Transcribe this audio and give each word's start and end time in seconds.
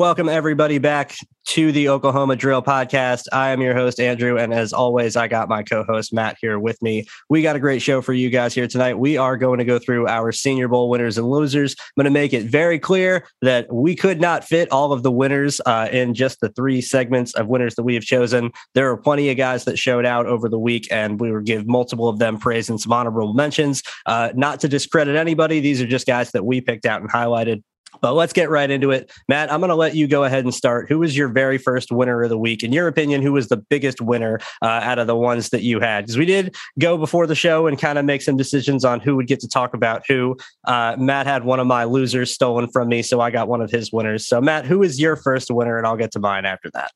Welcome, 0.00 0.30
everybody, 0.30 0.78
back 0.78 1.14
to 1.50 1.72
the 1.72 1.88
Oklahoma 1.88 2.36
Drill 2.36 2.62
Podcast. 2.62 3.24
I 3.32 3.50
am 3.50 3.60
your 3.60 3.74
host, 3.74 3.98
Andrew. 3.98 4.38
And 4.38 4.54
as 4.54 4.72
always, 4.72 5.16
I 5.16 5.26
got 5.26 5.48
my 5.48 5.64
co 5.64 5.82
host, 5.82 6.12
Matt, 6.12 6.36
here 6.40 6.60
with 6.60 6.80
me. 6.80 7.06
We 7.28 7.42
got 7.42 7.56
a 7.56 7.58
great 7.58 7.82
show 7.82 8.00
for 8.02 8.12
you 8.12 8.30
guys 8.30 8.54
here 8.54 8.68
tonight. 8.68 9.00
We 9.00 9.16
are 9.16 9.36
going 9.36 9.58
to 9.58 9.64
go 9.64 9.80
through 9.80 10.06
our 10.06 10.30
Senior 10.30 10.68
Bowl 10.68 10.88
winners 10.88 11.18
and 11.18 11.28
losers. 11.28 11.74
I'm 11.76 12.04
going 12.04 12.04
to 12.04 12.10
make 12.12 12.32
it 12.32 12.44
very 12.44 12.78
clear 12.78 13.26
that 13.42 13.66
we 13.72 13.96
could 13.96 14.20
not 14.20 14.44
fit 14.44 14.70
all 14.70 14.92
of 14.92 15.02
the 15.02 15.10
winners 15.10 15.60
uh, 15.66 15.88
in 15.90 16.14
just 16.14 16.40
the 16.40 16.50
three 16.50 16.80
segments 16.80 17.34
of 17.34 17.48
winners 17.48 17.74
that 17.74 17.82
we 17.82 17.94
have 17.94 18.04
chosen. 18.04 18.52
There 18.76 18.88
are 18.88 18.96
plenty 18.96 19.28
of 19.28 19.36
guys 19.36 19.64
that 19.64 19.76
showed 19.76 20.06
out 20.06 20.26
over 20.26 20.48
the 20.48 20.58
week, 20.58 20.86
and 20.92 21.18
we 21.18 21.32
will 21.32 21.40
give 21.40 21.66
multiple 21.66 22.08
of 22.08 22.20
them 22.20 22.38
praise 22.38 22.70
and 22.70 22.80
some 22.80 22.92
honorable 22.92 23.34
mentions. 23.34 23.82
Uh, 24.06 24.30
not 24.36 24.60
to 24.60 24.68
discredit 24.68 25.16
anybody, 25.16 25.58
these 25.58 25.82
are 25.82 25.86
just 25.88 26.06
guys 26.06 26.30
that 26.30 26.46
we 26.46 26.60
picked 26.60 26.86
out 26.86 27.00
and 27.00 27.10
highlighted 27.10 27.64
but 28.00 28.14
let's 28.14 28.32
get 28.32 28.50
right 28.50 28.70
into 28.70 28.90
it. 28.90 29.10
Matt, 29.28 29.52
I'm 29.52 29.60
going 29.60 29.70
to 29.70 29.74
let 29.74 29.94
you 29.94 30.06
go 30.06 30.24
ahead 30.24 30.44
and 30.44 30.54
start. 30.54 30.88
Who 30.88 30.98
was 30.98 31.16
your 31.16 31.28
very 31.40 31.56
first 31.56 31.90
winner 31.90 32.22
of 32.22 32.28
the 32.28 32.36
week? 32.36 32.62
In 32.62 32.70
your 32.70 32.86
opinion, 32.86 33.22
who 33.22 33.32
was 33.32 33.48
the 33.48 33.56
biggest 33.56 34.02
winner 34.02 34.40
uh, 34.60 34.66
out 34.90 34.98
of 34.98 35.06
the 35.06 35.16
ones 35.16 35.48
that 35.50 35.62
you 35.62 35.80
had? 35.80 36.02
Because 36.02 36.18
we 36.18 36.26
did 36.26 36.54
go 36.78 36.98
before 36.98 37.26
the 37.26 37.34
show 37.34 37.66
and 37.66 37.78
kind 37.78 37.98
of 37.98 38.04
make 38.04 38.20
some 38.20 38.36
decisions 38.36 38.84
on 38.84 39.00
who 39.00 39.16
would 39.16 39.26
get 39.26 39.40
to 39.40 39.48
talk 39.48 39.72
about 39.72 40.02
who. 40.06 40.36
Uh, 40.66 40.96
Matt 40.98 41.26
had 41.26 41.44
one 41.44 41.58
of 41.58 41.66
my 41.66 41.84
losers 41.84 42.30
stolen 42.30 42.68
from 42.68 42.88
me, 42.88 43.00
so 43.00 43.22
I 43.22 43.30
got 43.30 43.48
one 43.48 43.62
of 43.62 43.70
his 43.70 43.90
winners. 43.90 44.26
So, 44.26 44.40
Matt, 44.42 44.66
who 44.66 44.82
is 44.82 45.00
your 45.00 45.16
first 45.16 45.50
winner? 45.50 45.78
And 45.78 45.86
I'll 45.86 45.96
get 45.96 46.12
to 46.12 46.20
mine 46.20 46.44
after 46.44 46.70
that. 46.74 46.90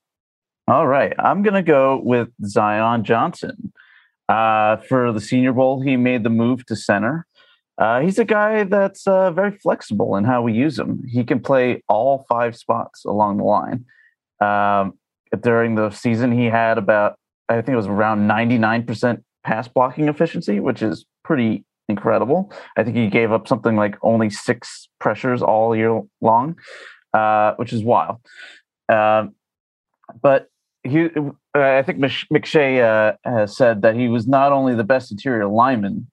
All 0.69 0.87
right. 0.87 1.15
I'm 1.19 1.43
going 1.43 1.55
to 1.55 1.63
go 1.63 2.01
with 2.05 2.29
Zion 2.45 3.05
Johnson. 3.05 3.73
Uh, 4.29 4.77
for 4.89 5.13
the 5.13 5.21
Senior 5.21 5.53
Bowl, 5.53 5.81
he 5.81 5.97
made 5.97 6.23
the 6.23 6.31
move 6.31 6.65
to 6.67 6.77
center. 6.77 7.27
Uh, 7.77 8.01
he's 8.01 8.19
a 8.19 8.25
guy 8.25 8.65
that's 8.65 9.07
uh, 9.07 9.31
very 9.33 9.51
flexible 9.51 10.17
in 10.17 10.25
how 10.25 10.43
we 10.43 10.53
use 10.53 10.79
him. 10.79 11.03
He 11.07 11.25
can 11.25 11.41
play 11.41 11.83
all 11.89 12.25
five 12.29 12.57
spots 12.57 13.05
along 13.05 13.39
the 13.39 13.45
line. 13.45 13.85
Um, 14.45 14.95
during 15.41 15.75
the 15.75 15.91
season, 15.91 16.33
he 16.33 16.47
had 16.47 16.79
about, 16.79 17.17
I 17.49 17.55
think 17.55 17.71
it 17.71 17.77
was 17.77 17.87
around 17.87 18.29
99% 18.29 19.23
pass 19.43 19.69
blocking 19.69 20.09
efficiency, 20.09 20.61
which 20.61 20.83
is 20.83 21.05
pretty 21.23 21.65
incredible. 21.89 22.53
I 22.77 22.85
think 22.85 22.97
he 22.97 23.09
gave 23.09 23.33
up 23.33 23.49
something 23.49 23.77
like 23.77 23.97
only 24.03 24.31
six 24.31 24.89
pressures 25.01 25.43
all 25.43 25.77
year 25.77 26.01
long, 26.21 26.57
uh, 27.13 27.55
which 27.57 27.73
is 27.73 27.83
wild. 27.83 28.19
Um, 28.89 29.35
but 30.23 30.49
he, 30.83 31.09
I 31.55 31.83
think 31.83 31.99
McShay 31.99 32.83
uh, 32.83 33.17
has 33.25 33.57
said 33.57 33.83
that 33.83 33.97
he 33.97 34.09
was 34.09 34.27
not 34.27 34.53
only 34.53 34.75
the 34.75 34.85
best 34.85 35.11
interior 35.11 35.47
lineman 35.47 36.11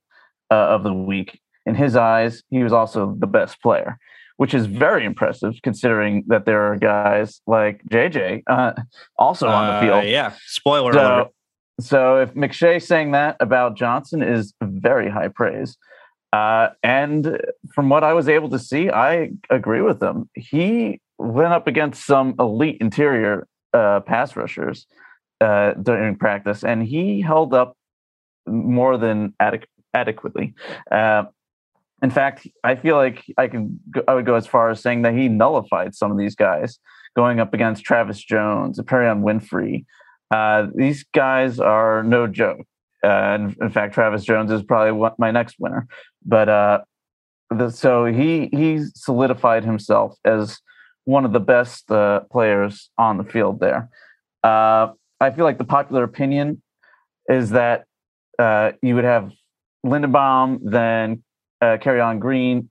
uh, 0.50 0.56
of 0.56 0.84
the 0.84 0.94
week, 0.94 1.40
in 1.66 1.76
his 1.76 1.96
eyes, 1.96 2.44
he 2.50 2.64
was 2.64 2.74
also 2.74 3.16
the 3.18 3.28
best 3.28 3.62
player, 3.62 3.98
which 4.42 4.56
is 4.56 4.66
very 4.66 5.06
impressive 5.06 5.54
considering 5.62 6.24
that 6.26 6.48
there 6.48 6.64
are 6.64 6.76
guys 6.76 7.44
like 7.46 7.80
JJ 7.92 8.42
uh, 8.48 8.74
also 9.20 9.48
on 9.48 9.68
the 9.68 9.74
uh, 9.74 9.82
field. 9.82 10.06
yeah, 10.06 10.34
spoiler 10.48 10.94
so, 10.94 11.00
alert. 11.00 11.28
So 11.80 12.18
if 12.18 12.34
McShay 12.34 12.82
saying 12.82 13.12
that 13.12 13.38
about 13.40 13.78
Johnson 13.78 14.24
is 14.24 14.56
very 14.64 15.12
high 15.12 15.28
praise. 15.28 15.78
Uh, 16.34 16.70
and 16.82 17.40
from 17.76 17.90
what 17.90 18.04
I 18.04 18.14
was 18.14 18.28
able 18.28 18.50
to 18.50 18.58
see, 18.58 18.90
I 18.90 19.30
agree 19.52 19.82
with 19.82 20.02
him. 20.02 20.28
He 20.34 21.00
went 21.20 21.54
up 21.54 21.68
against 21.68 22.04
some 22.08 22.34
elite 22.40 22.80
interior 22.82 23.48
uh, 23.76 24.00
pass 24.00 24.36
rushers 24.36 24.88
uh, 25.40 25.74
during 25.74 26.16
practice, 26.16 26.64
and 26.64 26.82
he 26.82 27.22
held 27.22 27.54
up 27.54 27.78
more 28.48 28.98
than 28.98 29.36
adequ- 29.40 29.66
adequately. 29.94 30.56
In 32.02 32.10
fact, 32.10 32.48
I 32.64 32.76
feel 32.76 32.96
like 32.96 33.24
I 33.38 33.48
can 33.48 33.80
I 34.08 34.16
would 34.16 34.26
go 34.26 34.36
as 34.36 34.48
far 34.48 34.70
as 34.70 34.82
saying 34.82 35.04
that 35.04 35.14
he 35.14 35.30
nullified 35.30 35.94
some 35.94 36.12
of 36.12 36.18
these 36.18 36.36
guys 36.36 36.80
going 37.16 37.40
up 37.40 37.54
against 37.54 37.84
Travis 37.84 38.24
Jones, 38.24 38.80
Perrion 38.80 39.22
Winfrey. 39.22 39.86
Uh, 40.32 40.68
these 40.74 41.04
guys 41.14 41.60
are 41.60 42.04
no 42.04 42.26
joke. 42.26 42.66
Uh, 43.04 43.38
in, 43.40 43.56
in, 43.62 43.70
fact, 43.70 43.94
Travis 43.94 44.24
Jones 44.24 44.52
is 44.52 44.64
probably 44.64 45.10
my 45.18 45.32
next 45.32 45.56
winner. 45.60 45.88
But 46.26 46.50
uh, 46.50 46.80
the, 47.50 47.70
so 47.70 48.06
he 48.06 48.50
he 48.52 48.84
solidified 48.96 49.64
himself 49.64 50.18
as 50.26 50.60
one 51.06 51.26
of 51.26 51.34
the 51.34 51.40
best 51.40 51.92
uh, 51.92 52.22
players 52.32 52.90
on 52.98 53.18
the 53.18 53.24
field 53.24 53.60
there. 53.60 53.90
Uh, 54.44 54.90
I 55.20 55.32
feel 55.32 55.46
like 55.46 55.58
the 55.58 55.66
popular 55.66 56.04
opinion 56.04 56.62
is 57.30 57.52
that 57.52 57.86
uh, 58.40 58.72
you 58.82 58.96
would 58.96 59.04
have 59.04 59.32
Linderbaum, 59.86 60.60
then 60.64 61.24
uh, 61.62 61.78
Kenyon 61.80 62.20
Green 62.20 62.70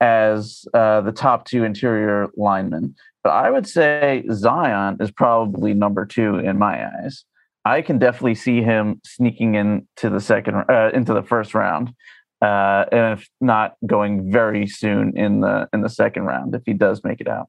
as 0.00 0.64
uh, 0.72 1.00
the 1.02 1.12
top 1.12 1.44
two 1.44 1.64
interior 1.64 2.28
linemen. 2.36 2.94
But 3.22 3.30
I 3.30 3.50
would 3.50 3.66
say 3.66 4.24
Zion 4.32 4.96
is 5.00 5.10
probably 5.10 5.74
number 5.74 6.06
two 6.06 6.36
in 6.36 6.58
my 6.58 6.86
eyes. 6.86 7.24
I 7.64 7.82
can 7.82 7.98
definitely 7.98 8.36
see 8.36 8.62
him 8.62 9.00
sneaking 9.04 9.54
into 9.54 10.08
the 10.08 10.20
second, 10.20 10.64
uh, 10.70 10.90
into 10.94 11.12
the 11.12 11.22
first 11.22 11.54
round, 11.54 11.92
uh, 12.40 12.86
and 12.90 13.18
if 13.18 13.28
not 13.42 13.74
going 13.86 14.32
very 14.32 14.66
soon 14.66 15.16
in 15.16 15.40
the 15.40 15.68
in 15.74 15.82
the 15.82 15.90
second 15.90 16.22
round, 16.22 16.54
if 16.54 16.62
he 16.64 16.72
does 16.72 17.04
make 17.04 17.20
it 17.20 17.28
out. 17.28 17.48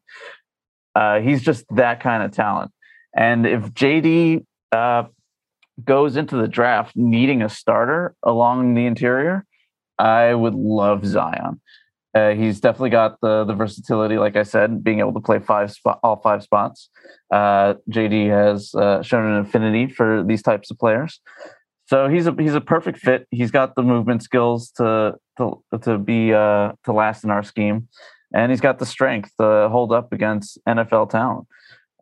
Uh, 0.96 1.20
he's 1.22 1.42
just 1.42 1.64
that 1.70 2.02
kind 2.02 2.24
of 2.24 2.32
talent. 2.32 2.72
And 3.16 3.46
if 3.46 3.62
JD 3.74 4.46
uh, 4.74 5.04
goes 5.84 6.18
into 6.18 6.36
the 6.36 6.48
draft 6.48 6.98
needing 6.98 7.42
a 7.42 7.48
starter 7.48 8.14
along 8.24 8.74
the 8.74 8.86
interior, 8.86 9.46
I 10.02 10.34
would 10.34 10.56
love 10.56 11.06
Zion. 11.06 11.62
Uh, 12.14 12.32
he's 12.32 12.60
definitely 12.60 12.90
got 12.90 13.22
the 13.22 13.46
the 13.46 13.54
versatility, 13.54 14.18
like 14.18 14.36
I 14.36 14.44
said, 14.44 14.84
being 14.84 15.00
able 15.00 15.14
to 15.14 15.22
play 15.22 15.40
five 15.40 15.72
spot, 15.72 16.00
all 16.04 16.18
five 16.18 16.44
spots. 16.44 16.90
Uh, 17.32 17.76
JD 17.90 18.30
has 18.30 18.76
uh, 18.76 19.02
shown 19.02 19.32
an 19.32 19.40
affinity 19.40 19.88
for 19.88 20.24
these 20.24 20.42
types 20.42 20.72
of 20.72 20.78
players, 20.78 21.22
so 21.86 22.10
he's 22.10 22.28
a 22.28 22.36
he's 22.38 22.56
a 22.56 22.60
perfect 22.60 22.98
fit. 22.98 23.28
He's 23.32 23.52
got 23.52 23.76
the 23.76 23.84
movement 23.84 24.24
skills 24.24 24.72
to 24.72 25.16
to 25.38 25.64
to 25.84 25.98
be 25.98 26.34
uh, 26.34 26.74
to 26.84 26.92
last 26.92 27.24
in 27.24 27.30
our 27.30 27.44
scheme, 27.44 27.88
and 28.34 28.52
he's 28.52 28.62
got 28.62 28.80
the 28.80 28.86
strength 28.86 29.32
to 29.40 29.70
hold 29.70 29.94
up 29.94 30.12
against 30.12 30.60
NFL 30.68 31.12
talent. 31.12 31.48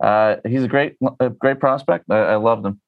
Uh, 0.01 0.37
he's 0.47 0.63
a 0.63 0.67
great 0.67 0.95
a 1.19 1.29
great 1.29 1.59
prospect. 1.59 2.05
I, 2.09 2.33
I 2.33 2.35
him. 2.65 2.81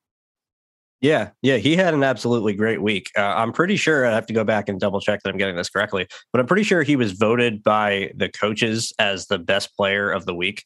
Yeah, 1.01 1.31
yeah, 1.41 1.57
he 1.57 1.75
had 1.75 1.95
an 1.95 2.03
absolutely 2.03 2.53
great 2.53 2.79
week. 2.79 3.09
Uh, 3.17 3.21
I'm 3.21 3.51
pretty 3.51 3.75
sure 3.75 4.05
I 4.05 4.13
have 4.13 4.27
to 4.27 4.33
go 4.33 4.43
back 4.43 4.69
and 4.69 4.79
double 4.79 5.01
check 5.01 5.23
that 5.23 5.29
I'm 5.29 5.37
getting 5.37 5.55
this 5.55 5.69
correctly, 5.69 6.07
but 6.31 6.39
I'm 6.39 6.45
pretty 6.45 6.63
sure 6.63 6.83
he 6.83 6.95
was 6.95 7.13
voted 7.13 7.63
by 7.63 8.11
the 8.15 8.29
coaches 8.29 8.93
as 8.99 9.25
the 9.25 9.39
best 9.39 9.75
player 9.75 10.11
of 10.11 10.25
the 10.25 10.35
week. 10.35 10.63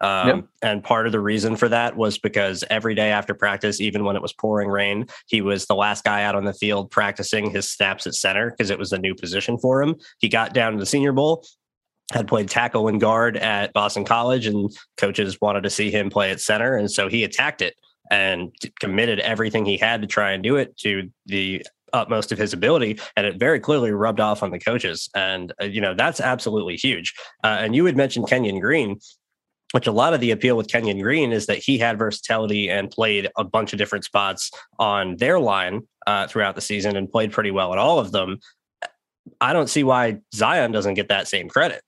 Um, 0.00 0.28
yep. 0.28 0.44
And 0.62 0.84
part 0.84 1.06
of 1.06 1.12
the 1.12 1.20
reason 1.20 1.56
for 1.56 1.68
that 1.68 1.96
was 1.96 2.18
because 2.18 2.64
every 2.70 2.94
day 2.94 3.10
after 3.10 3.34
practice, 3.34 3.80
even 3.80 4.04
when 4.04 4.14
it 4.14 4.22
was 4.22 4.32
pouring 4.32 4.68
rain, 4.68 5.06
he 5.26 5.40
was 5.40 5.66
the 5.66 5.76
last 5.76 6.04
guy 6.04 6.24
out 6.24 6.34
on 6.36 6.44
the 6.44 6.52
field 6.52 6.90
practicing 6.90 7.50
his 7.50 7.68
snaps 7.68 8.06
at 8.06 8.14
center 8.14 8.50
because 8.50 8.70
it 8.70 8.78
was 8.78 8.92
a 8.92 8.98
new 8.98 9.14
position 9.14 9.58
for 9.58 9.82
him. 9.82 9.96
He 10.18 10.28
got 10.28 10.54
down 10.54 10.72
to 10.72 10.78
the 10.78 10.86
Senior 10.86 11.12
Bowl, 11.12 11.44
had 12.12 12.28
played 12.28 12.48
tackle 12.48 12.88
and 12.88 13.00
guard 13.00 13.36
at 13.36 13.72
Boston 13.72 14.04
College, 14.04 14.46
and 14.46 14.70
coaches 14.96 15.40
wanted 15.40 15.62
to 15.62 15.70
see 15.70 15.90
him 15.90 16.10
play 16.10 16.30
at 16.30 16.40
center. 16.40 16.76
And 16.76 16.90
so 16.90 17.08
he 17.08 17.22
attacked 17.22 17.62
it 17.62 17.74
and 18.10 18.52
committed 18.80 19.20
everything 19.20 19.64
he 19.64 19.76
had 19.76 20.02
to 20.02 20.06
try 20.06 20.32
and 20.32 20.42
do 20.42 20.56
it 20.56 20.76
to 20.78 21.10
the 21.26 21.64
utmost 21.92 22.32
of 22.32 22.38
his 22.38 22.52
ability 22.52 22.98
and 23.16 23.26
it 23.26 23.36
very 23.36 23.60
clearly 23.60 23.92
rubbed 23.92 24.20
off 24.20 24.42
on 24.42 24.50
the 24.50 24.58
coaches. 24.58 25.10
And 25.14 25.52
uh, 25.60 25.66
you 25.66 25.80
know 25.80 25.94
that's 25.94 26.20
absolutely 26.20 26.76
huge. 26.76 27.14
Uh, 27.44 27.58
and 27.60 27.76
you 27.76 27.84
had 27.84 27.96
mentioned 27.96 28.28
kenyon 28.28 28.60
green 28.60 28.98
which 29.72 29.86
a 29.86 29.92
lot 29.92 30.12
of 30.12 30.20
the 30.20 30.30
appeal 30.30 30.56
with 30.56 30.68
kenyon 30.68 31.00
green 31.00 31.32
is 31.32 31.46
that 31.46 31.56
he 31.56 31.78
had 31.78 31.98
versatility 31.98 32.68
and 32.68 32.90
played 32.90 33.30
a 33.36 33.44
bunch 33.44 33.72
of 33.72 33.78
different 33.78 34.04
spots 34.04 34.50
on 34.78 35.16
their 35.16 35.38
line 35.38 35.80
uh, 36.06 36.26
throughout 36.26 36.54
the 36.54 36.60
season 36.60 36.94
and 36.94 37.10
played 37.10 37.32
pretty 37.32 37.50
well 37.50 37.72
at 37.72 37.78
all 37.78 37.98
of 37.98 38.12
them. 38.12 38.38
I 39.40 39.52
don't 39.52 39.70
see 39.70 39.82
why 39.82 40.18
zion 40.34 40.72
doesn't 40.72 40.94
get 40.94 41.08
that 41.08 41.26
same 41.26 41.48
credit 41.48 41.82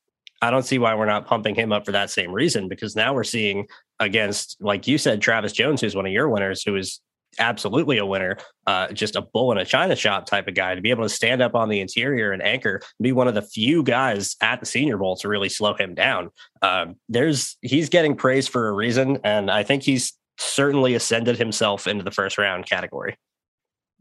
I 0.45 0.51
don't 0.51 0.63
see 0.63 0.79
why 0.79 0.95
we're 0.95 1.07
not 1.07 1.27
pumping 1.27 1.55
him 1.55 1.73
up 1.73 1.87
for 1.87 1.93
that 1.93 2.11
same 2.11 2.31
reason 2.31 2.69
because 2.69 2.95
now 2.95 3.15
we're 3.15 3.25
seeing 3.25 3.67
against, 3.99 4.59
like 4.61 4.87
you 4.87 4.99
said, 4.99 5.23
Travis 5.23 5.53
Jones, 5.53 5.81
who's 5.81 5.97
one 5.97 6.05
of 6.05 6.13
your 6.13 6.29
winners, 6.29 6.63
who 6.63 6.77
is 6.77 7.01
absolutely 7.39 7.97
a 7.97 8.05
winner, 8.05 8.37
uh, 8.67 8.93
just 8.93 9.17
a 9.17 9.23
bull 9.23 9.53
in 9.53 9.59
a 9.59 9.65
china 9.65 9.97
shop 9.97 10.27
type 10.27 10.47
of 10.47 10.55
guy 10.55 10.75
to 10.75 10.83
be 10.83 10.91
able 10.91 11.03
to 11.03 11.09
stand 11.09 11.41
up 11.41 11.55
on 11.55 11.71
the 11.71 11.81
interior 11.81 12.31
and 12.31 12.43
anchor, 12.43 12.83
be 13.01 13.11
one 13.11 13.27
of 13.27 13.35
the 13.35 13.41
few 13.41 13.83
guys 13.83 14.37
at 14.43 14.61
the 14.61 14.67
Senior 14.67 14.99
Bowl 14.99 15.17
to 15.17 15.29
really 15.29 15.49
slow 15.49 15.73
him 15.73 15.95
down. 15.95 16.29
Um, 16.61 16.97
there's 17.09 17.57
he's 17.63 17.89
getting 17.89 18.15
praise 18.15 18.47
for 18.47 18.69
a 18.69 18.73
reason, 18.73 19.21
and 19.25 19.51
I 19.51 19.63
think 19.63 19.83
he's 19.83 20.13
certainly 20.37 20.95
ascended 20.95 21.39
himself 21.39 21.87
into 21.87 22.05
the 22.05 22.11
first 22.11 22.37
round 22.37 22.67
category. 22.67 23.17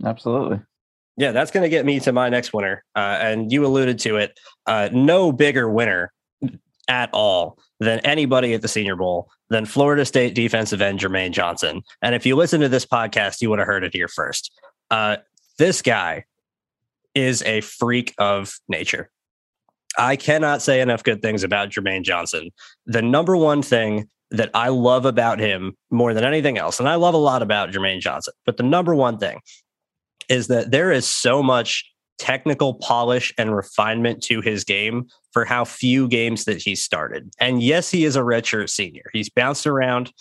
Absolutely. 0.03 0.59
Yeah, 1.15 1.31
that's 1.31 1.51
going 1.51 1.63
to 1.63 1.69
get 1.69 1.85
me 1.85 2.01
to 2.01 2.11
my 2.11 2.27
next 2.27 2.53
winner. 2.53 2.83
Uh, 2.95 3.17
and 3.21 3.49
you 3.49 3.65
alluded 3.65 3.99
to 3.99 4.17
it. 4.17 4.37
Uh, 4.65 4.89
no 4.91 5.31
bigger 5.31 5.69
winner 5.69 6.11
at 6.87 7.09
all 7.13 7.57
than 7.79 7.99
anybody 7.99 8.53
at 8.53 8.61
the 8.61 8.67
Senior 8.67 8.95
Bowl 8.95 9.29
than 9.49 9.65
Florida 9.65 10.05
State 10.05 10.35
defensive 10.35 10.81
end 10.81 10.99
Jermaine 10.99 11.31
Johnson. 11.31 11.83
And 12.01 12.15
if 12.15 12.25
you 12.25 12.35
listen 12.35 12.61
to 12.61 12.69
this 12.69 12.85
podcast, 12.85 13.41
you 13.41 13.49
would 13.49 13.59
have 13.59 13.67
heard 13.67 13.83
it 13.83 13.93
here 13.93 14.07
first. 14.07 14.51
Uh, 14.89 15.17
this 15.57 15.81
guy 15.81 16.25
is 17.15 17.41
a 17.43 17.61
freak 17.61 18.13
of 18.17 18.59
nature. 18.67 19.09
I 19.97 20.15
cannot 20.15 20.61
say 20.61 20.81
enough 20.81 21.03
good 21.03 21.21
things 21.21 21.43
about 21.43 21.69
Jermaine 21.69 22.03
Johnson. 22.03 22.51
The 22.85 23.01
number 23.01 23.37
one 23.37 23.61
thing 23.61 24.09
that 24.31 24.49
I 24.55 24.69
love 24.69 25.05
about 25.05 25.39
him 25.39 25.77
more 25.91 26.13
than 26.13 26.23
anything 26.23 26.57
else, 26.57 26.79
and 26.79 26.89
I 26.89 26.95
love 26.95 27.13
a 27.13 27.17
lot 27.17 27.43
about 27.43 27.69
Jermaine 27.69 27.99
Johnson, 27.99 28.33
but 28.45 28.57
the 28.57 28.63
number 28.63 28.95
one 28.95 29.19
thing 29.19 29.39
is 30.29 30.47
that 30.47 30.71
there 30.71 30.91
is 30.91 31.05
so 31.05 31.43
much 31.43 31.92
technical 32.17 32.75
polish 32.75 33.33
and 33.37 33.55
refinement 33.55 34.21
to 34.23 34.41
his 34.41 34.63
game 34.63 35.07
for 35.31 35.45
how 35.45 35.65
few 35.65 36.07
games 36.07 36.45
that 36.45 36.61
he 36.61 36.75
started. 36.75 37.31
And 37.39 37.61
yes, 37.61 37.89
he 37.89 38.05
is 38.05 38.15
a 38.15 38.21
redshirt 38.21 38.69
senior. 38.69 39.09
He's 39.13 39.29
bounced 39.29 39.67
around, 39.67 40.11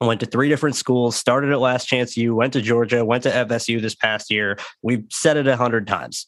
went 0.00 0.20
to 0.20 0.26
three 0.26 0.48
different 0.48 0.76
schools, 0.76 1.16
started 1.16 1.50
at 1.50 1.60
Last 1.60 1.86
Chance 1.86 2.16
U, 2.16 2.34
went 2.34 2.52
to 2.54 2.60
Georgia, 2.60 3.04
went 3.04 3.22
to 3.24 3.30
FSU 3.30 3.80
this 3.80 3.94
past 3.94 4.30
year. 4.30 4.58
We've 4.82 5.04
said 5.10 5.36
it 5.36 5.46
a 5.46 5.56
hundred 5.56 5.86
times. 5.86 6.26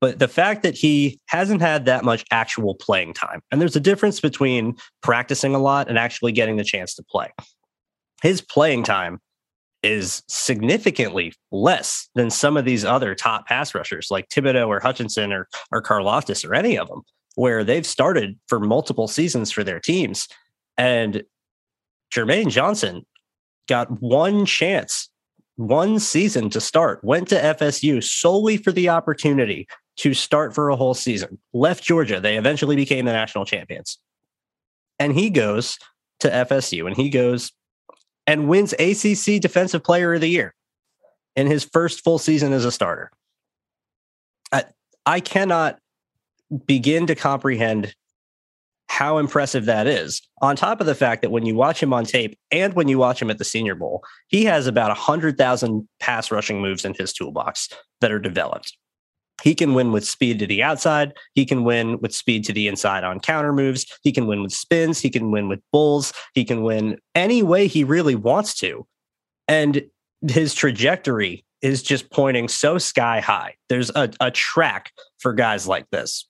But 0.00 0.18
the 0.18 0.28
fact 0.28 0.62
that 0.62 0.74
he 0.74 1.20
hasn't 1.26 1.62
had 1.62 1.86
that 1.86 2.04
much 2.04 2.24
actual 2.30 2.74
playing 2.74 3.14
time, 3.14 3.40
and 3.50 3.60
there's 3.60 3.76
a 3.76 3.80
difference 3.80 4.20
between 4.20 4.76
practicing 5.02 5.54
a 5.54 5.58
lot 5.58 5.88
and 5.88 5.98
actually 5.98 6.32
getting 6.32 6.56
the 6.56 6.64
chance 6.64 6.94
to 6.96 7.02
play. 7.02 7.32
His 8.22 8.40
playing 8.40 8.82
time 8.82 9.20
is 9.86 10.24
significantly 10.28 11.32
less 11.52 12.08
than 12.16 12.28
some 12.28 12.56
of 12.56 12.64
these 12.64 12.84
other 12.84 13.14
top 13.14 13.46
pass 13.46 13.72
rushers 13.72 14.08
like 14.10 14.28
Thibodeaux 14.28 14.66
or 14.66 14.80
Hutchinson 14.80 15.32
or, 15.32 15.48
or 15.70 15.80
Karlaftis 15.80 16.44
or 16.44 16.54
any 16.54 16.76
of 16.76 16.88
them, 16.88 17.02
where 17.36 17.62
they've 17.62 17.86
started 17.86 18.36
for 18.48 18.58
multiple 18.58 19.06
seasons 19.06 19.52
for 19.52 19.62
their 19.62 19.78
teams. 19.78 20.26
And 20.76 21.22
Jermaine 22.12 22.50
Johnson 22.50 23.06
got 23.68 24.02
one 24.02 24.44
chance, 24.44 25.08
one 25.54 26.00
season 26.00 26.50
to 26.50 26.60
start, 26.60 27.04
went 27.04 27.28
to 27.28 27.40
FSU 27.40 28.02
solely 28.02 28.56
for 28.56 28.72
the 28.72 28.88
opportunity 28.88 29.68
to 29.98 30.14
start 30.14 30.52
for 30.52 30.68
a 30.68 30.76
whole 30.76 30.94
season, 30.94 31.38
left 31.54 31.84
Georgia. 31.84 32.20
They 32.20 32.36
eventually 32.36 32.76
became 32.76 33.04
the 33.04 33.12
national 33.12 33.44
champions. 33.44 33.98
And 34.98 35.12
he 35.12 35.30
goes 35.30 35.78
to 36.20 36.28
FSU 36.28 36.86
and 36.86 36.96
he 36.96 37.08
goes 37.08 37.52
and 38.26 38.48
wins 38.48 38.72
ACC 38.74 39.40
Defensive 39.40 39.84
Player 39.84 40.14
of 40.14 40.20
the 40.20 40.28
Year 40.28 40.54
in 41.34 41.46
his 41.46 41.64
first 41.64 42.02
full 42.02 42.18
season 42.18 42.52
as 42.52 42.64
a 42.64 42.72
starter. 42.72 43.10
I, 44.52 44.64
I 45.04 45.20
cannot 45.20 45.78
begin 46.66 47.06
to 47.06 47.14
comprehend 47.14 47.94
how 48.88 49.18
impressive 49.18 49.66
that 49.66 49.86
is. 49.86 50.22
On 50.42 50.56
top 50.56 50.80
of 50.80 50.86
the 50.86 50.94
fact 50.94 51.22
that 51.22 51.30
when 51.30 51.44
you 51.44 51.54
watch 51.54 51.82
him 51.82 51.92
on 51.92 52.04
tape 52.04 52.38
and 52.50 52.72
when 52.74 52.88
you 52.88 52.98
watch 52.98 53.20
him 53.20 53.30
at 53.30 53.38
the 53.38 53.44
Senior 53.44 53.74
Bowl, 53.74 54.02
he 54.28 54.44
has 54.44 54.66
about 54.66 54.88
100,000 54.88 55.88
pass 56.00 56.30
rushing 56.30 56.60
moves 56.60 56.84
in 56.84 56.94
his 56.94 57.12
toolbox 57.12 57.68
that 58.00 58.12
are 58.12 58.18
developed. 58.18 58.76
He 59.42 59.54
can 59.54 59.74
win 59.74 59.92
with 59.92 60.06
speed 60.06 60.38
to 60.38 60.46
the 60.46 60.62
outside. 60.62 61.12
He 61.34 61.44
can 61.44 61.64
win 61.64 61.98
with 62.00 62.14
speed 62.14 62.44
to 62.44 62.52
the 62.52 62.68
inside 62.68 63.04
on 63.04 63.20
counter 63.20 63.52
moves. 63.52 63.86
He 64.02 64.12
can 64.12 64.26
win 64.26 64.42
with 64.42 64.52
spins. 64.52 65.00
He 65.00 65.10
can 65.10 65.30
win 65.30 65.48
with 65.48 65.60
bulls. 65.72 66.12
He 66.34 66.44
can 66.44 66.62
win 66.62 66.98
any 67.14 67.42
way 67.42 67.66
he 67.66 67.84
really 67.84 68.14
wants 68.14 68.54
to. 68.58 68.86
And 69.46 69.84
his 70.26 70.54
trajectory 70.54 71.44
is 71.62 71.82
just 71.82 72.10
pointing 72.10 72.48
so 72.48 72.78
sky 72.78 73.20
high. 73.20 73.54
There's 73.68 73.90
a, 73.90 74.10
a 74.20 74.30
track 74.30 74.92
for 75.18 75.32
guys 75.32 75.66
like 75.66 75.88
this. 75.90 76.28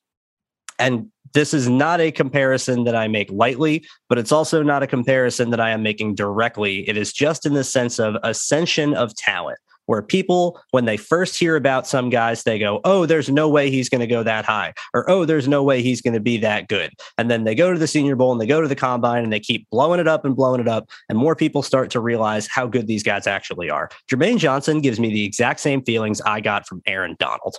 And 0.78 1.10
this 1.32 1.54
is 1.54 1.68
not 1.68 2.00
a 2.00 2.12
comparison 2.12 2.84
that 2.84 2.94
I 2.94 3.08
make 3.08 3.30
lightly, 3.30 3.86
but 4.08 4.18
it's 4.18 4.32
also 4.32 4.62
not 4.62 4.82
a 4.82 4.86
comparison 4.86 5.50
that 5.50 5.60
I 5.60 5.70
am 5.70 5.82
making 5.82 6.14
directly. 6.14 6.88
It 6.88 6.96
is 6.96 7.12
just 7.12 7.46
in 7.46 7.54
the 7.54 7.64
sense 7.64 7.98
of 7.98 8.16
ascension 8.22 8.94
of 8.94 9.14
talent 9.14 9.58
where 9.86 10.02
people, 10.02 10.60
when 10.70 10.84
they 10.84 10.96
first 10.96 11.38
hear 11.38 11.56
about 11.56 11.86
some 11.86 12.10
guys, 12.10 12.42
they 12.42 12.58
go, 12.58 12.80
Oh, 12.84 13.06
there's 13.06 13.30
no 13.30 13.48
way 13.48 13.70
he's 13.70 13.88
going 13.88 14.00
to 14.00 14.06
go 14.06 14.22
that 14.22 14.44
high, 14.44 14.74
or 14.92 15.08
Oh, 15.08 15.24
there's 15.24 15.48
no 15.48 15.62
way 15.62 15.82
he's 15.82 16.02
going 16.02 16.14
to 16.14 16.20
be 16.20 16.36
that 16.38 16.68
good. 16.68 16.92
And 17.18 17.30
then 17.30 17.44
they 17.44 17.54
go 17.54 17.72
to 17.72 17.78
the 17.78 17.86
Senior 17.86 18.16
Bowl 18.16 18.32
and 18.32 18.40
they 18.40 18.46
go 18.46 18.60
to 18.60 18.68
the 18.68 18.76
combine 18.76 19.24
and 19.24 19.32
they 19.32 19.40
keep 19.40 19.68
blowing 19.70 20.00
it 20.00 20.08
up 20.08 20.24
and 20.24 20.36
blowing 20.36 20.60
it 20.60 20.68
up. 20.68 20.88
And 21.08 21.18
more 21.18 21.34
people 21.34 21.62
start 21.62 21.90
to 21.90 22.00
realize 22.00 22.46
how 22.46 22.66
good 22.66 22.86
these 22.86 23.02
guys 23.02 23.26
actually 23.26 23.70
are. 23.70 23.90
Jermaine 24.10 24.38
Johnson 24.38 24.80
gives 24.80 25.00
me 25.00 25.12
the 25.12 25.24
exact 25.24 25.60
same 25.60 25.82
feelings 25.82 26.20
I 26.20 26.40
got 26.40 26.66
from 26.66 26.82
Aaron 26.86 27.16
Donald. 27.18 27.56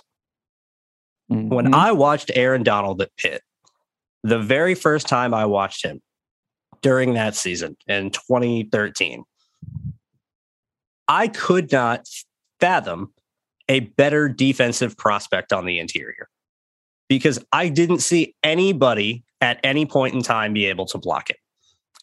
Mm-hmm. 1.30 1.48
When 1.48 1.74
I 1.74 1.92
watched 1.92 2.30
Aaron 2.34 2.62
Donald 2.62 3.02
at 3.02 3.14
Pitt, 3.16 3.42
the 4.22 4.38
very 4.38 4.74
first 4.74 5.08
time 5.08 5.34
I 5.34 5.46
watched 5.46 5.84
him 5.84 6.00
during 6.82 7.14
that 7.14 7.34
season 7.34 7.76
in 7.86 8.10
2013, 8.10 9.24
I 11.06 11.28
could 11.28 11.72
not 11.72 12.06
fathom 12.60 13.12
a 13.68 13.80
better 13.80 14.28
defensive 14.28 14.96
prospect 14.96 15.52
on 15.52 15.66
the 15.66 15.78
interior 15.78 16.28
because 17.08 17.38
I 17.52 17.68
didn't 17.68 18.00
see 18.00 18.34
anybody 18.42 19.24
at 19.40 19.60
any 19.62 19.86
point 19.86 20.14
in 20.14 20.22
time 20.22 20.52
be 20.52 20.66
able 20.66 20.86
to 20.86 20.98
block 20.98 21.30
it. 21.30 21.36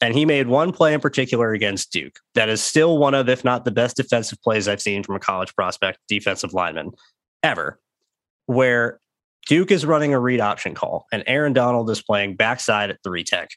And 0.02 0.14
he 0.14 0.26
made 0.26 0.48
one 0.48 0.74
play 0.74 0.94
in 0.94 1.00
particular 1.00 1.54
against 1.54 1.92
Duke 1.92 2.20
that 2.34 2.50
is 2.50 2.62
still 2.62 2.98
one 2.98 3.14
of, 3.14 3.30
if 3.30 3.44
not 3.44 3.64
the 3.64 3.72
best 3.72 3.96
defensive 3.96 4.42
plays 4.42 4.68
I've 4.68 4.82
seen 4.82 5.04
from 5.04 5.16
a 5.16 5.20
college 5.20 5.56
prospect 5.56 6.00
defensive 6.08 6.54
lineman 6.54 6.92
ever, 7.44 7.80
where 8.46 9.00
Duke 9.48 9.72
is 9.72 9.86
running 9.86 10.14
a 10.14 10.20
read 10.20 10.42
option 10.42 10.74
call 10.76 11.06
and 11.14 11.24
Aaron 11.28 11.54
Donald 11.54 11.90
is 11.90 12.02
playing 12.02 12.36
backside 12.36 12.90
at 12.90 12.98
three 13.04 13.24
tech 13.24 13.52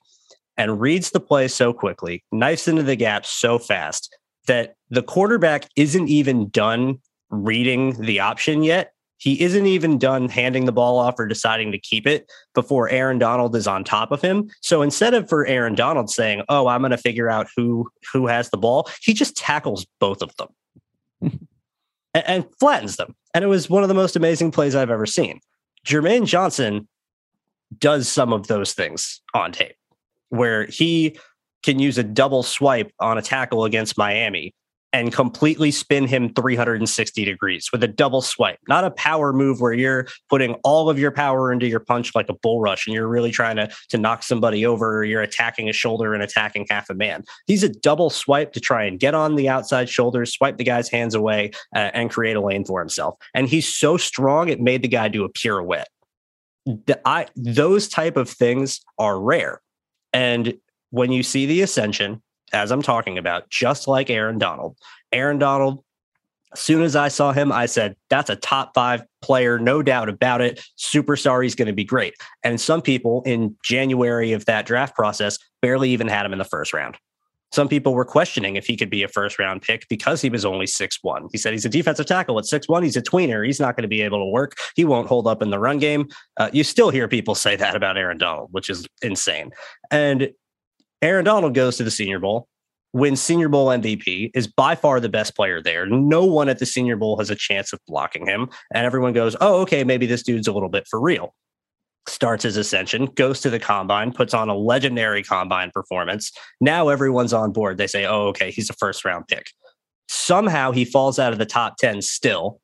and 0.56 0.80
reads 0.80 1.10
the 1.10 1.20
play 1.20 1.48
so 1.48 1.72
quickly, 1.72 2.24
knifes 2.32 2.68
into 2.68 2.82
the 2.82 2.96
gap 2.96 3.26
so 3.26 3.58
fast 3.58 4.16
that 4.48 4.74
the 4.90 5.02
quarterback 5.02 5.68
isn't 5.76 6.08
even 6.08 6.48
done 6.48 6.98
reading 7.30 8.00
the 8.00 8.20
option 8.20 8.62
yet. 8.62 8.92
He 9.18 9.40
isn't 9.40 9.66
even 9.66 9.98
done 9.98 10.28
handing 10.28 10.64
the 10.64 10.72
ball 10.72 10.98
off 10.98 11.18
or 11.18 11.26
deciding 11.26 11.72
to 11.72 11.78
keep 11.78 12.06
it 12.06 12.30
before 12.54 12.88
Aaron 12.88 13.18
Donald 13.18 13.54
is 13.56 13.66
on 13.66 13.82
top 13.82 14.12
of 14.12 14.22
him. 14.22 14.48
So 14.60 14.80
instead 14.82 15.12
of 15.12 15.28
for 15.28 15.44
Aaron 15.46 15.74
Donald 15.74 16.08
saying, 16.08 16.42
"Oh, 16.48 16.68
I'm 16.68 16.82
going 16.82 16.92
to 16.92 16.98
figure 16.98 17.28
out 17.28 17.48
who 17.56 17.88
who 18.12 18.28
has 18.28 18.50
the 18.50 18.56
ball," 18.56 18.88
he 19.02 19.12
just 19.14 19.36
tackles 19.36 19.86
both 19.98 20.22
of 20.22 20.34
them 20.36 20.48
and, 21.20 21.40
and 22.14 22.46
flattens 22.60 22.96
them. 22.96 23.14
And 23.34 23.44
it 23.44 23.48
was 23.48 23.68
one 23.68 23.82
of 23.82 23.88
the 23.88 23.94
most 23.94 24.14
amazing 24.14 24.52
plays 24.52 24.76
I've 24.76 24.90
ever 24.90 25.06
seen. 25.06 25.40
Jermaine 25.84 26.26
Johnson 26.26 26.88
does 27.76 28.08
some 28.08 28.32
of 28.32 28.46
those 28.46 28.72
things 28.72 29.20
on 29.34 29.52
tape 29.52 29.76
where 30.28 30.66
he 30.66 31.18
can 31.62 31.78
use 31.78 31.98
a 31.98 32.04
double 32.04 32.42
swipe 32.42 32.92
on 33.00 33.18
a 33.18 33.22
tackle 33.22 33.64
against 33.64 33.98
Miami 33.98 34.54
and 34.92 35.12
completely 35.12 35.70
spin 35.70 36.06
him 36.06 36.32
360 36.32 37.24
degrees 37.24 37.68
with 37.72 37.82
a 37.82 37.88
double 37.88 38.22
swipe, 38.22 38.58
not 38.68 38.84
a 38.84 38.90
power 38.90 39.32
move 39.32 39.60
where 39.60 39.72
you're 39.72 40.06
putting 40.30 40.54
all 40.64 40.88
of 40.88 40.98
your 40.98 41.10
power 41.10 41.52
into 41.52 41.66
your 41.66 41.80
punch 41.80 42.14
like 42.14 42.28
a 42.28 42.34
bull 42.34 42.60
rush 42.60 42.86
and 42.86 42.94
you're 42.94 43.08
really 43.08 43.30
trying 43.30 43.56
to, 43.56 43.68
to 43.90 43.98
knock 43.98 44.22
somebody 44.22 44.64
over 44.64 44.98
or 44.98 45.04
you're 45.04 45.22
attacking 45.22 45.68
a 45.68 45.72
shoulder 45.72 46.14
and 46.14 46.22
attacking 46.22 46.66
half 46.70 46.88
a 46.88 46.94
man. 46.94 47.22
He's 47.46 47.62
a 47.62 47.68
double 47.68 48.08
swipe 48.08 48.52
to 48.54 48.60
try 48.60 48.84
and 48.84 48.98
get 48.98 49.14
on 49.14 49.34
the 49.34 49.48
outside 49.48 49.88
shoulders, 49.88 50.32
swipe 50.32 50.56
the 50.56 50.64
guy's 50.64 50.88
hands 50.88 51.14
away, 51.14 51.50
uh, 51.74 51.90
and 51.92 52.10
create 52.10 52.36
a 52.36 52.40
lane 52.40 52.64
for 52.64 52.80
himself. 52.80 53.16
And 53.34 53.48
he's 53.48 53.68
so 53.68 53.98
strong, 53.98 54.48
it 54.48 54.60
made 54.60 54.82
the 54.82 54.88
guy 54.88 55.08
do 55.08 55.24
a 55.24 55.28
pirouette. 55.28 55.88
The, 56.64 56.98
I, 57.04 57.26
those 57.36 57.88
type 57.88 58.16
of 58.16 58.28
things 58.28 58.80
are 58.98 59.20
rare. 59.20 59.60
And 60.14 60.54
when 60.90 61.12
you 61.12 61.22
see 61.22 61.46
the 61.46 61.62
ascension, 61.62 62.22
as 62.52 62.70
I'm 62.70 62.82
talking 62.82 63.18
about, 63.18 63.50
just 63.50 63.88
like 63.88 64.10
Aaron 64.10 64.38
Donald. 64.38 64.76
Aaron 65.12 65.38
Donald, 65.38 65.84
as 66.52 66.60
soon 66.60 66.82
as 66.82 66.96
I 66.96 67.08
saw 67.08 67.32
him, 67.32 67.52
I 67.52 67.66
said, 67.66 67.94
that's 68.08 68.30
a 68.30 68.36
top 68.36 68.72
five 68.74 69.02
player, 69.20 69.58
no 69.58 69.82
doubt 69.82 70.08
about 70.08 70.40
it. 70.40 70.64
Superstar, 70.78 71.42
he's 71.42 71.54
going 71.54 71.66
to 71.66 71.74
be 71.74 71.84
great. 71.84 72.14
And 72.42 72.60
some 72.60 72.80
people 72.80 73.22
in 73.26 73.56
January 73.62 74.32
of 74.32 74.46
that 74.46 74.64
draft 74.64 74.94
process 74.94 75.38
barely 75.60 75.90
even 75.90 76.08
had 76.08 76.24
him 76.24 76.32
in 76.32 76.38
the 76.38 76.44
first 76.44 76.72
round. 76.72 76.96
Some 77.50 77.68
people 77.68 77.94
were 77.94 78.04
questioning 78.04 78.56
if 78.56 78.66
he 78.66 78.76
could 78.76 78.90
be 78.90 79.02
a 79.02 79.08
first 79.08 79.38
round 79.38 79.62
pick 79.62 79.86
because 79.88 80.20
he 80.20 80.28
was 80.28 80.44
only 80.44 80.66
six 80.66 80.98
one. 81.00 81.28
He 81.32 81.38
said 81.38 81.54
he's 81.54 81.64
a 81.64 81.70
defensive 81.70 82.04
tackle 82.04 82.38
at 82.38 82.44
six 82.44 82.68
one. 82.68 82.82
He's 82.82 82.96
a 82.96 83.02
tweener. 83.02 83.44
He's 83.44 83.58
not 83.58 83.74
going 83.74 83.82
to 83.84 83.88
be 83.88 84.02
able 84.02 84.18
to 84.18 84.30
work. 84.30 84.56
He 84.76 84.84
won't 84.84 85.08
hold 85.08 85.26
up 85.26 85.40
in 85.42 85.48
the 85.48 85.58
run 85.58 85.78
game. 85.78 86.08
Uh, 86.36 86.50
you 86.52 86.62
still 86.62 86.90
hear 86.90 87.08
people 87.08 87.34
say 87.34 87.56
that 87.56 87.74
about 87.74 87.96
Aaron 87.96 88.18
Donald, 88.18 88.48
which 88.52 88.68
is 88.68 88.86
insane. 89.00 89.50
And 89.90 90.30
Aaron 91.00 91.24
Donald 91.24 91.54
goes 91.54 91.76
to 91.76 91.84
the 91.84 91.90
Senior 91.90 92.18
Bowl, 92.18 92.48
wins 92.92 93.20
Senior 93.20 93.48
Bowl 93.48 93.68
MVP, 93.68 94.30
is 94.34 94.48
by 94.48 94.74
far 94.74 94.98
the 94.98 95.08
best 95.08 95.36
player 95.36 95.62
there. 95.62 95.86
No 95.86 96.24
one 96.24 96.48
at 96.48 96.58
the 96.58 96.66
Senior 96.66 96.96
Bowl 96.96 97.16
has 97.18 97.30
a 97.30 97.36
chance 97.36 97.72
of 97.72 97.78
blocking 97.86 98.26
him. 98.26 98.48
And 98.74 98.84
everyone 98.84 99.12
goes, 99.12 99.36
oh, 99.40 99.60
okay, 99.60 99.84
maybe 99.84 100.06
this 100.06 100.22
dude's 100.22 100.48
a 100.48 100.52
little 100.52 100.68
bit 100.68 100.86
for 100.88 101.00
real. 101.00 101.34
Starts 102.08 102.42
his 102.42 102.56
ascension, 102.56 103.06
goes 103.06 103.40
to 103.42 103.50
the 103.50 103.60
combine, 103.60 104.12
puts 104.12 104.34
on 104.34 104.48
a 104.48 104.56
legendary 104.56 105.22
combine 105.22 105.70
performance. 105.70 106.32
Now 106.60 106.88
everyone's 106.88 107.32
on 107.32 107.52
board. 107.52 107.78
They 107.78 107.86
say, 107.86 108.06
oh, 108.06 108.28
okay, 108.28 108.50
he's 108.50 108.70
a 108.70 108.74
first 108.74 109.04
round 109.04 109.28
pick. 109.28 109.50
Somehow 110.08 110.72
he 110.72 110.84
falls 110.84 111.18
out 111.18 111.32
of 111.32 111.38
the 111.38 111.46
top 111.46 111.76
10 111.76 112.02
still, 112.02 112.60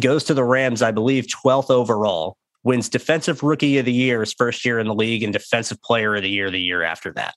goes 0.00 0.22
to 0.24 0.34
the 0.34 0.44
Rams, 0.44 0.82
I 0.82 0.90
believe, 0.90 1.26
12th 1.26 1.70
overall, 1.70 2.36
wins 2.62 2.88
Defensive 2.88 3.42
Rookie 3.42 3.78
of 3.78 3.86
the 3.86 3.92
Year 3.92 4.20
his 4.20 4.34
first 4.34 4.64
year 4.64 4.78
in 4.78 4.86
the 4.86 4.94
league, 4.94 5.22
and 5.22 5.32
Defensive 5.32 5.80
Player 5.82 6.14
of 6.14 6.22
the 6.22 6.30
Year 6.30 6.50
the 6.50 6.60
year 6.60 6.82
after 6.82 7.10
that. 7.14 7.34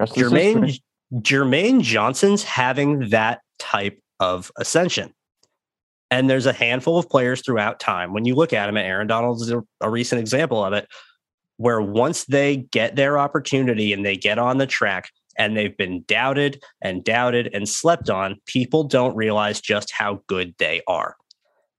Jermaine 0.00 0.80
Jermaine 1.14 1.80
Johnson's 1.80 2.42
having 2.42 3.10
that 3.10 3.40
type 3.58 4.00
of 4.20 4.52
ascension. 4.58 5.14
And 6.10 6.28
there's 6.28 6.46
a 6.46 6.52
handful 6.52 6.98
of 6.98 7.08
players 7.08 7.42
throughout 7.42 7.80
time. 7.80 8.12
When 8.12 8.24
you 8.24 8.34
look 8.34 8.52
at 8.52 8.68
him, 8.68 8.76
Aaron 8.76 9.06
Donald 9.06 9.42
is 9.42 9.50
a, 9.50 9.62
a, 9.80 9.90
recent 9.90 10.20
example 10.20 10.64
of 10.64 10.72
it, 10.72 10.88
where 11.58 11.82
once 11.82 12.24
they 12.24 12.56
get 12.56 12.96
their 12.96 13.18
opportunity 13.18 13.92
and 13.92 14.04
they 14.06 14.16
get 14.16 14.38
on 14.38 14.56
the 14.58 14.66
track 14.66 15.10
and 15.38 15.56
they've 15.56 15.76
been 15.76 16.04
doubted 16.08 16.62
and 16.82 17.04
doubted 17.04 17.50
and 17.52 17.68
slept 17.68 18.08
on, 18.08 18.36
people 18.46 18.84
don't 18.84 19.16
realize 19.16 19.60
just 19.60 19.92
how 19.92 20.22
good 20.28 20.54
they 20.58 20.80
are. 20.86 21.14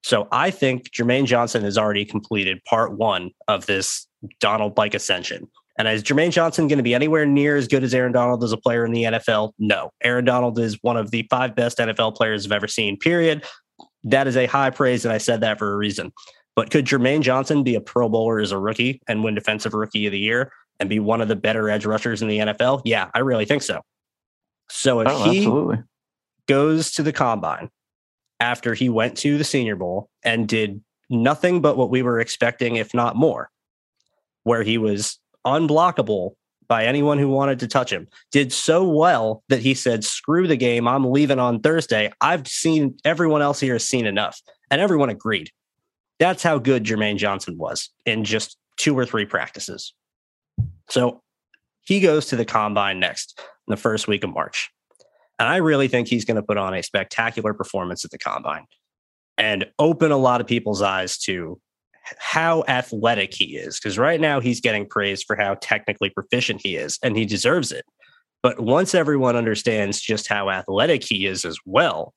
So 0.04 0.28
I 0.32 0.52
think 0.52 0.92
Jermaine 0.92 1.26
Johnson 1.26 1.64
has 1.64 1.78
already 1.78 2.06
completed 2.06 2.64
part 2.66 2.98
one 2.98 3.32
of 3.48 3.66
this 3.66 4.08
Donald 4.40 4.78
like 4.78 4.94
ascension. 4.94 5.50
And 5.80 5.88
is 5.88 6.04
Jermaine 6.04 6.32
Johnson 6.32 6.68
going 6.68 6.78
to 6.78 6.84
be 6.84 6.94
anywhere 6.94 7.26
near 7.26 7.56
as 7.56 7.70
good 7.70 7.86
as 7.86 7.94
Aaron 7.94 8.12
Donald 8.12 8.44
as 8.44 8.52
a 8.52 8.58
player 8.58 8.86
in 8.86 8.92
the 8.92 9.04
NFL? 9.04 9.54
No. 9.60 9.92
Aaron 10.04 10.26
Donald 10.26 10.60
is 10.60 10.78
one 10.82 10.98
of 10.98 11.12
the 11.12 11.26
five 11.30 11.56
best 11.56 11.78
NFL 11.78 12.16
players 12.16 12.46
I've 12.46 12.52
ever 12.52 12.68
seen, 12.68 12.98
period. 12.98 13.46
That 14.04 14.28
is 14.28 14.36
a 14.36 14.46
high 14.46 14.72
praise, 14.72 15.06
and 15.06 15.14
I 15.14 15.20
said 15.20 15.40
that 15.40 15.58
for 15.58 15.72
a 15.72 15.78
reason. 15.78 16.12
But 16.54 16.70
could 16.70 16.84
Jermaine 16.84 17.22
Johnson 17.22 17.64
be 17.64 17.76
a 17.76 17.82
Pro 17.82 18.10
Bowler 18.10 18.42
as 18.42 18.52
a 18.52 18.58
rookie 18.58 19.02
and 19.08 19.24
win 19.24 19.36
Defensive 19.36 19.74
Rookie 19.74 20.06
of 20.06 20.12
the 20.12 20.20
Year 20.20 20.52
and 20.82 20.90
be 20.90 21.00
one 21.00 21.22
of 21.22 21.30
the 21.30 21.38
better 21.38 21.70
edge 21.70 21.86
rushers 21.86 22.22
in 22.22 22.28
the 22.28 22.40
NFL? 22.40 22.82
Yeah, 22.84 23.10
I 23.14 23.20
really 23.20 23.46
think 23.46 23.64
so. 23.64 23.80
So 24.70 25.00
if 25.00 25.08
oh, 25.08 25.32
he 25.32 25.38
absolutely. 25.40 25.78
goes 26.46 26.92
to 26.92 27.04
the 27.04 27.14
combine 27.14 27.70
after 28.42 28.74
he 28.74 28.90
went 28.90 29.18
to 29.20 29.38
the 29.38 29.46
Senior 29.46 29.78
Bowl 29.78 30.10
and 30.26 30.46
did 30.46 30.84
nothing 31.10 31.62
but 31.62 31.78
what 31.78 31.90
we 31.90 32.02
were 32.02 32.20
expecting, 32.20 32.76
if 32.76 32.94
not 32.94 33.16
more, 33.16 33.50
where 34.44 34.64
he 34.64 34.78
was 34.78 35.18
unblockable 35.46 36.32
by 36.68 36.86
anyone 36.86 37.18
who 37.18 37.30
wanted 37.30 37.60
to 37.60 37.68
touch 37.68 37.92
him. 37.92 38.08
Did 38.32 38.54
so 38.54 38.88
well 38.88 39.44
that 39.50 39.62
he 39.62 39.74
said, 39.74 40.04
"Screw 40.04 40.48
the 40.48 40.56
game. 40.56 40.88
I'm 40.88 41.06
leaving 41.06 41.40
on 41.40 41.60
Thursday. 41.62 42.12
I've 42.22 42.48
seen 42.48 42.96
everyone 43.04 43.42
else 43.42 43.60
here 43.60 43.74
has 43.74 43.88
seen 43.88 44.06
enough." 44.06 44.40
And 44.70 44.80
everyone 44.80 45.10
agreed. 45.10 45.50
That's 46.20 46.44
how 46.44 46.60
good 46.60 46.84
Jermaine 46.84 47.18
Johnson 47.18 47.58
was 47.58 47.90
in 48.06 48.24
just 48.24 48.58
two 48.78 48.98
or 48.98 49.06
three 49.06 49.26
practices. 49.26 49.94
So 50.90 51.22
he 51.82 52.00
goes 52.00 52.28
to 52.28 52.36
the 52.36 52.46
combine 52.46 53.00
next 53.00 53.40
in 53.40 53.72
the 53.72 53.78
first 53.78 54.08
week 54.08 54.24
of 54.24 54.32
March. 54.32 54.70
And 55.40 55.48
I 55.48 55.58
really 55.58 55.88
think 55.88 56.08
he's 56.08 56.26
going 56.26 56.36
to 56.36 56.44
put 56.44 56.58
on 56.58 56.74
a 56.74 56.84
spectacular 56.84 57.54
performance 57.54 58.04
at 58.04 58.12
the 58.12 58.18
combine 58.18 58.66
and 59.38 59.66
open 59.80 60.12
a 60.12 60.18
lot 60.18 60.42
of 60.42 60.48
people's 60.48 60.82
eyes 60.82 61.18
to 61.20 61.60
how 62.18 62.64
athletic 62.68 63.34
he 63.34 63.58
is. 63.58 63.80
Because 63.80 63.98
right 63.98 64.20
now 64.20 64.40
he's 64.40 64.62
getting 64.62 64.88
praised 64.88 65.26
for 65.28 65.36
how 65.36 65.56
technically 65.56 66.10
proficient 66.10 66.62
he 66.64 66.76
is, 66.76 67.00
and 67.04 67.18
he 67.18 67.26
deserves 67.26 67.72
it. 67.72 67.86
But 68.42 68.60
once 68.60 68.96
everyone 68.96 69.36
understands 69.36 70.00
just 70.00 70.28
how 70.28 70.50
athletic 70.50 71.04
he 71.04 71.26
is 71.26 71.44
as 71.44 71.58
well, 71.66 72.14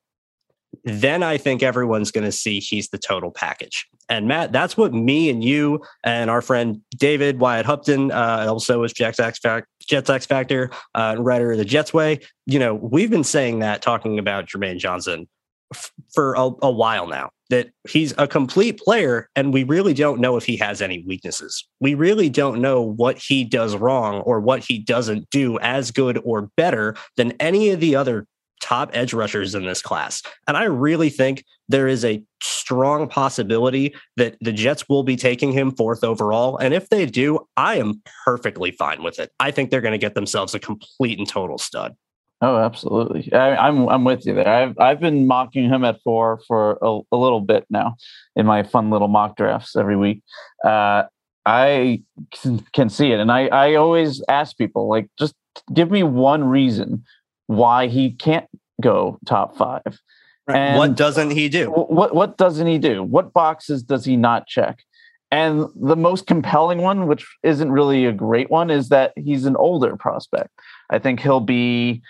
then 0.85 1.23
I 1.23 1.37
think 1.37 1.63
everyone's 1.63 2.11
going 2.11 2.25
to 2.25 2.33
see 2.33 2.59
he's 2.59 2.89
the 2.89 2.99
total 2.99 3.31
package. 3.31 3.87
And 4.09 4.27
Matt, 4.27 4.53
that's 4.53 4.77
what 4.77 4.93
me 4.93 5.31
and 5.31 5.43
you 5.45 5.83
and 6.03 6.31
our 6.31 6.43
friend 6.43 6.81
David 6.97 7.39
Wyatt 7.39 7.67
Hupton, 7.67 8.11
uh, 8.11 8.47
also 8.49 8.81
was 8.81 8.93
Jets 8.93 9.21
X, 9.21 9.41
Jets 9.87 10.11
X 10.11 10.27
Factor, 10.27 10.71
uh, 10.95 11.17
writer 11.19 11.53
of 11.53 11.59
the 11.59 11.65
Jets 11.65 11.93
Way. 11.93 12.21
You 12.47 12.59
know, 12.59 12.75
we've 12.75 13.11
been 13.11 13.25
saying 13.25 13.61
that 13.61 13.83
talking 13.83 14.19
about 14.19 14.47
Jermaine 14.47 14.79
Johnson 14.79 15.29
f- 15.75 15.93
for 16.13 16.35
a, 16.35 16.51
a 16.63 16.71
while 16.71 17.07
now 17.07 17.31
that 17.51 17.71
he's 17.87 18.15
a 18.17 18.27
complete 18.27 18.79
player 18.79 19.29
and 19.37 19.53
we 19.53 19.63
really 19.63 19.93
don't 19.93 20.21
know 20.21 20.39
if 20.39 20.45
he 20.45 20.57
has 20.57 20.81
any 20.81 21.05
weaknesses. 21.07 21.67
We 21.81 21.93
really 21.93 22.31
don't 22.31 22.63
know 22.63 22.81
what 22.81 23.19
he 23.19 23.45
does 23.45 23.77
wrong 23.77 24.21
or 24.23 24.41
what 24.41 24.65
he 24.65 24.79
doesn't 24.79 25.29
do 25.29 25.59
as 25.59 25.91
good 25.91 26.19
or 26.25 26.51
better 26.57 26.97
than 27.17 27.33
any 27.33 27.69
of 27.69 27.81
the 27.81 27.95
other 27.95 28.27
top 28.63 28.91
edge 28.95 29.13
rushers 29.13 29.55
in 29.55 29.67
this 29.67 29.83
class. 29.83 30.23
And 30.49 30.57
I 30.57 30.65
really 30.65 31.11
think 31.11 31.45
there 31.69 31.89
is 31.89 32.07
a 32.07 32.23
strong 32.43 33.09
possibility 33.09 33.95
that 34.17 34.37
the 34.41 34.53
Jets 34.53 34.89
will 34.89 35.03
be 35.03 35.17
taking 35.17 35.53
him 35.53 35.73
fourth 35.73 36.05
overall. 36.05 36.57
And 36.57 36.73
if 36.73 36.89
they 36.89 37.05
do, 37.05 37.41
I 37.57 37.77
am 37.77 38.01
perfectly 38.25 38.71
fine 38.71 39.03
with 39.03 39.19
it. 39.19 39.31
I 39.41 39.51
think 39.51 39.71
they're 39.71 39.81
going 39.83 39.93
to 39.93 39.99
get 39.99 40.15
themselves 40.15 40.55
a 40.55 40.59
complete 40.59 41.19
and 41.19 41.29
total 41.29 41.59
stud. 41.59 41.95
Oh, 42.43 42.57
absolutely. 42.57 43.33
I, 43.33 43.69
am 43.69 43.83
I'm, 43.83 43.89
I'm 43.89 44.05
with 44.05 44.27
you 44.27 44.35
there. 44.35 44.49
I've 44.49 44.79
I've 44.79 44.99
been 44.99 45.29
mocking 45.29 45.69
him 45.69 45.85
at 45.85 46.03
four 46.03 46.41
for 46.49 46.77
a, 46.83 47.01
a 47.13 47.17
little 47.17 47.41
bit 47.41 47.65
now 47.71 47.95
in 48.35 48.47
my 48.47 48.65
fun 48.65 48.91
little 48.91 49.07
mock 49.07 49.37
drafts 49.37 49.77
every 49.77 49.97
week. 49.97 50.23
Uh, 50.65 51.05
I 51.47 52.03
can, 52.33 52.59
can 52.73 52.91
see 52.91 53.13
it, 53.13 53.21
and 53.21 53.31
I 53.31 53.47
I 53.47 53.75
always 53.77 54.23
ask 54.29 54.59
people 54.59 54.89
like, 54.89 55.09
just 55.19 55.35
give 55.73 55.91
me 55.91 56.03
one 56.03 56.43
reason 56.43 57.05
why 57.47 57.87
he 57.87 58.11
can't 58.11 58.49
go 58.81 59.21
top 59.25 59.57
five. 59.57 60.01
Right. 60.49 60.57
And 60.57 60.79
what 60.79 60.97
doesn't 60.97 61.31
he 61.31 61.49
do? 61.49 61.71
What 61.71 62.13
what 62.13 62.37
doesn't 62.39 62.67
he 62.67 62.79
do? 62.79 63.05
What 63.05 63.33
boxes 63.33 63.85
does 63.85 64.05
he 64.05 64.17
not 64.17 64.49
check? 64.49 64.83
And 65.31 65.67
the 65.75 65.97
most 65.97 66.27
compelling 66.27 66.83
one, 66.83 67.07
which 67.07 67.27
isn't 67.43 67.73
really 67.73 68.05
a 68.05 68.13
great 68.13 68.51
one, 68.51 68.69
is 68.69 68.91
that 68.91 69.13
he's 69.17 69.47
an 69.47 69.57
older 69.57 69.97
prospect. 69.97 70.51
I 70.91 70.99
think 70.99 71.21
he'll 71.21 71.41
be 71.41 72.03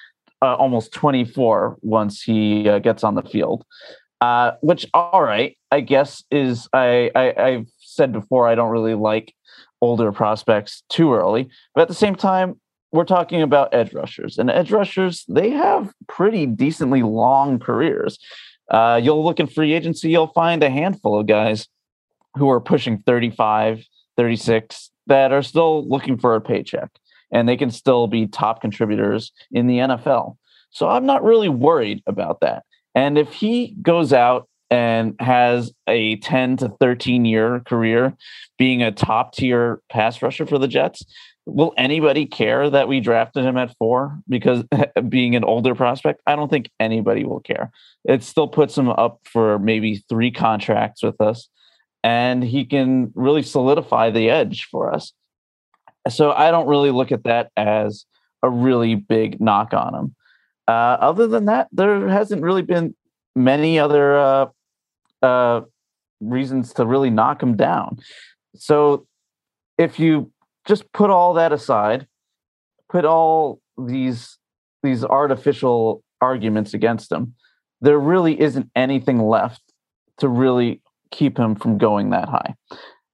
uh, 0.43 0.57
almost 0.57 0.93
24 0.93 1.79
once 1.83 2.23
he 2.23 2.69
uh, 2.69 2.81
gets 2.81 3.05
on 3.05 3.15
the 3.15 3.23
field. 3.23 3.65
Uh, 4.21 4.53
which, 4.61 4.87
all 4.95 5.23
right, 5.23 5.57
I 5.71 5.81
guess 5.81 6.23
is 6.31 6.69
I, 6.73 7.11
I 7.15 7.35
I've 7.43 7.67
said 7.79 8.13
before 8.13 8.47
I 8.47 8.55
don't 8.55 8.71
really 8.71 8.95
like 8.95 9.35
older 9.81 10.13
prospects 10.13 10.85
too 10.89 11.13
early, 11.13 11.49
but 11.75 11.83
at 11.83 11.89
the 11.89 11.95
same 11.95 12.15
time, 12.15 12.61
we're 12.93 13.05
talking 13.05 13.43
about 13.43 13.75
edge 13.75 13.93
rushers, 13.95 14.39
and 14.39 14.49
edge 14.51 14.71
rushers 14.71 15.25
they 15.29 15.51
have 15.51 15.93
pretty 16.07 16.47
decently 16.47 17.03
long 17.03 17.59
careers. 17.59 18.19
Uh, 18.71 19.01
you'll 19.03 19.25
look 19.25 19.41
in 19.41 19.49
free 19.49 19.73
agency, 19.73 20.11
you'll 20.11 20.29
find 20.29 20.63
a 20.63 20.71
handful 20.71 21.19
of 21.19 21.27
guys 21.27 21.67
who 22.37 22.49
are 22.49 22.61
pushing 22.61 22.99
35, 22.99 23.85
36 24.17 24.91
that 25.09 25.33
are 25.33 25.43
still 25.43 25.87
looking 25.89 26.17
for 26.17 26.37
a 26.37 26.41
paycheck 26.41 26.91
and 27.33 27.49
they 27.49 27.57
can 27.57 27.71
still 27.71 28.07
be 28.07 28.27
top 28.27 28.61
contributors 28.61 29.33
in 29.51 29.67
the 29.67 29.79
NFL. 29.79 30.37
So 30.71 30.89
I'm 30.89 31.07
not 31.07 31.25
really 31.25 31.49
worried 31.49 32.03
about 32.07 32.41
that. 32.41 32.65
And 32.95 33.19
if 33.19 33.33
he 33.33 33.77
goes 33.83 34.13
out 34.13 34.49
and 34.71 35.15
has 35.19 35.73
a 35.87 36.17
10 36.17 36.59
to 36.59 36.69
13 36.81 37.25
year 37.25 37.61
career 37.61 38.17
being 38.59 38.83
a 38.83 38.93
top 38.93 39.35
tier 39.35 39.83
pass 39.91 40.23
rusher 40.23 40.47
for 40.47 40.59
the 40.59 40.69
Jets, 40.69 41.05
will 41.45 41.75
anybody 41.77 42.27
care 42.27 42.71
that 42.71 42.89
we 42.89 43.01
drafted 43.01 43.45
him 43.45 43.57
at 43.57 43.77
four 43.77 44.19
because 44.29 44.65
being 45.09 45.37
an 45.37 45.45
older 45.45 45.75
prospect? 45.75 46.23
I 46.27 46.37
don't 46.37 46.49
think 46.49 46.71
anybody 46.81 47.25
will 47.25 47.41
care. 47.41 47.71
It 48.05 48.23
still 48.23 48.49
puts 48.49 48.77
him 48.77 48.89
up 48.89 49.21
for 49.25 49.59
maybe 49.59 50.03
three 50.09 50.31
contracts 50.31 51.03
with 51.03 51.21
us, 51.21 51.49
and 52.03 52.43
he 52.43 52.65
can 52.65 53.13
really 53.15 53.43
solidify 53.43 54.11
the 54.11 54.31
edge 54.31 54.69
for 54.71 54.93
us. 54.93 55.13
So 56.09 56.33
I 56.33 56.51
don't 56.51 56.67
really 56.67 56.91
look 56.91 57.13
at 57.13 57.25
that 57.25 57.51
as 57.57 58.05
a 58.43 58.51
really 58.51 58.95
big 58.95 59.41
knock 59.41 59.73
on 59.73 59.95
him. 59.95 60.15
Uh, 60.67 60.97
other 61.01 61.27
than 61.27 61.47
that, 61.47 61.69
there 61.73 62.09
hasn't 62.09 62.43
really 62.43 62.63
been 62.63 62.95
many 63.35 63.79
other 63.79 64.19
uh, 64.19 64.47
uh, 65.23 65.61
reasons 66.21 66.73
to 66.75 66.87
really 66.87 67.11
knock 67.11 67.43
him 67.43 67.57
down. 67.57 67.99
So 68.55 69.07
if 69.79 69.99
you 69.99 70.31
just 70.67 70.91
put 70.93 71.11
all 71.11 71.35
that 71.35 71.53
aside, 71.53 72.07
put 72.89 73.05
all 73.05 73.61
these 73.79 74.39
these 74.83 75.05
artificial 75.05 76.03
arguments 76.21 76.75
against 76.75 77.11
him, 77.13 77.35
there 77.81 77.99
really 77.99 78.41
isn't 78.41 78.69
anything 78.75 79.21
left 79.23 79.63
to 80.19 80.29
really 80.29 80.83
keep 81.11 81.39
him 81.39 81.55
from 81.55 81.79
going 81.79 82.11
that 82.11 82.29
high. 82.29 82.55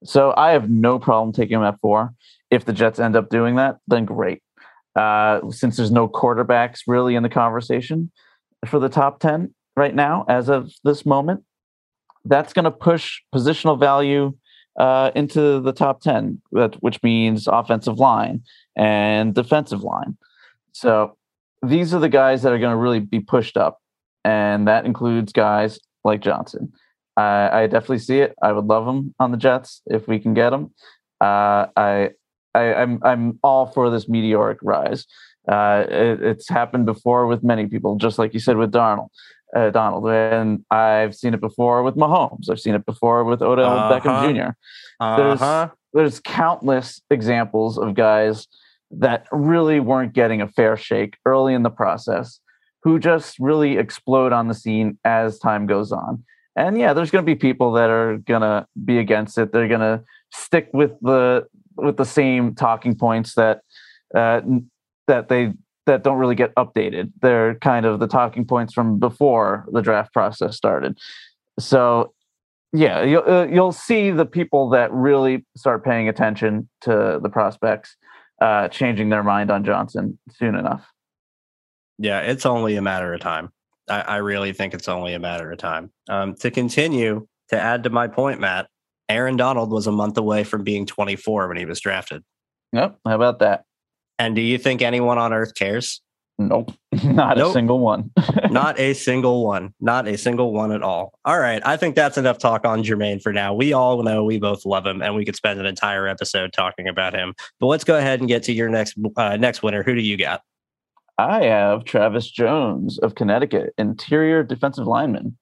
So 0.04 0.32
I 0.36 0.52
have 0.52 0.70
no 0.70 0.98
problem 0.98 1.32
taking 1.32 1.56
him 1.56 1.64
at 1.64 1.80
four. 1.80 2.14
If 2.50 2.64
the 2.64 2.72
Jets 2.72 2.98
end 2.98 3.16
up 3.16 3.28
doing 3.30 3.56
that, 3.56 3.76
then 3.86 4.04
great. 4.04 4.42
Uh, 4.94 5.50
since 5.50 5.76
there's 5.76 5.90
no 5.90 6.08
quarterbacks 6.08 6.80
really 6.86 7.14
in 7.14 7.22
the 7.22 7.28
conversation 7.28 8.10
for 8.66 8.78
the 8.78 8.88
top 8.88 9.20
10 9.20 9.54
right 9.76 9.94
now, 9.94 10.24
as 10.28 10.48
of 10.48 10.72
this 10.84 11.06
moment, 11.06 11.44
that's 12.24 12.52
going 12.52 12.64
to 12.64 12.70
push 12.70 13.20
positional 13.34 13.78
value 13.78 14.34
uh, 14.78 15.10
into 15.14 15.60
the 15.60 15.72
top 15.72 16.00
10, 16.00 16.40
which 16.80 17.02
means 17.02 17.46
offensive 17.46 17.98
line 17.98 18.42
and 18.76 19.34
defensive 19.34 19.82
line. 19.82 20.16
So 20.72 21.16
these 21.62 21.92
are 21.92 22.00
the 22.00 22.08
guys 22.08 22.42
that 22.42 22.52
are 22.52 22.58
going 22.58 22.72
to 22.72 22.76
really 22.76 23.00
be 23.00 23.20
pushed 23.20 23.56
up. 23.56 23.80
And 24.24 24.68
that 24.68 24.84
includes 24.84 25.32
guys 25.32 25.78
like 26.04 26.20
Johnson. 26.20 26.72
I, 27.18 27.62
I 27.62 27.66
definitely 27.66 27.98
see 27.98 28.20
it. 28.20 28.34
I 28.40 28.52
would 28.52 28.66
love 28.66 28.86
him 28.86 29.14
on 29.18 29.32
the 29.32 29.36
Jets 29.36 29.82
if 29.86 30.06
we 30.06 30.20
can 30.20 30.34
get 30.34 30.52
him. 30.52 30.72
Uh, 31.20 31.66
I 31.76 32.10
I, 32.54 32.62
am 32.62 33.00
I'm, 33.02 33.04
I'm 33.04 33.38
all 33.42 33.66
for 33.66 33.90
this 33.90 34.08
meteoric 34.08 34.58
rise. 34.62 35.06
Uh, 35.48 35.84
it, 35.88 36.22
it's 36.22 36.48
happened 36.48 36.86
before 36.86 37.26
with 37.26 37.42
many 37.42 37.66
people, 37.66 37.96
just 37.96 38.18
like 38.18 38.34
you 38.34 38.40
said 38.40 38.56
with 38.56 38.72
Darnold. 38.72 39.08
Uh, 39.56 39.70
Donald, 39.70 40.06
and 40.06 40.62
I've 40.70 41.14
seen 41.14 41.32
it 41.32 41.40
before 41.40 41.82
with 41.82 41.94
Mahomes. 41.94 42.50
I've 42.50 42.60
seen 42.60 42.74
it 42.74 42.84
before 42.84 43.24
with 43.24 43.40
Odell 43.40 43.78
uh-huh. 43.78 43.98
Beckham 43.98 44.34
Jr. 44.36 44.50
Uh-huh. 45.00 45.16
There's 45.16 45.70
there's 45.94 46.20
countless 46.20 47.00
examples 47.10 47.78
of 47.78 47.94
guys 47.94 48.46
that 48.90 49.26
really 49.32 49.80
weren't 49.80 50.12
getting 50.12 50.42
a 50.42 50.48
fair 50.48 50.76
shake 50.76 51.16
early 51.24 51.54
in 51.54 51.62
the 51.62 51.70
process, 51.70 52.40
who 52.82 52.98
just 52.98 53.38
really 53.38 53.78
explode 53.78 54.34
on 54.34 54.48
the 54.48 54.54
scene 54.54 54.98
as 55.02 55.38
time 55.38 55.66
goes 55.66 55.92
on. 55.92 56.24
And 56.58 56.76
yeah, 56.76 56.92
there's 56.92 57.12
going 57.12 57.24
to 57.24 57.26
be 57.26 57.36
people 57.36 57.72
that 57.72 57.88
are 57.88 58.18
going 58.18 58.40
to 58.40 58.66
be 58.84 58.98
against 58.98 59.38
it. 59.38 59.52
They're 59.52 59.68
going 59.68 59.80
to 59.80 60.02
stick 60.32 60.68
with 60.72 60.92
the 61.00 61.46
with 61.76 61.96
the 61.96 62.04
same 62.04 62.56
talking 62.56 62.96
points 62.96 63.34
that 63.34 63.60
uh, 64.14 64.40
that 65.06 65.28
they 65.28 65.52
that 65.86 66.02
don't 66.02 66.18
really 66.18 66.34
get 66.34 66.52
updated. 66.56 67.12
They're 67.22 67.54
kind 67.56 67.86
of 67.86 68.00
the 68.00 68.08
talking 68.08 68.44
points 68.44 68.74
from 68.74 68.98
before 68.98 69.66
the 69.72 69.80
draft 69.80 70.12
process 70.12 70.56
started. 70.56 70.98
So 71.60 72.12
yeah, 72.72 73.02
you'll 73.02 73.22
uh, 73.24 73.46
you'll 73.46 73.72
see 73.72 74.10
the 74.10 74.26
people 74.26 74.68
that 74.70 74.92
really 74.92 75.46
start 75.56 75.84
paying 75.84 76.08
attention 76.08 76.68
to 76.82 77.20
the 77.22 77.28
prospects 77.28 77.96
uh, 78.40 78.66
changing 78.68 79.10
their 79.10 79.22
mind 79.22 79.52
on 79.52 79.64
Johnson 79.64 80.18
soon 80.32 80.56
enough. 80.56 80.90
Yeah, 81.98 82.20
it's 82.20 82.46
only 82.46 82.74
a 82.74 82.82
matter 82.82 83.14
of 83.14 83.20
time. 83.20 83.50
I, 83.90 84.00
I 84.00 84.16
really 84.16 84.52
think 84.52 84.74
it's 84.74 84.88
only 84.88 85.14
a 85.14 85.18
matter 85.18 85.50
of 85.50 85.58
time. 85.58 85.90
Um, 86.08 86.34
to 86.36 86.50
continue 86.50 87.26
to 87.50 87.60
add 87.60 87.84
to 87.84 87.90
my 87.90 88.08
point, 88.08 88.40
Matt, 88.40 88.68
Aaron 89.08 89.36
Donald 89.36 89.70
was 89.70 89.86
a 89.86 89.92
month 89.92 90.18
away 90.18 90.44
from 90.44 90.64
being 90.64 90.86
24 90.86 91.48
when 91.48 91.56
he 91.56 91.64
was 91.64 91.80
drafted. 91.80 92.22
Yep. 92.72 92.98
How 93.06 93.14
about 93.14 93.38
that? 93.38 93.64
And 94.18 94.34
do 94.34 94.42
you 94.42 94.58
think 94.58 94.82
anyone 94.82 95.18
on 95.18 95.32
earth 95.32 95.54
cares? 95.54 96.02
Nope. 96.38 96.72
Not 97.04 97.36
nope. 97.36 97.50
a 97.50 97.52
single 97.52 97.80
one. 97.80 98.10
Not 98.50 98.78
a 98.78 98.94
single 98.94 99.44
one. 99.44 99.74
Not 99.80 100.06
a 100.06 100.16
single 100.16 100.52
one 100.52 100.70
at 100.70 100.82
all. 100.82 101.18
All 101.24 101.38
right. 101.38 101.60
I 101.66 101.76
think 101.76 101.96
that's 101.96 102.16
enough 102.16 102.38
talk 102.38 102.64
on 102.64 102.84
Jermaine 102.84 103.20
for 103.20 103.32
now. 103.32 103.54
We 103.54 103.72
all 103.72 104.02
know 104.02 104.22
we 104.24 104.38
both 104.38 104.64
love 104.64 104.86
him 104.86 105.02
and 105.02 105.16
we 105.16 105.24
could 105.24 105.34
spend 105.34 105.58
an 105.58 105.66
entire 105.66 106.06
episode 106.06 106.52
talking 106.52 106.86
about 106.86 107.14
him. 107.14 107.34
But 107.58 107.66
let's 107.66 107.84
go 107.84 107.98
ahead 107.98 108.20
and 108.20 108.28
get 108.28 108.44
to 108.44 108.52
your 108.52 108.68
next 108.68 108.96
uh, 109.16 109.36
next 109.36 109.62
winner. 109.62 109.82
Who 109.82 109.94
do 109.94 110.00
you 110.00 110.16
got? 110.16 110.42
I 111.18 111.44
have 111.44 111.84
Travis 111.84 112.30
Jones 112.30 112.98
of 113.00 113.16
Connecticut, 113.16 113.74
interior 113.76 114.42
defensive 114.42 114.86
lineman 114.86 115.36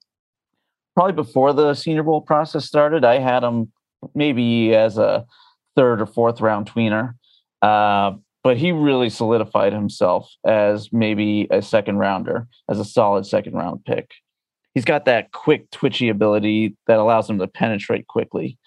probably 0.97 1.13
before 1.13 1.53
the 1.53 1.75
Senior 1.75 2.03
Bowl 2.03 2.23
process 2.23 2.65
started, 2.65 3.05
I 3.05 3.19
had 3.19 3.45
him 3.45 3.71
maybe 4.15 4.75
as 4.75 4.97
a 4.97 5.27
third 5.77 6.01
or 6.01 6.07
fourth 6.07 6.41
round 6.41 6.73
tweener. 6.73 7.13
Uh, 7.61 8.13
but 8.43 8.57
he 8.57 8.73
really 8.73 9.11
solidified 9.11 9.73
himself 9.73 10.33
as 10.47 10.89
maybe 10.93 11.49
a 11.51 11.61
second 11.61 11.99
rounder, 11.99 12.49
as 12.71 12.81
a 12.81 12.85
solid 12.85 13.27
second 13.27 13.55
round 13.55 13.85
pick. 13.85 14.11
He's 14.73 14.85
got 14.85 15.05
that 15.05 15.33
quick, 15.33 15.71
twitchy 15.71 16.09
ability 16.09 16.77
that 16.87 16.99
allows 16.99 17.29
him 17.29 17.39
to 17.41 17.47
penetrate 17.47 18.07
quickly. 18.07 18.59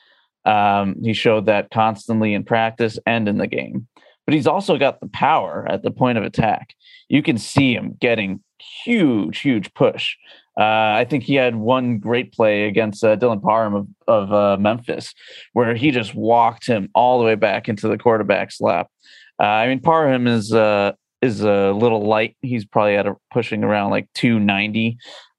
Um, 0.45 0.95
he 1.01 1.13
showed 1.13 1.45
that 1.47 1.71
constantly 1.71 2.33
in 2.33 2.43
practice 2.43 2.99
and 3.05 3.27
in 3.27 3.37
the 3.37 3.47
game. 3.47 3.87
But 4.29 4.35
he's 4.35 4.47
also 4.47 4.77
got 4.77 4.99
the 4.99 5.07
power 5.07 5.65
at 5.67 5.81
the 5.81 5.89
point 5.89 6.19
of 6.19 6.23
attack. 6.23 6.75
You 7.07 7.23
can 7.23 7.39
see 7.39 7.73
him 7.73 7.97
getting 7.99 8.43
huge, 8.59 9.39
huge 9.39 9.73
push 9.73 10.15
uh, 10.59 10.97
I 10.97 11.05
think 11.09 11.23
he 11.23 11.35
had 11.35 11.55
one 11.55 11.99
great 11.99 12.33
play 12.33 12.67
against 12.67 13.01
uh, 13.01 13.15
Dylan 13.15 13.41
Parham 13.41 13.75
of, 13.75 13.87
of 14.09 14.33
uh, 14.33 14.57
Memphis, 14.59 15.13
where 15.53 15.73
he 15.73 15.89
just 15.89 16.13
walked 16.13 16.67
him 16.67 16.89
all 16.93 17.17
the 17.17 17.23
way 17.23 17.35
back 17.35 17.69
into 17.69 17.87
the 17.87 17.97
quarterback's 17.97 18.59
lap. 18.59 18.87
Uh, 19.39 19.45
I 19.45 19.67
mean, 19.69 19.79
Parham 19.79 20.27
is 20.27 20.51
uh, 20.53 20.91
is 21.21 21.41
a 21.41 21.71
little 21.71 22.05
light. 22.05 22.35
He's 22.41 22.65
probably 22.65 22.97
at 22.97 23.07
a 23.07 23.15
pushing 23.31 23.63
around 23.63 23.91
like 23.91 24.09
290, 24.15 24.97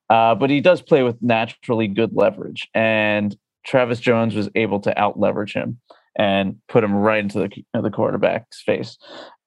uh, 0.09 0.35
but 0.37 0.48
he 0.48 0.62
does 0.62 0.81
play 0.81 1.03
with 1.03 1.20
naturally 1.20 1.87
good 1.87 2.14
leverage. 2.14 2.66
And 2.72 3.37
Travis 3.66 4.00
Jones 4.00 4.35
was 4.35 4.48
able 4.55 4.81
to 4.81 4.98
out 4.98 5.20
leverage 5.20 5.53
him 5.53 5.81
and 6.18 6.57
put 6.68 6.85
him 6.85 6.94
right 6.94 7.23
into 7.23 7.38
the 7.38 7.81
the 7.81 7.90
quarterback's 7.90 8.62
face. 8.62 8.99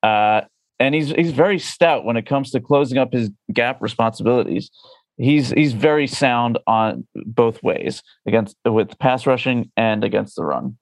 and 0.02 0.95
he's 0.95 1.10
he's 1.10 1.32
very 1.32 1.60
stout 1.60 2.04
when 2.06 2.17
it 2.17 2.26
comes 2.26 2.52
to 2.52 2.60
closing 2.60 2.97
up 2.97 3.13
his 3.13 3.30
gap 3.54 3.82
responsibilities 3.82 4.69
he's 5.17 5.52
he's 5.52 5.73
very 5.73 6.08
sound 6.08 6.58
on 6.67 7.08
both 7.15 7.62
ways 7.63 8.04
against 8.28 8.58
with 8.65 8.97
pass 8.99 9.26
rushing 9.26 9.71
and 9.78 10.04
against 10.04 10.36
the 10.36 10.43
run. 10.43 10.78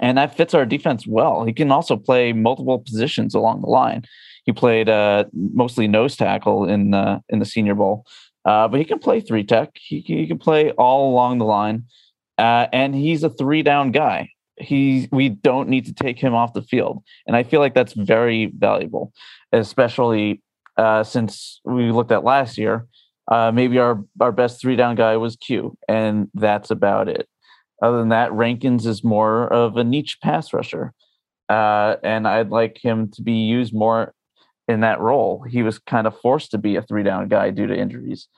And 0.00 0.18
that 0.18 0.36
fits 0.36 0.54
our 0.54 0.66
defense 0.66 1.06
well. 1.06 1.44
He 1.44 1.52
can 1.52 1.70
also 1.70 1.96
play 1.96 2.32
multiple 2.32 2.78
positions 2.78 3.34
along 3.34 3.60
the 3.60 3.68
line. 3.68 4.04
He 4.44 4.52
played 4.52 4.88
uh, 4.88 5.24
mostly 5.32 5.86
nose 5.86 6.16
tackle 6.16 6.68
in 6.68 6.90
the 6.90 7.22
in 7.28 7.38
the 7.38 7.44
Senior 7.44 7.74
Bowl, 7.74 8.06
uh, 8.44 8.68
but 8.68 8.78
he 8.78 8.84
can 8.84 8.98
play 8.98 9.20
three 9.20 9.44
tech. 9.44 9.70
He, 9.74 10.00
he 10.00 10.26
can 10.26 10.38
play 10.38 10.72
all 10.72 11.12
along 11.12 11.38
the 11.38 11.44
line, 11.44 11.84
uh, 12.38 12.66
and 12.72 12.94
he's 12.94 13.22
a 13.22 13.30
three 13.30 13.62
down 13.62 13.92
guy. 13.92 14.30
He 14.62 15.08
we 15.12 15.28
don't 15.28 15.68
need 15.68 15.86
to 15.86 15.92
take 15.92 16.18
him 16.18 16.34
off 16.34 16.54
the 16.54 16.62
field, 16.62 17.02
and 17.26 17.36
I 17.36 17.42
feel 17.42 17.60
like 17.60 17.74
that's 17.74 17.92
very 17.92 18.52
valuable, 18.56 19.12
especially 19.52 20.42
uh, 20.76 21.04
since 21.04 21.60
we 21.64 21.90
looked 21.90 22.12
at 22.12 22.24
last 22.24 22.56
year 22.56 22.86
uh, 23.30 23.52
maybe 23.52 23.78
our 23.78 24.04
our 24.20 24.32
best 24.32 24.60
three 24.60 24.76
down 24.76 24.94
guy 24.94 25.16
was 25.16 25.36
Q, 25.36 25.76
and 25.88 26.28
that's 26.34 26.70
about 26.70 27.08
it. 27.08 27.28
Other 27.82 27.98
than 27.98 28.10
that, 28.10 28.32
Rankins 28.32 28.86
is 28.86 29.04
more 29.04 29.52
of 29.52 29.76
a 29.76 29.84
niche 29.84 30.18
pass 30.22 30.52
rusher, 30.52 30.92
uh, 31.48 31.96
and 32.02 32.26
I'd 32.26 32.50
like 32.50 32.78
him 32.82 33.10
to 33.12 33.22
be 33.22 33.32
used 33.32 33.74
more 33.74 34.14
in 34.68 34.80
that 34.80 35.00
role. 35.00 35.44
He 35.48 35.62
was 35.62 35.78
kind 35.78 36.06
of 36.06 36.18
forced 36.20 36.50
to 36.52 36.58
be 36.58 36.76
a 36.76 36.82
three 36.82 37.02
down 37.02 37.28
guy 37.28 37.50
due 37.50 37.66
to 37.66 37.76
injuries. 37.76 38.28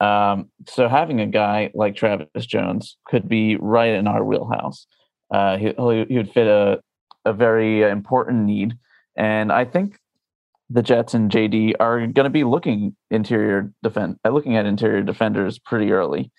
Um, 0.00 0.50
so 0.66 0.88
having 0.88 1.20
a 1.20 1.26
guy 1.26 1.70
like 1.74 1.94
Travis 1.94 2.46
Jones 2.46 2.96
could 3.06 3.28
be 3.28 3.56
right 3.56 3.94
in 3.94 4.08
our 4.08 4.24
wheelhouse. 4.24 4.86
Uh, 5.32 5.56
he, 5.56 5.72
would 5.76 6.30
fit 6.32 6.46
a 6.46 6.80
a 7.24 7.32
very 7.32 7.82
important 7.82 8.44
need, 8.44 8.76
and 9.16 9.52
I 9.52 9.64
think 9.64 9.98
the 10.68 10.82
Jets 10.82 11.14
and 11.14 11.30
JD 11.30 11.74
are 11.80 12.00
going 12.00 12.24
to 12.24 12.30
be 12.30 12.44
looking 12.44 12.96
interior 13.10 13.72
defend, 13.82 14.18
uh, 14.24 14.30
looking 14.30 14.56
at 14.56 14.66
interior 14.66 15.02
defenders 15.02 15.58
pretty 15.58 15.92
early. 15.92 16.30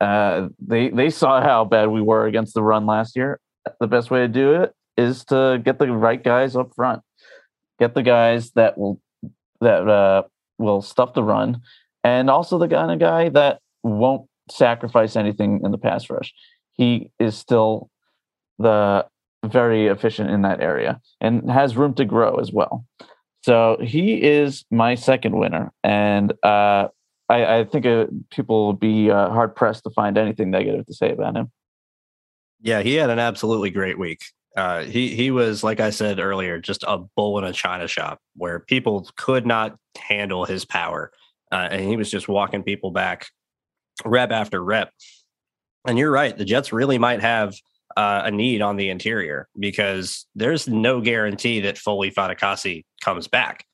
Uh, 0.00 0.48
they 0.58 0.88
they 0.90 1.10
saw 1.10 1.40
how 1.40 1.64
bad 1.64 1.88
we 1.88 2.00
were 2.00 2.26
against 2.26 2.54
the 2.54 2.62
run 2.62 2.86
last 2.86 3.16
year. 3.16 3.40
The 3.80 3.86
best 3.86 4.10
way 4.10 4.20
to 4.20 4.28
do 4.28 4.54
it 4.54 4.74
is 4.96 5.24
to 5.26 5.60
get 5.64 5.78
the 5.78 5.90
right 5.92 6.22
guys 6.22 6.56
up 6.56 6.74
front, 6.74 7.02
get 7.78 7.94
the 7.94 8.02
guys 8.02 8.50
that 8.52 8.76
will 8.76 9.00
that 9.60 9.88
uh, 9.88 10.24
will 10.58 10.82
stuff 10.82 11.14
the 11.14 11.22
run, 11.22 11.62
and 12.02 12.28
also 12.28 12.58
the 12.58 12.68
kind 12.68 12.90
of 12.90 12.98
guy 12.98 13.28
that 13.28 13.60
won't 13.82 14.28
sacrifice 14.50 15.16
anything 15.16 15.60
in 15.64 15.70
the 15.70 15.78
pass 15.78 16.10
rush. 16.10 16.34
He 16.72 17.10
is 17.18 17.36
still 17.36 17.90
the 18.58 19.06
very 19.44 19.88
efficient 19.88 20.30
in 20.30 20.42
that 20.42 20.60
area 20.60 21.00
and 21.20 21.50
has 21.50 21.76
room 21.76 21.94
to 21.94 22.04
grow 22.04 22.36
as 22.36 22.52
well. 22.52 22.84
So 23.44 23.76
he 23.80 24.22
is 24.22 24.64
my 24.70 24.94
second 24.94 25.36
winner, 25.36 25.72
and 25.82 26.32
uh, 26.44 26.88
I, 27.28 27.58
I, 27.58 27.64
think 27.64 27.86
uh, 27.86 28.06
people 28.30 28.66
will 28.66 28.72
be 28.72 29.10
uh, 29.10 29.30
hard 29.30 29.56
pressed 29.56 29.82
to 29.82 29.90
find 29.90 30.16
anything 30.16 30.50
negative 30.50 30.86
to 30.86 30.94
say 30.94 31.10
about 31.10 31.36
him. 31.36 31.50
Yeah, 32.60 32.82
he 32.82 32.94
had 32.94 33.10
an 33.10 33.18
absolutely 33.18 33.70
great 33.70 33.98
week. 33.98 34.20
Uh, 34.56 34.84
he 34.84 35.08
he 35.16 35.32
was 35.32 35.64
like 35.64 35.80
I 35.80 35.90
said 35.90 36.20
earlier, 36.20 36.60
just 36.60 36.84
a 36.86 36.98
bull 37.16 37.36
in 37.38 37.44
a 37.44 37.52
china 37.52 37.88
shop 37.88 38.20
where 38.36 38.60
people 38.60 39.08
could 39.16 39.44
not 39.44 39.76
handle 39.98 40.44
his 40.44 40.64
power, 40.64 41.10
uh, 41.50 41.68
and 41.70 41.88
he 41.88 41.96
was 41.96 42.10
just 42.10 42.28
walking 42.28 42.62
people 42.62 42.92
back 42.92 43.26
rep 44.04 44.30
after 44.30 44.62
rep. 44.62 44.92
And 45.84 45.98
you're 45.98 46.12
right, 46.12 46.36
the 46.36 46.44
Jets 46.44 46.72
really 46.72 46.98
might 46.98 47.22
have 47.22 47.56
uh, 47.96 48.22
a 48.24 48.30
need 48.30 48.62
on 48.62 48.76
the 48.76 48.90
interior 48.90 49.48
because 49.58 50.26
there's 50.34 50.68
no 50.68 51.00
guarantee 51.00 51.60
that 51.60 51.78
Foley 51.78 52.10
Fatukasi 52.10 52.84
comes 53.02 53.28
back. 53.28 53.64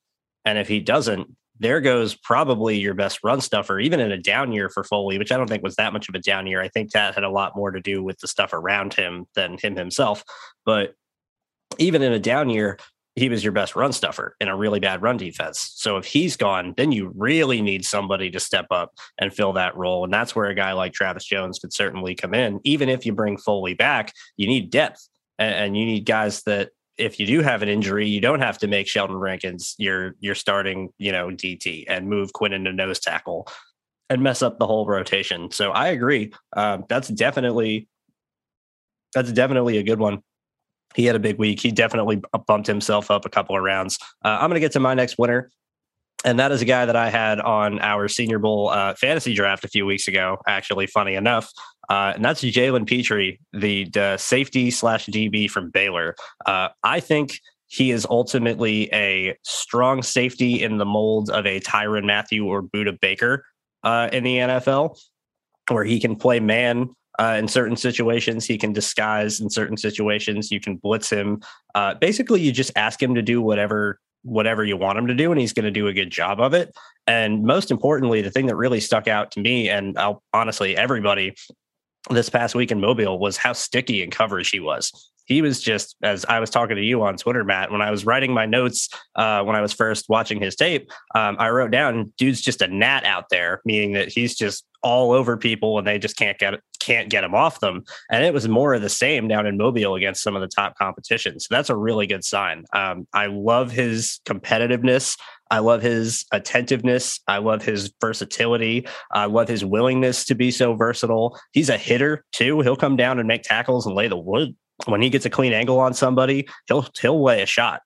And 0.45 0.59
if 0.59 0.69
he 0.69 0.81
doesn't, 0.81 1.37
there 1.61 1.81
goes 1.81 2.15
probably 2.15 2.79
your 2.79 2.95
best 2.95 3.21
run 3.25 3.41
stuffer, 3.41 3.81
even 3.81 4.01
in 4.01 4.13
a 4.13 4.19
down 4.19 4.53
year 4.53 4.69
for 4.69 4.85
Foley, 4.85 5.19
which 5.19 5.33
I 5.33 5.37
don't 5.37 5.49
think 5.49 5.63
was 5.63 5.77
that 5.77 5.93
much 5.93 6.09
of 6.09 6.15
a 6.15 6.21
down 6.21 6.47
year. 6.47 6.63
I 6.63 6.69
think 6.69 6.93
that 6.93 7.15
had 7.15 7.25
a 7.25 7.31
lot 7.31 7.57
more 7.57 7.71
to 7.71 7.81
do 7.81 8.03
with 8.03 8.19
the 8.19 8.29
stuff 8.29 8.53
around 8.53 8.95
him 8.95 9.27
than 9.35 9.59
him 9.59 9.77
himself. 9.77 10.23
But 10.65 10.95
even 11.79 12.03
in 12.03 12.13
a 12.13 12.19
down 12.19 12.49
year, 12.49 12.79
he 13.19 13.29
was 13.29 13.45
your 13.45 13.53
best 13.53 13.77
run 13.77 13.93
stuffer 13.93 14.37
in 14.41 14.49
a 14.49 14.57
really 14.57 14.81
bad 14.81 15.03
run 15.03 15.17
defense. 15.17 15.73
So 15.75 15.97
if 15.97 16.05
he's 16.05 16.37
gone, 16.37 16.75
then 16.77 16.93
you 16.93 17.13
really 17.17 17.61
need 17.61 17.85
somebody 17.85 18.31
to 18.31 18.41
step 18.41 18.67
up 18.71 18.95
and 19.19 19.33
fill 19.33 19.53
that 19.55 19.77
role. 19.77 20.05
And 20.05 20.13
that's 20.13 20.35
where 20.35 20.47
a 20.47 20.55
guy 20.55 20.73
like 20.73 20.93
Travis 20.93 21.25
Jones 21.25 21.59
could 21.59 21.73
certainly 21.73 22.15
come 22.15 22.35
in. 22.35 22.61
Even 22.65 22.89
if 22.89 23.05
you 23.05 23.13
bring 23.13 23.37
Foley 23.37 23.75
back, 23.75 24.13
you 24.37 24.47
need 24.47 24.71
depth 24.71 25.09
and, 25.39 25.77
you 25.77 25.85
need 25.85 26.07
guys 26.07 26.43
that 26.45 26.71
if 26.97 27.21
you 27.21 27.27
do 27.27 27.43
have 27.43 27.63
an 27.63 27.69
injury, 27.69 28.09
you 28.09 28.21
don't 28.21 28.41
have 28.41 28.59
to 28.59 28.67
make 28.67 28.89
Sheldon 28.89 29.17
Rankins 29.17 29.77
your 29.79 30.15
your 30.19 30.35
starting, 30.35 30.89
you 30.99 31.13
know, 31.13 31.29
DT 31.29 31.85
and 31.87 32.09
move 32.09 32.33
Quinn 32.33 32.53
into 32.53 32.73
nose 32.73 32.99
tackle 32.99 33.47
and 34.11 34.23
mess 34.23 34.43
up 34.43 34.59
the 34.59 34.67
whole 34.67 34.87
rotation. 34.87 35.51
So 35.53 35.71
I 35.71 35.89
agree. 35.89 36.33
Um, 36.57 36.85
that's 36.89 37.09
definitely 37.09 37.89
that's 39.15 39.33
definitely 39.33 39.79
a 39.79 39.83
good 39.83 40.01
one 40.01 40.23
he 40.95 41.05
had 41.05 41.17
a 41.17 41.21
big 41.21 41.39
week. 41.39 41.61
He 41.61 41.71
definitely 41.71 42.23
bumped 42.47 42.67
himself 42.67 43.11
up 43.11 43.25
a 43.25 43.29
couple 43.29 43.57
of 43.57 43.63
rounds. 43.63 43.99
Uh, 44.25 44.39
I'm 44.41 44.49
going 44.49 44.55
to 44.55 44.61
get 44.61 44.73
to 44.73 44.81
my 44.81 44.95
next 44.95 45.19
winner. 45.19 45.51
And 46.25 46.41
that 46.41 46.51
is 46.51 46.61
a 46.61 46.65
guy 46.65 46.85
that 46.85 46.97
I 46.97 47.11
had 47.11 47.39
on 47.39 47.79
our 47.79 48.09
Senior 48.09 48.41
Bowl 48.41 48.71
uh, 48.71 48.95
fantasy 48.95 49.35
draft 49.35 49.65
a 49.65 49.69
few 49.69 49.87
weeks 49.87 50.09
ago, 50.09 50.39
actually, 50.49 50.89
funny 50.89 51.15
enough. 51.15 51.53
Uh, 51.89 52.13
and 52.17 52.25
that's 52.25 52.43
Jalen 52.43 52.87
Pitre, 52.87 53.39
the, 53.53 54.17
safety 54.19 54.71
slash 54.71 55.07
DB 55.07 55.49
from 55.49 55.71
Baylor. 55.71 56.17
Uh, 56.45 56.69
I 56.83 57.01
think 57.01 57.39
he 57.69 57.91
is 57.91 58.07
ultimately 58.11 58.93
a 58.93 59.37
strong 59.45 60.03
safety 60.03 60.63
in 60.63 60.79
the 60.79 60.85
mold 60.85 61.31
of 61.31 61.47
a 61.47 61.61
Tyrann 61.61 62.05
Mathieu 62.05 62.47
or 62.47 62.63
Budda 62.63 62.99
Baker 63.01 63.45
uh, 63.85 64.09
in 64.13 64.25
the 64.25 64.37
NFL, 64.39 64.99
where 65.69 65.85
he 65.85 66.01
can 66.01 66.17
play 66.17 66.41
man 66.41 66.91
uh, 67.19 67.37
in 67.39 67.49
certain 67.49 67.77
situations, 67.77 68.47
he 68.47 68.59
can 68.59 68.73
disguise. 68.73 69.41
In 69.41 69.51
certain 69.51 69.77
situations, 69.77 70.51
you 70.51 70.61
can 70.61 70.77
blitz 70.77 71.11
him. 71.11 71.41
Uh, 71.75 71.95
basically, 71.95 72.41
you 72.41 72.53
just 72.53 72.73
ask 72.77 73.03
him 73.03 73.15
to 73.15 73.23
do 73.23 73.41
whatever 73.41 73.99
whatever 74.23 74.65
you 74.65 74.77
want 74.77 74.99
him 74.99 75.07
to 75.07 75.15
do, 75.15 75.31
and 75.31 75.41
he's 75.41 75.53
going 75.53 75.65
to 75.65 75.71
do 75.71 75.87
a 75.87 75.93
good 75.93 76.11
job 76.11 76.41
of 76.41 76.53
it. 76.53 76.75
And 77.07 77.45
most 77.45 77.71
importantly, 77.71 78.21
the 78.21 78.31
thing 78.31 78.47
that 78.47 78.57
really 78.57 78.81
stuck 78.81 79.09
out 79.09 79.31
to 79.33 79.41
me, 79.41 79.69
and 79.69 79.99
I'll, 79.99 80.23
honestly 80.33 80.77
everybody 80.77 81.35
this 82.11 82.29
past 82.29 82.55
week 82.55 82.71
in 82.71 82.81
Mobile, 82.81 83.19
was 83.19 83.37
how 83.37 83.53
sticky 83.53 84.03
in 84.03 84.11
coverage 84.11 84.51
he 84.51 84.61
was 84.61 85.11
he 85.29 85.43
was 85.43 85.61
just 85.61 85.95
as 86.03 86.25
I 86.25 86.41
was 86.41 86.51
talking 86.51 86.77
to 86.77 86.83
you 86.83 87.03
on 87.03 87.17
Twitter, 87.17 87.45
Matt. 87.45 87.71
When 87.71 87.83
I 87.83 87.91
was 87.91 88.05
writing 88.05 88.33
my 88.33 88.47
notes 88.47 88.89
uh, 89.15 89.43
when 89.45 89.55
I 89.55 89.61
was 89.61 89.73
first 89.73 90.07
watching 90.09 90.41
his 90.41 90.57
tape, 90.57 90.91
um, 91.15 91.37
I 91.39 91.51
wrote 91.51 91.71
down, 91.71 92.13
"Dude's 92.17 92.41
just 92.41 92.63
a 92.63 92.67
gnat 92.67 93.05
out 93.05 93.27
there," 93.31 93.61
meaning 93.65 93.93
that 93.93 94.09
he's 94.09 94.35
just 94.35 94.65
all 94.83 95.13
over 95.13 95.37
people 95.37 95.77
and 95.77 95.87
they 95.87 95.99
just 95.99 96.17
can't 96.17 96.39
get 96.39 96.55
can't 96.81 97.11
get 97.11 97.25
him 97.25 97.35
off 97.35 97.61
them. 97.61 97.85
And 98.11 98.25
it 98.25 98.33
was 98.33 98.49
more 98.49 98.73
of 98.73 98.81
the 98.81 98.89
same 98.89 99.29
down 99.29 99.47
in 99.47 99.59
Mobile 99.59 99.95
against 99.95 100.23
some 100.23 100.35
of 100.35 100.41
the 100.41 100.49
top 100.49 100.79
competition. 100.79 101.39
So 101.39 101.49
that's 101.51 101.69
a 101.69 101.77
really 101.77 102.07
good 102.07 102.25
sign. 102.25 102.65
Um, 102.73 103.07
I 103.13 103.27
love 103.27 103.71
his 103.71 104.21
competitiveness. 104.25 105.19
I 105.51 105.59
love 105.59 105.83
his 105.83 106.25
attentiveness. 106.33 107.21
I 107.27 107.39
love 107.39 107.63
his 107.63 107.93
versatility. 108.01 108.87
I 109.13 109.27
love 109.27 109.49
his 109.49 109.65
willingness 109.65 110.25
to 110.27 110.35
be 110.35 110.51
so 110.51 110.75
versatile. 110.75 111.39
He's 111.53 111.69
a 111.69 111.77
hitter 111.77 112.25
too. 112.33 112.61
He'll 112.61 112.77
come 112.77 112.97
down 112.97 113.19
and 113.19 113.29
make 113.29 113.43
tackles 113.43 113.87
and 113.87 113.95
lay 113.95 114.09
the 114.09 114.17
wood 114.17 114.55
when 114.87 115.03
he 115.03 115.11
gets 115.11 115.27
a 115.27 115.31
clean 115.31 115.53
angle 115.53 115.79
on 115.81 115.95
somebody, 115.95 116.49
he'll 116.67 116.87
he'll 117.01 117.23
lay 117.23 117.43
a 117.43 117.47
shot. 117.47 117.83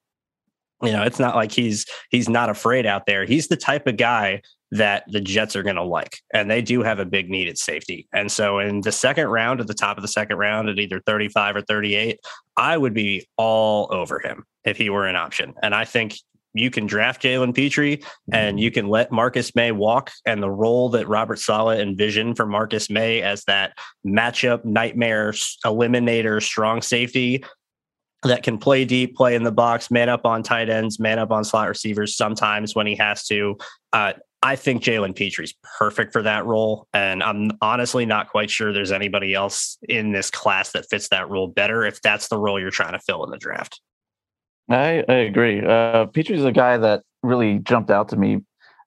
You 0.83 0.92
know, 0.92 1.02
it's 1.02 1.18
not 1.18 1.37
like 1.37 1.52
he's 1.52 1.87
he's 2.11 2.28
not 2.28 2.50
afraid 2.50 2.87
out 2.87 3.07
there. 3.07 3.24
He's 3.24 3.48
the 3.48 3.57
type 3.57 3.87
of 3.87 3.96
guy 3.96 4.42
that 4.72 5.05
the 5.09 5.20
Jets 5.20 5.55
are 5.55 5.62
going 5.62 5.76
to 5.76 5.83
like, 5.83 6.18
and 6.33 6.50
they 6.50 6.62
do 6.62 6.83
have 6.83 6.98
a 6.98 7.05
big 7.05 7.31
need 7.31 7.46
at 7.46 7.59
safety. 7.59 8.09
And 8.12 8.33
so, 8.33 8.59
in 8.59 8.81
the 8.81 8.90
second 8.90 9.28
round, 9.28 9.61
at 9.61 9.66
the 9.66 9.74
top 9.74 9.96
of 9.96 10.02
the 10.02 10.09
second 10.09 10.38
round, 10.38 10.68
at 10.68 10.78
either 10.78 11.00
35 11.07 11.57
or 11.57 11.61
38, 11.62 12.18
I 12.57 12.76
would 12.76 12.94
be 12.94 13.26
all 13.37 13.88
over 13.90 14.18
him 14.18 14.44
if 14.64 14.76
he 14.76 14.90
were 14.90 15.07
an 15.07 15.16
option. 15.16 15.55
And 15.62 15.74
I 15.74 15.85
think 15.85 16.16
you 16.54 16.70
can 16.70 16.86
draft 16.86 17.22
Jalen 17.22 17.54
Pitre 17.54 17.98
and 18.32 18.60
you 18.60 18.70
can 18.70 18.88
let 18.88 19.10
Marcus 19.10 19.54
Maye 19.54 19.72
walk. 19.72 20.10
And 20.26 20.42
the 20.42 20.50
role 20.50 20.90
that 20.90 21.08
Robert 21.08 21.38
Saleh 21.38 21.78
envisioned 21.78 22.36
for 22.36 22.46
Marcus 22.46 22.90
Maye 22.90 23.22
as 23.22 23.44
that 23.44 23.76
matchup 24.06 24.64
nightmare 24.64 25.32
eliminator, 25.64 26.42
strong 26.42 26.82
safety 26.82 27.44
that 28.22 28.42
can 28.42 28.58
play 28.58 28.84
deep, 28.84 29.16
play 29.16 29.34
in 29.34 29.42
the 29.42 29.52
box, 29.52 29.90
man 29.90 30.08
up 30.08 30.24
on 30.24 30.42
tight 30.42 30.68
ends, 30.68 31.00
man 31.00 31.18
up 31.18 31.32
on 31.32 31.44
slot 31.44 31.68
receivers 31.68 32.16
sometimes 32.16 32.74
when 32.74 32.86
he 32.86 32.94
has 32.96 33.26
to. 33.26 33.56
Uh, 33.92 34.12
I 34.42 34.56
think 34.56 34.82
Jalen 34.82 35.14
Pitre's 35.14 35.54
perfect 35.78 36.12
for 36.12 36.22
that 36.22 36.44
role. 36.44 36.88
And 36.92 37.22
I'm 37.22 37.52
honestly 37.60 38.04
not 38.04 38.28
quite 38.28 38.50
sure 38.50 38.72
there's 38.72 38.92
anybody 38.92 39.34
else 39.34 39.78
in 39.88 40.12
this 40.12 40.30
class 40.30 40.72
that 40.72 40.86
fits 40.90 41.08
that 41.10 41.30
role 41.30 41.46
better 41.46 41.84
if 41.84 42.00
that's 42.02 42.28
the 42.28 42.38
role 42.38 42.60
you're 42.60 42.70
trying 42.70 42.92
to 42.92 42.98
fill 42.98 43.24
in 43.24 43.30
the 43.30 43.38
draft. 43.38 43.80
I, 44.70 45.05
I 45.09 45.14
agree. 45.14 45.64
Uh, 45.64 46.07
Pitre's 46.07 46.44
a 46.44 46.53
guy 46.53 46.77
that 46.77 47.03
really 47.22 47.59
jumped 47.59 47.90
out 47.90 48.09
to 48.11 48.16
me 48.16 48.40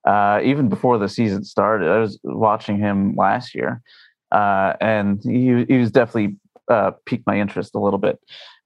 uh, 0.06 0.40
even 0.44 0.70
before 0.70 0.98
the 0.98 1.10
season 1.10 1.44
started. 1.44 1.90
I 1.90 2.00
was 2.00 2.20
watching 2.24 2.78
him 2.78 3.16
last 3.16 3.56
year, 3.56 3.82
uh, 4.32 4.74
and 4.80 5.22
he, 5.24 5.66
he 5.66 5.78
was 5.78 5.92
definitely 5.92 6.38
uh, 6.70 6.92
piqued 7.06 7.28
my 7.28 7.40
interest 7.40 7.76
a 7.76 7.80
little 7.80 8.00
bit. 8.00 8.20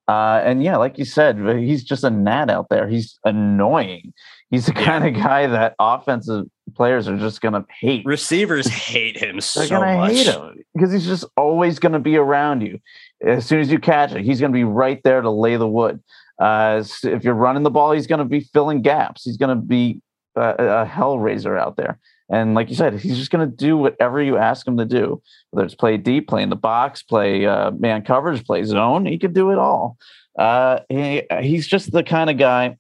Uh, 0.08 0.42
and 0.44 0.64
yeah, 0.64 0.76
like 0.76 0.98
you 0.98 1.06
said, 1.06 1.38
he's 1.60 1.84
just 1.84 2.04
a 2.04 2.10
gnat 2.10 2.50
out 2.50 2.70
there. 2.70 2.88
He's 2.88 3.20
annoying. 3.26 4.12
He's 4.50 4.66
the 4.66 4.74
kind 4.74 5.06
of 5.06 5.22
guy 5.22 5.46
that 5.46 5.76
offensive 5.80 6.48
players 6.76 7.08
are 7.08 7.18
just 7.18 7.42
going 7.42 7.54
to 7.54 7.64
hate. 7.80 8.06
Receivers 8.06 8.66
hate 8.66 9.18
him 9.18 9.34
They're 9.34 9.42
so 9.42 9.70
gonna 9.70 9.98
much. 9.98 10.14
Hate 10.14 10.28
him 10.28 10.64
because 10.74 10.92
he's 10.92 11.06
just 11.06 11.26
always 11.38 11.78
going 11.78 11.92
to 11.92 12.00
be 12.00 12.18
around 12.18 12.62
you. 12.62 12.80
As 13.24 13.46
soon 13.46 13.60
as 13.60 13.72
you 13.72 13.78
catch 13.78 14.12
it, 14.12 14.24
he's 14.26 14.40
going 14.40 14.52
to 14.52 14.58
be 14.58 14.64
right 14.64 15.00
there 15.04 15.22
to 15.22 15.30
lay 15.30 15.58
the 15.58 15.68
wood. 15.68 16.02
Uh, 16.40 16.84
if 17.04 17.24
you're 17.24 17.34
running 17.34 17.64
the 17.64 17.70
ball, 17.70 17.92
he's 17.92 18.08
going 18.08 18.20
to 18.20 18.26
be 18.26 18.40
filling 18.40 18.82
gaps. 18.82 19.24
He's 19.24 19.38
going 19.38 19.56
to 19.56 19.62
be 19.62 20.02
a, 20.36 20.42
a 20.42 20.86
hellraiser 20.86 21.60
out 21.60 21.76
there. 21.76 22.00
And 22.32 22.54
like 22.54 22.70
you 22.70 22.76
said, 22.76 23.00
he's 23.00 23.18
just 23.18 23.32
going 23.32 23.50
to 23.50 23.56
do 23.56 23.76
whatever 23.76 24.22
you 24.22 24.38
ask 24.38 24.68
him 24.68 24.78
to 24.78 24.86
do, 24.86 25.22
whether 25.50 25.66
it's 25.66 25.76
play 25.76 25.98
deep, 25.98 26.28
play 26.28 26.44
in 26.44 26.50
the 26.50 26.56
box, 26.56 27.02
play 27.02 27.46
uh, 27.46 27.72
man 27.72 28.04
coverage, 28.04 28.46
play 28.46 28.64
zone. 28.64 29.06
He 29.06 29.18
could 29.18 29.34
do 29.34 29.52
it 29.52 29.58
all. 29.58 29.98
Uh, 30.38 30.80
he, 30.90 31.24
he's 31.42 31.68
just 31.68 31.92
the 31.92 32.04
kind 32.04 32.30
of 32.30 32.38
guy 32.38 32.78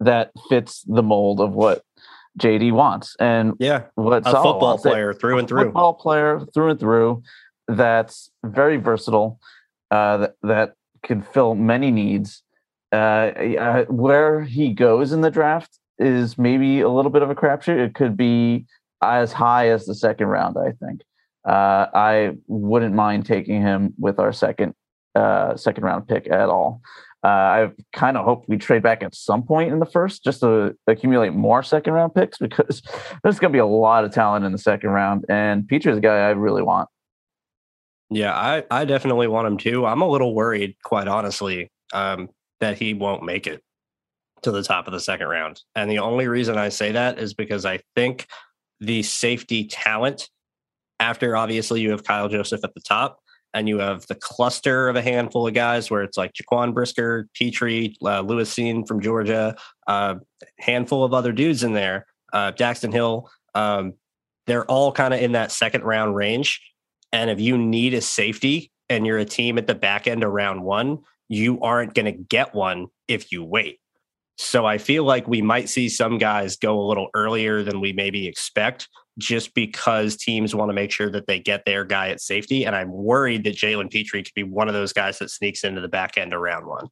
that 0.00 0.30
fits 0.48 0.84
the 0.86 1.02
mold 1.02 1.40
of 1.40 1.54
what 1.54 1.82
JD 2.38 2.72
wants. 2.72 3.16
And 3.18 3.54
yeah, 3.58 3.84
what 3.94 4.18
a 4.18 4.24
football 4.24 4.60
wants. 4.60 4.82
player 4.82 5.14
through 5.14 5.38
and 5.38 5.48
through. 5.48 5.64
Football 5.64 5.94
player 5.94 6.40
through 6.52 6.70
and 6.70 6.80
through. 6.80 7.22
That's 7.66 8.30
very 8.44 8.76
versatile. 8.76 9.40
Uh, 9.90 10.18
that, 10.18 10.34
that 10.42 10.74
can 11.02 11.22
fill 11.22 11.54
many 11.54 11.90
needs 11.90 12.42
uh, 12.92 13.84
where 13.84 14.42
he 14.42 14.72
goes 14.72 15.12
in 15.12 15.20
the 15.20 15.30
draft 15.30 15.78
is 15.98 16.38
maybe 16.38 16.80
a 16.80 16.88
little 16.88 17.10
bit 17.10 17.22
of 17.22 17.30
a 17.30 17.34
crapshoot. 17.34 17.78
It 17.78 17.94
could 17.94 18.16
be 18.16 18.66
as 19.02 19.32
high 19.32 19.68
as 19.68 19.86
the 19.86 19.94
second 19.94 20.26
round. 20.26 20.56
I 20.58 20.72
think. 20.72 21.02
Uh, 21.46 21.86
I 21.94 22.32
wouldn't 22.48 22.94
mind 22.94 23.24
taking 23.24 23.62
him 23.62 23.94
with 23.98 24.18
our 24.18 24.32
second 24.32 24.74
uh, 25.14 25.56
second 25.56 25.84
round 25.84 26.06
pick 26.06 26.28
at 26.30 26.48
all. 26.48 26.80
Uh, 27.24 27.28
I 27.28 27.70
kind 27.92 28.16
of 28.16 28.24
hope 28.24 28.44
we 28.46 28.56
trade 28.56 28.82
back 28.82 29.02
at 29.02 29.14
some 29.14 29.42
point 29.42 29.72
in 29.72 29.80
the 29.80 29.86
first 29.86 30.22
just 30.22 30.40
to 30.40 30.76
accumulate 30.86 31.32
more 31.32 31.62
second 31.62 31.94
round 31.94 32.14
picks 32.14 32.38
because 32.46 32.82
there's 33.22 33.38
going 33.38 33.52
to 33.52 33.56
be 33.56 33.60
a 33.60 33.66
lot 33.66 34.04
of 34.04 34.12
talent 34.12 34.44
in 34.44 34.52
the 34.52 34.58
second 34.58 34.90
round. 34.90 35.24
And 35.28 35.66
Pitre's 35.66 35.96
a 35.96 36.00
guy 36.00 36.18
I 36.18 36.30
really 36.30 36.62
want. 36.62 36.88
Yeah, 38.10 38.32
I, 38.32 38.62
I 38.70 38.84
definitely 38.84 39.26
want 39.26 39.48
him 39.48 39.56
too. 39.56 39.86
I'm 39.86 40.02
a 40.02 40.08
little 40.08 40.34
worried, 40.34 40.76
quite 40.84 41.08
honestly, 41.08 41.72
um, 41.92 42.28
that 42.60 42.78
he 42.78 42.94
won't 42.94 43.22
make 43.22 43.46
it 43.46 43.62
to 44.42 44.50
the 44.50 44.62
top 44.62 44.86
of 44.86 44.92
the 44.92 45.00
second 45.00 45.28
round. 45.28 45.62
And 45.74 45.90
the 45.90 45.98
only 45.98 46.28
reason 46.28 46.56
I 46.58 46.68
say 46.68 46.92
that 46.92 47.18
is 47.18 47.34
because 47.34 47.64
I 47.64 47.80
think 47.94 48.26
the 48.80 49.02
safety 49.02 49.66
talent 49.66 50.28
after 51.00 51.36
obviously 51.36 51.80
you 51.80 51.90
have 51.90 52.04
Kyle 52.04 52.28
Joseph 52.28 52.64
at 52.64 52.74
the 52.74 52.80
top, 52.80 53.18
and 53.54 53.68
you 53.68 53.78
have 53.78 54.06
the 54.06 54.14
cluster 54.14 54.88
of 54.88 54.96
a 54.96 55.02
handful 55.02 55.46
of 55.46 55.54
guys 55.54 55.90
where 55.90 56.02
it's 56.02 56.18
like 56.18 56.32
Jaquan 56.34 56.74
Brisker, 56.74 57.28
Pitre, 57.34 57.94
uh, 58.04 58.20
Lewis 58.20 58.54
Cine 58.54 58.86
from 58.86 59.00
Georgia, 59.00 59.56
a 59.86 59.90
uh, 59.90 60.14
handful 60.58 61.04
of 61.04 61.14
other 61.14 61.32
dudes 61.32 61.62
in 61.62 61.72
there, 61.72 62.06
uh, 62.34 62.52
Daxton 62.52 62.92
Hill. 62.92 63.30
Um, 63.54 63.94
they're 64.46 64.66
all 64.66 64.92
kind 64.92 65.14
of 65.14 65.20
in 65.20 65.32
that 65.32 65.52
second 65.52 65.84
round 65.84 66.14
range. 66.14 66.60
And 67.12 67.30
if 67.30 67.40
you 67.40 67.56
need 67.56 67.94
a 67.94 68.02
safety 68.02 68.70
and 68.90 69.06
you're 69.06 69.18
a 69.18 69.24
team 69.24 69.56
at 69.56 69.66
the 69.66 69.74
back 69.74 70.06
end 70.06 70.22
of 70.22 70.32
round 70.32 70.62
one, 70.62 70.98
you 71.28 71.60
aren't 71.60 71.94
going 71.94 72.06
to 72.06 72.12
get 72.12 72.54
one 72.54 72.86
if 73.08 73.32
you 73.32 73.42
wait. 73.44 73.80
So 74.38 74.66
I 74.66 74.78
feel 74.78 75.04
like 75.04 75.26
we 75.26 75.40
might 75.40 75.68
see 75.68 75.88
some 75.88 76.18
guys 76.18 76.56
go 76.56 76.78
a 76.78 76.86
little 76.86 77.08
earlier 77.14 77.62
than 77.62 77.80
we 77.80 77.92
maybe 77.92 78.26
expect 78.26 78.88
just 79.18 79.54
because 79.54 80.16
teams 80.16 80.54
want 80.54 80.68
to 80.68 80.74
make 80.74 80.90
sure 80.90 81.10
that 81.10 81.26
they 81.26 81.38
get 81.38 81.64
their 81.64 81.84
guy 81.84 82.08
at 82.10 82.20
safety. 82.20 82.64
And 82.64 82.76
I'm 82.76 82.92
worried 82.92 83.44
that 83.44 83.56
Jalen 83.56 83.90
Pitre 83.90 84.22
could 84.22 84.34
be 84.34 84.42
one 84.42 84.68
of 84.68 84.74
those 84.74 84.92
guys 84.92 85.18
that 85.18 85.30
sneaks 85.30 85.64
into 85.64 85.80
the 85.80 85.88
back 85.88 86.18
end 86.18 86.34
around 86.34 86.66
one. 86.66 86.88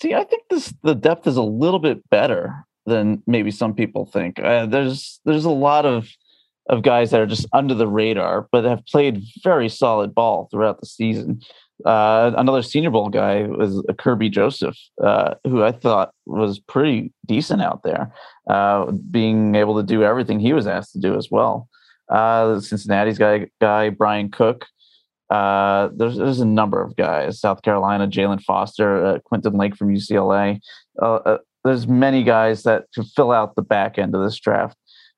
See, 0.00 0.14
I 0.14 0.24
think 0.24 0.44
this 0.48 0.72
the 0.82 0.94
depth 0.94 1.26
is 1.26 1.36
a 1.36 1.42
little 1.42 1.80
bit 1.80 2.08
better 2.08 2.64
than 2.86 3.22
maybe 3.26 3.50
some 3.50 3.74
people 3.74 4.06
think. 4.06 4.38
Uh, 4.38 4.64
there's 4.64 5.20
there's 5.24 5.44
a 5.44 5.50
lot 5.50 5.84
of 5.84 6.08
of 6.68 6.82
guys 6.82 7.10
that 7.10 7.20
are 7.20 7.26
just 7.26 7.46
under 7.52 7.74
the 7.74 7.88
radar, 7.88 8.48
but 8.52 8.64
have 8.64 8.84
played 8.86 9.22
very 9.42 9.68
solid 9.68 10.14
ball 10.14 10.48
throughout 10.50 10.80
the 10.80 10.86
season. 10.86 11.40
Uh, 11.84 12.32
another 12.36 12.62
Senior 12.62 12.90
Bowl 12.90 13.08
guy 13.08 13.42
was 13.42 13.82
Kerby 13.92 14.30
Joseph, 14.30 14.76
uh, 15.02 15.34
who 15.44 15.62
I 15.62 15.72
thought 15.72 16.12
was 16.26 16.58
pretty 16.58 17.12
decent 17.26 17.62
out 17.62 17.82
there, 17.84 18.12
uh, 18.50 18.90
being 19.10 19.54
able 19.54 19.76
to 19.76 19.84
do 19.84 20.02
everything 20.02 20.40
he 20.40 20.52
was 20.52 20.66
asked 20.66 20.92
to 20.92 20.98
do 20.98 21.16
as 21.16 21.30
well. 21.30 21.68
Uh, 22.08 22.58
Cincinnati's 22.60 23.18
guy, 23.18 23.48
guy 23.60 23.90
Bryan 23.90 24.30
Cook. 24.30 24.66
Uh, 25.30 25.90
there's 25.94 26.16
there's 26.16 26.40
a 26.40 26.46
number 26.46 26.82
of 26.82 26.96
guys. 26.96 27.38
South 27.38 27.62
Carolina, 27.62 28.08
Jaylan 28.08 28.42
Foster, 28.42 29.04
uh, 29.04 29.18
Quentin 29.20 29.54
Lake 29.54 29.76
from 29.76 29.94
UCLA. 29.94 30.60
there's 31.64 31.86
many 31.86 32.24
guys 32.24 32.62
that 32.62 32.86
could 32.94 33.06
fill 33.14 33.30
out 33.30 33.54
the 33.54 33.62
back 33.62 33.98
end 33.98 34.14
of 34.14 34.22
this 34.22 34.38
draft, 34.38 34.76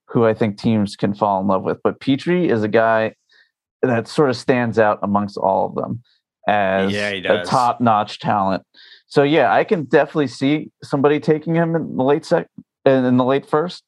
who 0.09 0.25
I 0.25 0.33
think 0.33 0.57
teams 0.57 0.95
can 0.95 1.15
fall 1.15 1.41
in 1.41 1.47
love 1.47 1.63
with. 1.63 1.79
But 1.83 2.01
Pitre 2.01 2.45
is 2.45 2.61
a 2.61 2.67
guy 2.67 3.15
that 3.81 4.07
sort 4.07 4.29
of 4.29 4.37
stands 4.37 4.77
out 4.77 4.99
amongst 5.01 5.37
all 5.37 5.65
of 5.65 5.75
them 5.75 6.03
as 6.47 6.91
yeah, 6.91 7.09
a 7.09 7.45
top 7.45 7.81
notch 7.81 8.19
talent. 8.19 8.63
So 9.07 9.23
yeah, 9.23 9.53
I 9.53 9.63
can 9.63 9.83
definitely 9.83 10.27
see 10.27 10.71
somebody 10.83 11.19
taking 11.19 11.55
him 11.55 11.75
in 11.75 11.97
the 11.97 12.03
late 12.03 12.25
sec 12.25 12.47
in 12.85 13.17
the 13.17 13.25
late 13.25 13.45
first. 13.45 13.83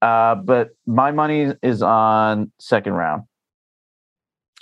Uh, 0.00 0.34
but 0.34 0.70
my 0.86 1.12
money 1.12 1.52
is 1.62 1.82
on 1.82 2.50
second 2.58 2.94
round. 2.94 3.22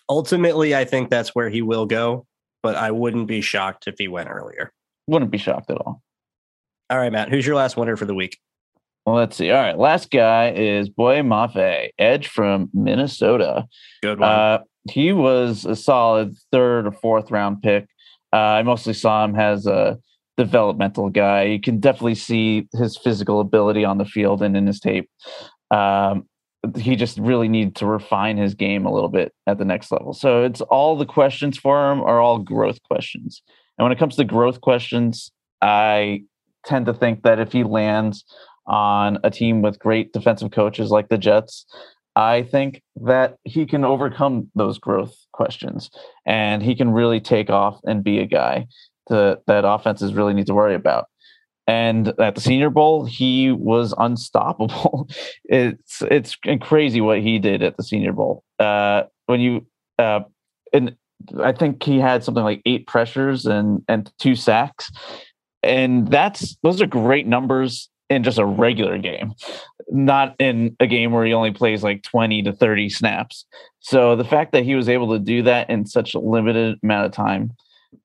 Ultimately, 0.09 0.75
I 0.75 0.85
think 0.85 1.09
that's 1.09 1.35
where 1.35 1.49
he 1.49 1.63
will 1.63 1.87
go, 1.87 2.27
but 2.63 2.75
I 2.75 2.91
wouldn't 2.91 3.27
be 3.27 3.41
shocked 3.41 3.87
if 3.87 3.95
he 3.99 4.09
went 4.09 4.29
earlier. 4.29 4.73
Wouldn't 5.07 5.31
be 5.31 5.39
shocked 5.39 5.71
at 5.71 5.79
all. 5.79 6.03
All 6.91 6.99
right, 6.99 7.13
Matt, 7.13 7.31
who's 7.31 7.47
your 7.47 7.55
last 7.55 7.77
winner 7.77 7.97
for 7.97 8.05
the 8.05 8.15
week? 8.15 8.39
Well, 9.07 9.15
let's 9.15 9.37
see. 9.37 9.51
All 9.51 9.63
right, 9.63 9.79
last 9.79 10.11
guy 10.11 10.53
is 10.53 10.91
Boye 10.91 11.23
Mafe, 11.23 11.91
edge 11.99 12.29
from 12.29 12.69
Minnesota. 12.75 13.67
Good 14.03 14.19
one. 14.21 14.29
Uh, 14.29 14.59
he 14.89 15.13
was 15.13 15.65
a 15.65 15.77
solid 15.77 16.37
third 16.53 16.87
or 16.87 16.93
fourth 16.93 17.31
round 17.31 17.63
pick. 17.63 17.87
Uh, 18.33 18.37
I 18.37 18.63
mostly 18.63 18.95
saw 18.95 19.25
him 19.25 19.37
as 19.37 19.67
a 19.67 19.99
developmental 20.37 21.11
guy. 21.11 21.45
You 21.45 21.61
can 21.61 21.81
definitely 21.81 22.15
see 22.15 22.69
his 22.73 22.97
physical 22.97 23.41
ability 23.41 23.85
on 23.85 23.99
the 23.99 24.05
field 24.05 24.43
and 24.43 24.57
in 24.57 24.67
his 24.67 24.81
tape. 24.81 25.11
Um, 25.71 26.27
he 26.77 26.97
just 26.97 27.19
really 27.19 27.49
needed 27.49 27.77
to 27.77 27.87
refine 27.87 28.37
his 28.37 28.55
game 28.55 28.85
a 28.87 28.93
little 28.93 29.09
bit 29.09 29.33
at 29.47 29.59
the 29.59 29.65
next 29.65 29.91
level. 29.91 30.13
So 30.13 30.45
it's 30.45 30.61
all 30.61 30.97
the 30.97 31.07
questions 31.07 31.59
for 31.59 31.91
him 31.91 32.01
are 32.03 32.21
all 32.21 32.39
growth 32.39 32.83
questions. 32.83 33.43
And 33.79 33.85
when 33.85 33.93
it 33.93 33.99
comes 33.99 34.17
to 34.17 34.25
growth 34.25 34.61
questions, 34.61 35.33
I 35.63 36.25
tend 36.65 36.87
to 36.87 36.95
think 36.95 37.23
that 37.23 37.41
if 37.41 37.53
he 37.53 37.65
lands 37.65 38.25
on 38.67 39.19
a 39.25 39.31
team 39.31 39.63
with 39.63 39.79
great 39.79 40.13
defensive 40.13 40.51
coaches 40.51 40.91
like 40.91 41.09
the 41.09 41.19
Jets, 41.19 41.67
I 42.21 42.43
think 42.43 42.83
that 42.97 43.37
he 43.45 43.65
can 43.65 43.83
overcome 43.83 44.51
those 44.55 44.79
growth 44.79 45.17
questions 45.33 45.91
and 46.27 46.63
he 46.63 46.75
can 46.75 46.91
really 46.91 47.19
take 47.19 47.49
off 47.49 47.81
and 47.85 48.05
be 48.05 48.19
a 48.19 48.27
guy 48.27 48.67
to, 49.09 49.41
that 49.47 49.65
offenses 49.65 50.13
really 50.13 50.35
need 50.35 50.47
to 50.49 50.55
worry 50.55 50.75
about. 50.75 51.07
And 51.67 52.09
at 52.21 52.35
the 52.35 52.41
Senior 52.43 52.69
Bowl, 52.69 53.07
he 53.07 53.53
was 53.53 53.95
unstoppable. 53.97 55.09
it's 55.45 56.03
it's 56.03 56.37
crazy 56.61 57.01
what 57.01 57.21
he 57.21 57.39
did 57.39 57.63
at 57.63 57.79
the 57.79 57.85
Senior 57.85 58.13
Bowl. 58.13 58.45
Uh, 58.59 59.05
when 59.27 59.41
you 59.41 59.67
uh, 59.99 60.21
and 60.73 60.97
I 61.43 61.53
think 61.53 61.83
he 61.83 62.01
had 62.01 62.25
something 62.25 62.43
like 62.43 62.61
eight 62.67 62.87
pressures 62.87 63.47
and 63.47 63.83
and 63.89 64.13
two 64.19 64.35
sacks, 64.35 64.91
and 65.63 66.09
that's 66.09 66.57
those 66.63 66.83
are 66.83 66.87
great 66.87 67.27
numbers 67.27 67.90
in 68.11 68.25
just 68.25 68.39
a 68.39 68.45
regular 68.45 68.99
game, 68.99 69.33
not 69.89 70.35
in 70.41 70.77
a 70.81 70.87
game 70.87 71.13
where 71.13 71.25
he 71.25 71.33
only 71.33 71.53
plays 71.53 71.83
like 71.83 72.03
20 72.03 72.43
to 72.43 72.53
30 72.53 72.91
snaps. 72.91 73.47
So 73.79 74.17
the 74.17 74.25
fact 74.25 74.53
that 74.53 74.65
he 74.65 74.75
was 74.75 74.89
able 74.89 75.13
to 75.13 75.19
do 75.19 75.43
that 75.45 75.71
in 75.71 75.87
such 75.87 76.15
a 76.15 76.19
limited 76.19 76.79
amount 76.83 77.07
of 77.07 77.13
time 77.13 77.53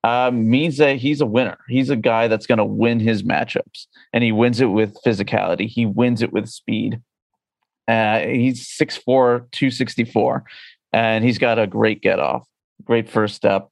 uh, 0.04 0.32
means 0.32 0.78
that 0.78 0.98
he's 0.98 1.22
a 1.22 1.26
winner. 1.26 1.58
He's 1.68 1.90
a 1.90 1.96
guy 1.96 2.28
that's 2.28 2.46
going 2.46 2.60
to 2.60 2.66
win 2.66 3.00
his 3.00 3.24
matchups, 3.24 3.88
and 4.14 4.24
he 4.24 4.32
wins 4.32 4.62
it 4.62 4.68
with 4.68 4.96
physicality. 5.06 5.68
He 5.68 5.86
wins 5.86 6.22
it 6.22 6.32
with 6.32 6.48
speed. 6.48 7.02
Uh, 7.88 8.20
he's 8.20 8.68
6'4, 8.68 9.52
264, 9.52 10.44
and 10.94 11.24
he's 11.24 11.38
got 11.38 11.60
a 11.60 11.68
great 11.68 12.02
get 12.02 12.20
off, 12.20 12.48
great 12.84 13.10
first 13.10 13.36
step. 13.36 13.70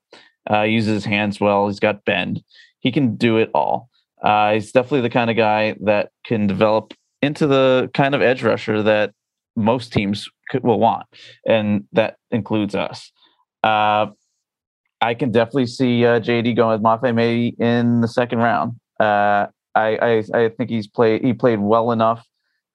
Uh, 0.50 0.62
uses 0.62 0.94
his 0.94 1.06
hands 1.06 1.40
well. 1.40 1.68
He's 1.68 1.80
got 1.80 2.04
bend. 2.04 2.44
He 2.80 2.92
can 2.92 3.16
do 3.16 3.38
it 3.38 3.50
all. 3.54 3.90
Uh, 4.24 4.54
he's 4.54 4.72
definitely 4.72 5.02
the 5.02 5.10
kind 5.10 5.30
of 5.30 5.36
guy 5.36 5.76
that 5.82 6.10
can 6.26 6.48
develop 6.48 6.94
into 7.22 7.48
the 7.48 7.90
kind 7.94 8.16
of 8.16 8.22
edge 8.22 8.44
rusher 8.44 8.82
that 8.84 9.14
most 9.56 9.94
teams 9.94 10.30
could, 10.50 10.64
will 10.64 10.80
want, 10.80 11.06
and 11.48 11.86
that 11.92 12.18
includes 12.32 12.76
us. 12.76 13.12
Uh, 13.64 14.08
I 15.02 15.14
can 15.14 15.32
definitely 15.32 15.68
see 15.68 16.06
uh, 16.06 16.20
JD 16.20 16.56
going 16.56 16.82
with 16.82 16.84
Mafe 16.84 17.14
maybe 17.14 17.56
in 17.60 18.02
the 18.02 18.08
second 18.08 18.40
round. 18.40 18.80
Uh, 19.00 19.48
I, 19.76 19.98
I, 20.02 20.24
I 20.34 20.50
think 20.50 20.70
he's 20.70 20.88
played 20.88 21.24
he 21.24 21.34
played 21.34 21.60
well 21.60 21.92
enough 21.92 22.26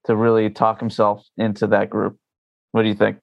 to 0.05 0.17
really 0.17 0.51
talk 0.51 0.81
himself 0.81 1.25
into 1.37 1.67
that 1.69 1.89
group. 1.91 2.19
What 2.73 2.83
do 2.83 2.89
you 2.89 2.95
think? 2.95 3.19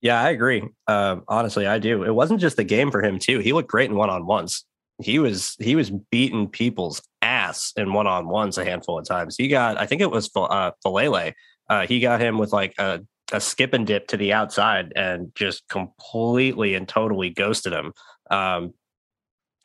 Yeah, 0.00 0.20
I 0.20 0.30
agree. 0.30 0.62
Uh, 0.86 1.16
honestly, 1.26 1.66
I 1.66 1.78
do. 1.78 2.04
It 2.04 2.14
wasn't 2.14 2.40
just 2.40 2.56
the 2.56 2.64
game 2.64 2.90
for 2.90 3.02
him 3.02 3.18
too. 3.18 3.40
He 3.40 3.52
looked 3.52 3.68
great 3.68 3.90
in 3.90 3.96
one 3.96 4.10
on 4.10 4.26
ones. 4.26 4.64
He 5.00 5.18
was 5.18 5.54
he 5.60 5.76
was 5.76 5.90
beating 5.90 6.48
people's 6.48 7.02
ass 7.48 7.72
in 7.76 7.92
one 7.92 8.06
on 8.06 8.28
ones 8.28 8.58
a 8.58 8.64
handful 8.64 8.98
of 8.98 9.06
times. 9.06 9.36
He 9.36 9.48
got, 9.48 9.78
I 9.78 9.86
think 9.86 10.00
it 10.00 10.10
was 10.10 10.30
uh, 10.36 10.72
Faalele. 10.84 11.32
Uh, 11.68 11.86
he 11.86 12.00
got 12.00 12.20
him 12.20 12.38
with 12.38 12.52
like 12.52 12.74
a, 12.78 13.00
a 13.32 13.40
skip 13.40 13.72
and 13.72 13.86
dip 13.86 14.08
to 14.08 14.16
the 14.16 14.32
outside 14.32 14.92
and 14.96 15.32
just 15.34 15.68
completely 15.68 16.74
and 16.74 16.88
totally 16.88 17.30
ghosted 17.30 17.72
him. 17.72 17.92
Um, 18.30 18.74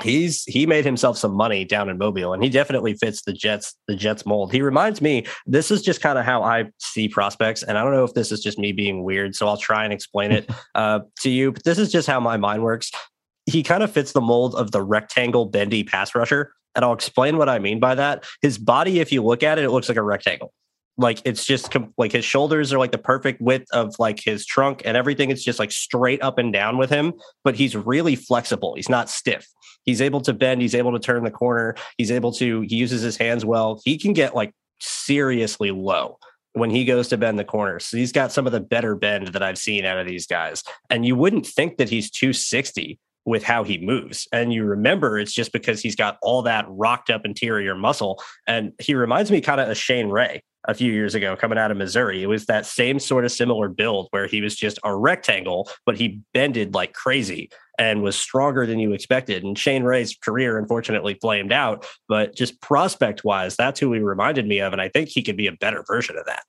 he's 0.02 0.44
he 0.46 0.66
made 0.66 0.84
himself 0.84 1.18
some 1.18 1.34
money 1.34 1.64
down 1.64 1.90
in 1.90 1.98
Mobile, 1.98 2.34
and 2.34 2.44
he 2.44 2.50
definitely 2.50 2.94
fits 2.94 3.22
the 3.24 3.34
Jets 3.34 3.76
the 3.88 3.96
Jets 3.96 4.26
mold. 4.26 4.52
He 4.52 4.62
reminds 4.62 5.02
me. 5.02 5.26
This 5.46 5.72
is 5.72 5.82
just 5.82 6.02
kind 6.02 6.18
of 6.18 6.26
how 6.26 6.44
I 6.44 6.66
see 6.80 7.08
prospects, 7.08 7.64
and 7.64 7.78
I 7.78 7.84
don't 7.84 7.94
know 7.94 8.04
if 8.04 8.14
this 8.14 8.32
is 8.32 8.42
just 8.42 8.58
me 8.58 8.72
being 8.72 9.04
weird, 9.04 9.36
so 9.36 9.48
I'll 9.48 9.58
try 9.58 9.84
and 9.84 9.94
explain 9.94 10.32
it 10.32 10.50
uh, 10.76 11.02
to 11.22 11.30
you. 11.30 11.52
But 11.52 11.64
this 11.64 11.78
is 11.78 11.92
just 11.92 12.08
how 12.08 12.20
my 12.20 12.38
mind 12.38 12.64
works. 12.64 12.92
He 13.46 13.62
kind 13.62 13.84
of 13.84 13.92
fits 13.92 14.14
the 14.14 14.22
mold 14.22 14.56
of 14.56 14.72
the 14.72 14.82
rectangle 14.82 15.46
bendy 15.46 15.84
pass 15.84 16.16
rusher 16.16 16.54
and 16.76 16.84
I'll 16.84 16.94
explain 16.94 17.38
what 17.38 17.50
I 17.50 17.60
mean 17.60 17.80
by 17.80 17.96
that. 17.96 18.26
His 18.42 18.58
body, 18.58 19.00
if 19.00 19.12
you 19.12 19.24
look 19.24 19.44
at 19.44 19.60
it, 19.60 19.66
it 19.66 19.72
looks 19.72 19.90
like 19.90 19.98
a 19.98 20.04
rectangle. 20.04 20.54
Like 20.98 21.22
it's 21.26 21.46
just 21.46 21.72
com- 21.72 21.94
like 21.98 22.12
his 22.12 22.26
shoulders 22.26 22.72
are 22.72 22.78
like 22.78 22.92
the 22.92 23.00
perfect 23.00 23.42
width 23.42 23.68
of 23.74 23.96
like 23.98 24.20
his 24.24 24.46
trunk 24.46 24.84
and 24.86 24.96
everything. 24.96 25.32
It's 25.32 25.44
just 25.44 25.60
like 25.60 25.72
straight 25.72 26.22
up 26.22 26.38
and 26.38 26.54
down 26.54 26.78
with 26.78 26.90
him, 26.90 27.14
but 27.44 27.56
he's 27.56 27.76
really 27.76 28.16
flexible. 28.16 28.76
He's 28.76 28.90
not 28.90 29.10
stiff. 29.10 29.48
He's 29.86 30.02
able 30.02 30.22
to 30.22 30.34
bend. 30.34 30.62
He's 30.62 30.76
able 30.76 30.92
to 30.92 31.00
turn 31.00 31.24
the 31.24 31.32
corner. 31.32 31.76
He's 31.98 32.12
able 32.12 32.32
to, 32.34 32.62
he 32.62 32.76
uses 32.76 33.02
his 33.02 33.18
hands 33.18 33.44
well. 33.44 33.82
He 33.84 33.98
can 33.98 34.14
get 34.14 34.36
like 34.36 34.54
seriously 34.80 35.72
low 35.72 36.20
when 36.54 36.70
he 36.70 36.86
goes 36.86 37.08
to 37.08 37.18
bend 37.18 37.40
the 37.40 37.44
corner. 37.44 37.80
So 37.80 37.98
he's 37.98 38.12
got 38.12 38.32
some 38.32 38.46
of 38.46 38.52
the 38.52 38.60
better 38.60 38.96
bend 38.96 39.30
that 39.30 39.42
I've 39.42 39.58
seen 39.58 39.86
out 39.86 39.98
of 39.98 40.08
these 40.08 40.28
guys. 40.28 40.64
And 40.90 41.06
you 41.06 41.16
wouldn't 41.16 41.48
think 41.48 41.78
that 41.78 41.90
he's 41.90 42.12
260 42.12 43.00
with 43.26 43.44
how 43.44 43.64
he 43.64 43.78
moves. 43.78 44.28
And 44.32 44.54
you 44.54 44.64
remember 44.66 45.18
it's 45.18 45.34
just 45.34 45.52
because 45.52 45.82
he's 45.82 45.96
got 45.96 46.18
all 46.22 46.42
that 46.44 46.66
rocked 46.68 47.10
up 47.10 47.26
interior 47.26 47.76
muscle. 47.76 48.22
And 48.48 48.74
he 48.80 48.96
reminds 48.96 49.32
me 49.32 49.42
kind 49.42 49.62
of 49.62 49.70
of 49.70 49.78
Shane 49.78 50.10
Ray 50.10 50.42
a 50.66 50.74
few 50.74 50.92
years 50.92 51.14
ago 51.14 51.36
coming 51.36 51.58
out 51.58 51.72
of 51.72 51.78
Missouri. 51.78 52.24
It 52.24 52.28
was 52.28 52.46
that 52.46 52.66
same 52.66 53.00
sort 53.00 53.26
of 53.26 53.32
similar 53.32 53.68
build 53.68 54.08
where 54.12 54.28
he 54.28 54.42
was 54.42 54.56
just 54.56 54.80
a 54.84 54.96
rectangle, 54.96 55.70
but 55.86 55.98
he 55.98 56.22
bended 56.34 56.74
like 56.74 56.94
crazy 56.94 57.50
and 57.78 58.04
was 58.04 58.16
stronger 58.16 58.66
than 58.66 58.80
you 58.80 58.94
expected. 58.94 59.44
And 59.44 59.58
Shane 59.58 59.84
Ray's 59.84 60.16
career 60.16 60.58
unfortunately 60.58 61.16
flamed 61.16 61.52
out, 61.52 61.86
but 62.08 62.36
just 62.36 62.62
prospect 62.62 63.24
wise, 63.24 63.56
that's 63.56 63.80
who 63.80 63.92
he 63.94 64.00
reminded 64.00 64.48
me 64.48 64.60
of. 64.60 64.74
And 64.74 64.82
I 64.82 64.90
think 64.90 65.10
he 65.10 65.22
could 65.22 65.38
be 65.38 65.48
a 65.48 65.54
better 65.54 65.84
version 65.88 66.18
of 66.18 66.26
that. 66.26 66.44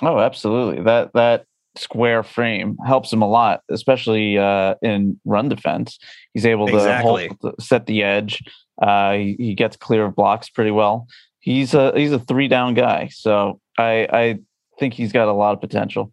Oh, 0.00 0.18
absolutely. 0.18 0.82
That 0.82 1.12
that 1.12 1.44
square 1.76 2.22
frame 2.22 2.76
helps 2.86 3.12
him 3.12 3.22
a 3.22 3.28
lot, 3.28 3.62
especially 3.70 4.38
uh, 4.38 4.74
in 4.82 5.18
run 5.24 5.48
defense. 5.48 5.98
He's 6.34 6.46
able 6.46 6.66
to, 6.68 6.74
Exactly. 6.76 7.30
hold, 7.40 7.54
set 7.60 7.86
the 7.86 8.02
edge. 8.02 8.42
Uh, 8.80 9.12
he, 9.14 9.36
he 9.38 9.54
gets 9.54 9.76
clear 9.76 10.04
of 10.04 10.14
blocks 10.14 10.48
pretty 10.50 10.70
well. 10.70 11.06
He's 11.40 11.74
a 11.74 11.92
he's 11.96 12.12
a 12.12 12.18
three 12.18 12.48
down 12.48 12.74
guy, 12.74 13.08
so 13.12 13.60
I 13.78 14.06
I 14.12 14.38
think 14.78 14.94
he's 14.94 15.12
got 15.12 15.28
a 15.28 15.32
lot 15.32 15.52
of 15.54 15.60
potential. 15.60 16.12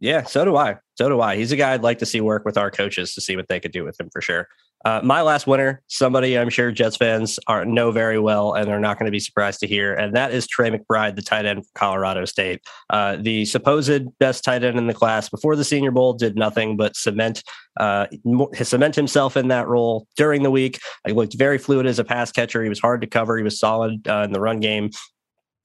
Yeah, 0.00 0.24
so 0.24 0.44
do 0.44 0.56
I. 0.56 0.76
So 0.96 1.08
do 1.08 1.20
I. 1.20 1.36
He's 1.36 1.52
a 1.52 1.56
guy 1.56 1.72
I'd 1.72 1.82
like 1.82 1.98
to 1.98 2.06
see 2.06 2.20
work 2.20 2.44
with 2.44 2.56
our 2.58 2.70
coaches 2.70 3.14
to 3.14 3.20
see 3.20 3.36
what 3.36 3.48
they 3.48 3.60
could 3.60 3.72
do 3.72 3.84
with 3.84 3.98
him 4.00 4.10
for 4.12 4.20
sure. 4.20 4.48
Uh, 4.84 5.00
my 5.02 5.22
last 5.22 5.46
winner, 5.46 5.82
somebody 5.86 6.36
I'm 6.36 6.50
sure 6.50 6.72
Jets 6.72 6.96
fans 6.96 7.38
are 7.46 7.64
know 7.64 7.90
very 7.90 8.18
well, 8.18 8.54
and 8.54 8.66
they're 8.68 8.80
not 8.80 8.98
going 8.98 9.06
to 9.06 9.12
be 9.12 9.20
surprised 9.20 9.60
to 9.60 9.66
hear, 9.66 9.94
and 9.94 10.14
that 10.16 10.32
is 10.32 10.46
Trey 10.46 10.70
McBride, 10.70 11.16
the 11.16 11.22
tight 11.22 11.44
end 11.44 11.64
for 11.64 11.70
Colorado 11.74 12.24
State, 12.24 12.60
uh, 12.90 13.16
the 13.16 13.44
supposed 13.44 14.06
best 14.18 14.44
tight 14.44 14.64
end 14.64 14.78
in 14.78 14.86
the 14.86 14.94
class 14.94 15.28
before 15.28 15.56
the 15.56 15.64
Senior 15.64 15.90
Bowl. 15.90 16.12
Did 16.14 16.36
nothing 16.36 16.76
but 16.76 16.96
cement 16.96 17.42
uh, 17.78 18.06
cement 18.54 18.94
himself 18.94 19.36
in 19.36 19.48
that 19.48 19.68
role 19.68 20.06
during 20.16 20.42
the 20.42 20.50
week. 20.50 20.78
He 21.06 21.12
looked 21.12 21.34
very 21.34 21.58
fluid 21.58 21.86
as 21.86 21.98
a 21.98 22.04
pass 22.04 22.32
catcher. 22.32 22.62
He 22.62 22.68
was 22.68 22.80
hard 22.80 23.00
to 23.00 23.06
cover. 23.06 23.36
He 23.36 23.42
was 23.42 23.58
solid 23.58 24.06
uh, 24.08 24.22
in 24.24 24.32
the 24.32 24.40
run 24.40 24.60
game. 24.60 24.90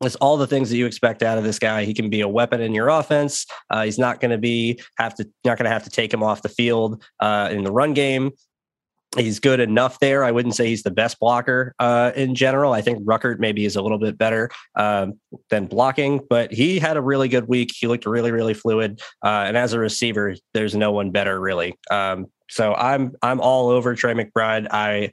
It's 0.01 0.15
all 0.17 0.37
the 0.37 0.45
things 0.45 0.69
that 0.69 0.77
you 0.77 0.85
expect 0.85 1.23
out 1.23 1.39
of 1.39 1.43
this 1.43 1.57
guy. 1.57 1.83
He 1.83 1.93
can 1.93 2.09
be 2.09 2.21
a 2.21 2.27
weapon 2.27 2.61
in 2.61 2.75
your 2.75 2.87
offense. 2.87 3.47
Uh, 3.71 3.83
he's 3.83 3.97
not 3.97 4.21
going 4.21 4.29
to 4.29 4.37
be 4.37 4.79
have 4.99 5.15
to 5.15 5.23
not 5.43 5.57
going 5.57 5.65
to 5.65 5.71
have 5.71 5.83
to 5.85 5.89
take 5.89 6.13
him 6.13 6.21
off 6.21 6.43
the 6.43 6.49
field 6.49 7.03
uh, 7.19 7.49
in 7.51 7.63
the 7.63 7.71
run 7.71 7.93
game. 7.93 8.31
He's 9.17 9.39
good 9.39 9.59
enough 9.59 9.99
there. 9.99 10.23
I 10.23 10.31
wouldn't 10.31 10.55
say 10.55 10.67
he's 10.67 10.83
the 10.83 10.91
best 10.91 11.19
blocker 11.19 11.73
uh, 11.79 12.11
in 12.15 12.35
general. 12.35 12.73
I 12.73 12.81
think 12.81 13.03
Ruckert 13.03 13.39
maybe 13.39 13.65
is 13.65 13.75
a 13.75 13.81
little 13.81 13.97
bit 13.97 14.17
better 14.17 14.49
um, 14.75 15.19
than 15.49 15.65
blocking, 15.65 16.21
but 16.29 16.51
he 16.51 16.79
had 16.79 16.97
a 16.97 17.01
really 17.01 17.27
good 17.27 17.47
week. 17.47 17.71
He 17.75 17.87
looked 17.87 18.05
really, 18.05 18.31
really 18.31 18.53
fluid. 18.53 19.01
Uh, 19.23 19.45
and 19.47 19.57
as 19.57 19.73
a 19.73 19.79
receiver, 19.79 20.35
there's 20.53 20.75
no 20.75 20.91
one 20.91 21.11
better 21.11 21.39
really. 21.39 21.75
Um, 21.89 22.27
so 22.49 22.73
I'm 22.75 23.13
I'm 23.21 23.41
all 23.41 23.69
over 23.69 23.95
Trey 23.95 24.13
McBride. 24.13 24.67
I 24.71 25.11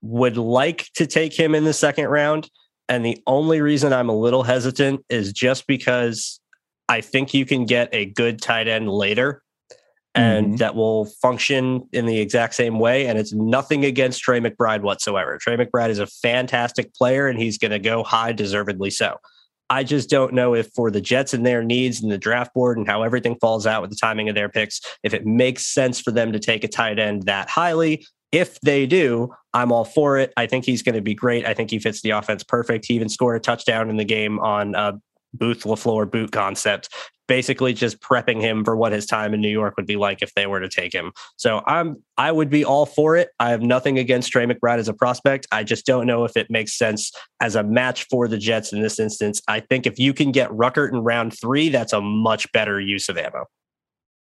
would 0.00 0.36
like 0.36 0.88
to 0.94 1.06
take 1.06 1.38
him 1.38 1.54
in 1.54 1.64
the 1.64 1.72
second 1.72 2.08
round. 2.08 2.50
And 2.88 3.04
the 3.04 3.22
only 3.26 3.60
reason 3.60 3.92
I'm 3.92 4.08
a 4.08 4.16
little 4.16 4.42
hesitant 4.42 5.04
is 5.08 5.32
just 5.32 5.66
because 5.66 6.40
I 6.88 7.00
think 7.00 7.32
you 7.32 7.46
can 7.46 7.64
get 7.64 7.88
a 7.92 8.06
good 8.06 8.42
tight 8.42 8.68
end 8.68 8.90
later 8.90 9.41
and 10.14 10.54
Mhm. 10.54 10.58
that 10.58 10.74
will 10.74 11.06
function 11.22 11.88
in 11.92 12.06
the 12.06 12.20
exact 12.20 12.54
same 12.54 12.78
way. 12.78 13.06
And 13.06 13.18
it's 13.18 13.32
nothing 13.32 13.84
against 13.84 14.20
Trey 14.20 14.40
McBride 14.40 14.82
whatsoever. 14.82 15.38
Trey 15.38 15.56
McBride 15.56 15.88
is 15.90 15.98
a 15.98 16.06
fantastic 16.06 16.94
player 16.94 17.28
and 17.28 17.38
he's 17.38 17.56
going 17.58 17.70
to 17.70 17.78
go 17.78 18.02
high, 18.02 18.32
deservedly 18.32 18.90
so. 18.90 19.16
I 19.70 19.84
just 19.84 20.10
don't 20.10 20.34
know 20.34 20.54
if 20.54 20.68
for 20.74 20.90
the 20.90 21.00
Jets 21.00 21.32
and 21.32 21.46
their 21.46 21.64
needs 21.64 22.02
and 22.02 22.12
the 22.12 22.18
draft 22.18 22.52
board 22.52 22.76
and 22.76 22.86
how 22.86 23.02
everything 23.02 23.36
falls 23.40 23.66
out 23.66 23.80
with 23.80 23.90
the 23.90 23.96
timing 23.96 24.28
of 24.28 24.34
their 24.34 24.50
picks, 24.50 24.82
if 25.02 25.14
it 25.14 25.24
makes 25.24 25.64
sense 25.64 25.98
for 25.98 26.10
them 26.10 26.30
to 26.32 26.38
take 26.38 26.62
a 26.62 26.68
tight 26.68 26.98
end 26.98 27.22
that 27.22 27.48
highly. 27.48 28.04
If 28.32 28.60
they 28.60 28.86
do, 28.86 29.30
I'm 29.54 29.72
all 29.72 29.84
for 29.86 30.18
it. 30.18 30.32
I 30.36 30.46
think 30.46 30.66
he's 30.66 30.82
going 30.82 30.94
to 30.94 31.00
be 31.00 31.14
great. 31.14 31.46
I 31.46 31.54
think 31.54 31.70
he 31.70 31.78
fits 31.78 32.02
the 32.02 32.10
offense 32.10 32.42
perfect. 32.44 32.86
He 32.86 32.94
even 32.94 33.08
scored 33.08 33.36
a 33.36 33.40
touchdown 33.40 33.88
in 33.88 33.96
the 33.96 34.04
game 34.04 34.38
on 34.40 34.74
uh, 34.74 34.92
Booth 35.34 35.62
LaFleur 35.64 36.10
boot 36.10 36.32
concept, 36.32 36.90
basically 37.32 37.72
just 37.72 37.98
prepping 37.98 38.42
him 38.42 38.62
for 38.62 38.76
what 38.76 38.92
his 38.92 39.06
time 39.06 39.32
in 39.32 39.40
New 39.40 39.48
York 39.48 39.74
would 39.78 39.86
be 39.86 39.96
like 39.96 40.20
if 40.20 40.34
they 40.34 40.46
were 40.46 40.60
to 40.60 40.68
take 40.68 40.92
him. 40.92 41.12
So 41.36 41.62
I'm 41.66 41.96
I 42.18 42.30
would 42.30 42.50
be 42.50 42.62
all 42.62 42.84
for 42.84 43.16
it. 43.16 43.30
I 43.40 43.48
have 43.48 43.62
nothing 43.62 43.98
against 43.98 44.30
Trey 44.30 44.44
McBride 44.44 44.76
as 44.76 44.86
a 44.86 44.92
prospect. 44.92 45.46
I 45.50 45.64
just 45.64 45.86
don't 45.86 46.06
know 46.06 46.24
if 46.24 46.36
it 46.36 46.48
makes 46.50 46.76
sense 46.76 47.10
as 47.40 47.56
a 47.56 47.62
match 47.62 48.04
for 48.10 48.28
the 48.28 48.36
Jets 48.36 48.74
in 48.74 48.82
this 48.82 49.00
instance. 49.00 49.40
I 49.48 49.60
think 49.60 49.86
if 49.86 49.98
you 49.98 50.12
can 50.12 50.30
get 50.30 50.50
Ruckert 50.50 50.92
in 50.92 50.98
round 50.98 51.32
three, 51.32 51.70
that's 51.70 51.94
a 51.94 52.02
much 52.02 52.52
better 52.52 52.78
use 52.78 53.08
of 53.08 53.16
ammo. 53.16 53.46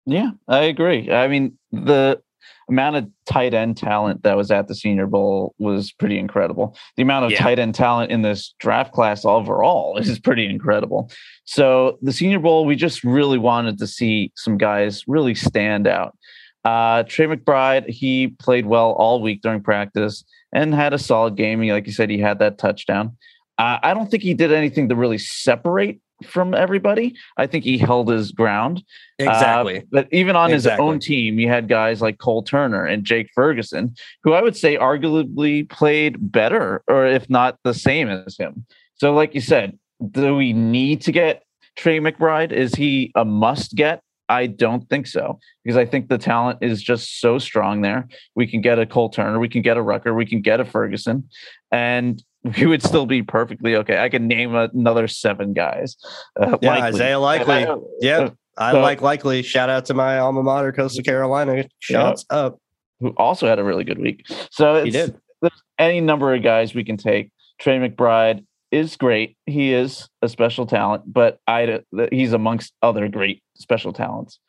Yeah, 0.05 0.31
I 0.49 0.63
agree. 0.63 1.09
I 1.09 1.29
mean, 1.29 1.57
the 1.71 2.21
amount 2.69 2.95
of 2.97 3.07
tight 3.25 3.53
end 3.53 3.77
talent 3.77 4.23
that 4.23 4.35
was 4.35 4.51
at 4.51 4.67
the 4.67 4.75
Senior 4.75 5.07
Bowl 5.07 5.55
was 5.57 5.91
pretty 5.91 6.17
incredible. 6.19 6.75
The 6.97 7.03
amount 7.03 7.25
of 7.25 7.31
Yeah. 7.31 7.39
tight 7.39 7.59
end 7.59 7.75
talent 7.75 8.11
in 8.11 8.21
this 8.21 8.53
draft 8.59 8.91
class 8.93 9.23
overall 9.25 9.97
is 10.01 10.19
pretty 10.19 10.45
incredible. 10.45 11.09
So, 11.45 11.97
the 12.01 12.11
Senior 12.11 12.39
Bowl, 12.39 12.65
we 12.65 12.75
just 12.75 13.03
really 13.03 13.37
wanted 13.37 13.77
to 13.79 13.87
see 13.87 14.31
some 14.35 14.57
guys 14.57 15.03
really 15.07 15.35
stand 15.35 15.87
out. 15.87 16.17
Uh, 16.65 17.03
Trey 17.03 17.27
McBride, 17.27 17.87
he 17.89 18.27
played 18.27 18.65
well 18.65 18.91
all 18.91 19.21
week 19.21 19.41
during 19.41 19.61
practice 19.63 20.25
and 20.51 20.73
had 20.73 20.93
a 20.93 20.99
solid 20.99 21.35
game. 21.37 21.61
He, 21.61 21.71
like 21.71 21.87
you 21.87 21.93
said, 21.93 22.09
he 22.09 22.19
had 22.19 22.39
that 22.39 22.57
touchdown. 22.57 23.15
Uh, 23.57 23.77
I 23.81 23.93
don't 23.93 24.11
think 24.11 24.21
he 24.23 24.33
did 24.33 24.51
anything 24.51 24.89
to 24.89 24.95
really 24.95 25.17
separate 25.17 26.01
from 26.23 26.53
everybody. 26.53 27.15
I 27.37 27.47
think 27.47 27.63
he 27.63 27.77
held 27.77 28.09
his 28.09 28.31
ground. 28.31 28.83
Exactly. 29.19 29.79
Uh, 29.79 29.83
but 29.91 30.07
even 30.11 30.35
on 30.35 30.49
his 30.49 30.67
own 30.67 30.99
team, 30.99 31.39
you 31.39 31.47
had 31.47 31.67
guys 31.67 32.01
like 32.01 32.17
Cole 32.17 32.43
Turner 32.43 32.85
and 32.85 33.03
Jake 33.03 33.29
Ferguson, 33.33 33.95
who 34.23 34.33
I 34.33 34.41
would 34.41 34.55
say 34.55 34.77
arguably 34.77 35.69
played 35.69 36.31
better, 36.31 36.83
or 36.87 37.05
if 37.05 37.29
not 37.29 37.57
the 37.63 37.73
same 37.73 38.09
as 38.09 38.37
him. 38.37 38.65
So, 38.95 39.13
like 39.13 39.35
you 39.35 39.41
said, 39.41 39.77
do 40.11 40.35
we 40.35 40.53
need 40.53 41.01
to 41.01 41.11
get 41.11 41.43
Trey 41.75 41.99
McBride? 41.99 42.51
Is 42.51 42.75
he 42.75 43.11
a 43.15 43.25
must 43.25 43.75
get? 43.75 44.01
I 44.29 44.47
don't 44.47 44.87
think 44.89 45.07
so 45.07 45.39
because 45.63 45.77
I 45.77 45.85
think 45.85 46.09
the 46.09 46.17
talent 46.17 46.59
is 46.61 46.83
just 46.83 47.21
so 47.21 47.39
strong 47.39 47.81
there. 47.81 48.07
We 48.35 48.45
can 48.45 48.61
get 48.61 48.79
a 48.79 48.85
Cole 48.85 49.09
Turner, 49.09 49.39
we 49.39 49.49
can 49.49 49.61
get 49.61 49.77
a 49.77 49.81
Rucker, 49.81 50.13
we 50.13 50.25
can 50.25 50.41
get 50.41 50.59
a 50.59 50.65
Ferguson, 50.65 51.29
and 51.71 52.21
we 52.57 52.65
would 52.65 52.83
still 52.83 53.05
be 53.05 53.23
perfectly 53.23 53.75
okay. 53.77 53.97
I 53.99 54.09
can 54.09 54.27
name 54.27 54.55
another 54.55 55.07
seven 55.07 55.53
guys. 55.53 55.97
Uh, 56.39 56.57
Yeah, 56.61 56.69
likely. 56.69 56.87
Isaiah 56.87 57.19
Likely. 57.19 57.65
Uh, 57.65 57.77
Yeah. 58.01 58.29
I 58.57 58.71
So- 58.71 58.81
like 58.81 59.01
likely. 59.01 59.41
Shout 59.43 59.69
out 59.69 59.85
to 59.85 59.93
my 59.93 60.17
alma 60.19 60.43
mater, 60.43 60.71
Coastal 60.71 61.03
Carolina. 61.03 61.65
Shouts 61.79 62.25
up. 62.29 62.57
who 62.99 63.09
also 63.17 63.47
had 63.47 63.59
a 63.59 63.63
really 63.63 63.83
good 63.83 63.99
week. 63.99 64.25
So 64.51 64.75
it's, 64.75 64.85
He 64.85 64.91
did. 64.91 65.15
there's 65.41 65.61
any 65.77 66.01
number 66.01 66.33
of 66.33 66.41
guys 66.41 66.73
we 66.73 66.83
can 66.83 66.97
take. 66.97 67.29
Trey 67.59 67.77
McBride 67.77 68.43
is 68.71 68.95
great. 68.97 69.37
He 69.45 69.71
is 69.73 70.09
a 70.23 70.27
special 70.27 70.65
talent, 70.65 71.03
but 71.05 71.37
I 71.47 71.81
he's 72.11 72.33
amongst 72.33 72.73
other 72.81 73.07
great 73.07 73.43
special 73.55 73.93
talents. 73.93 74.39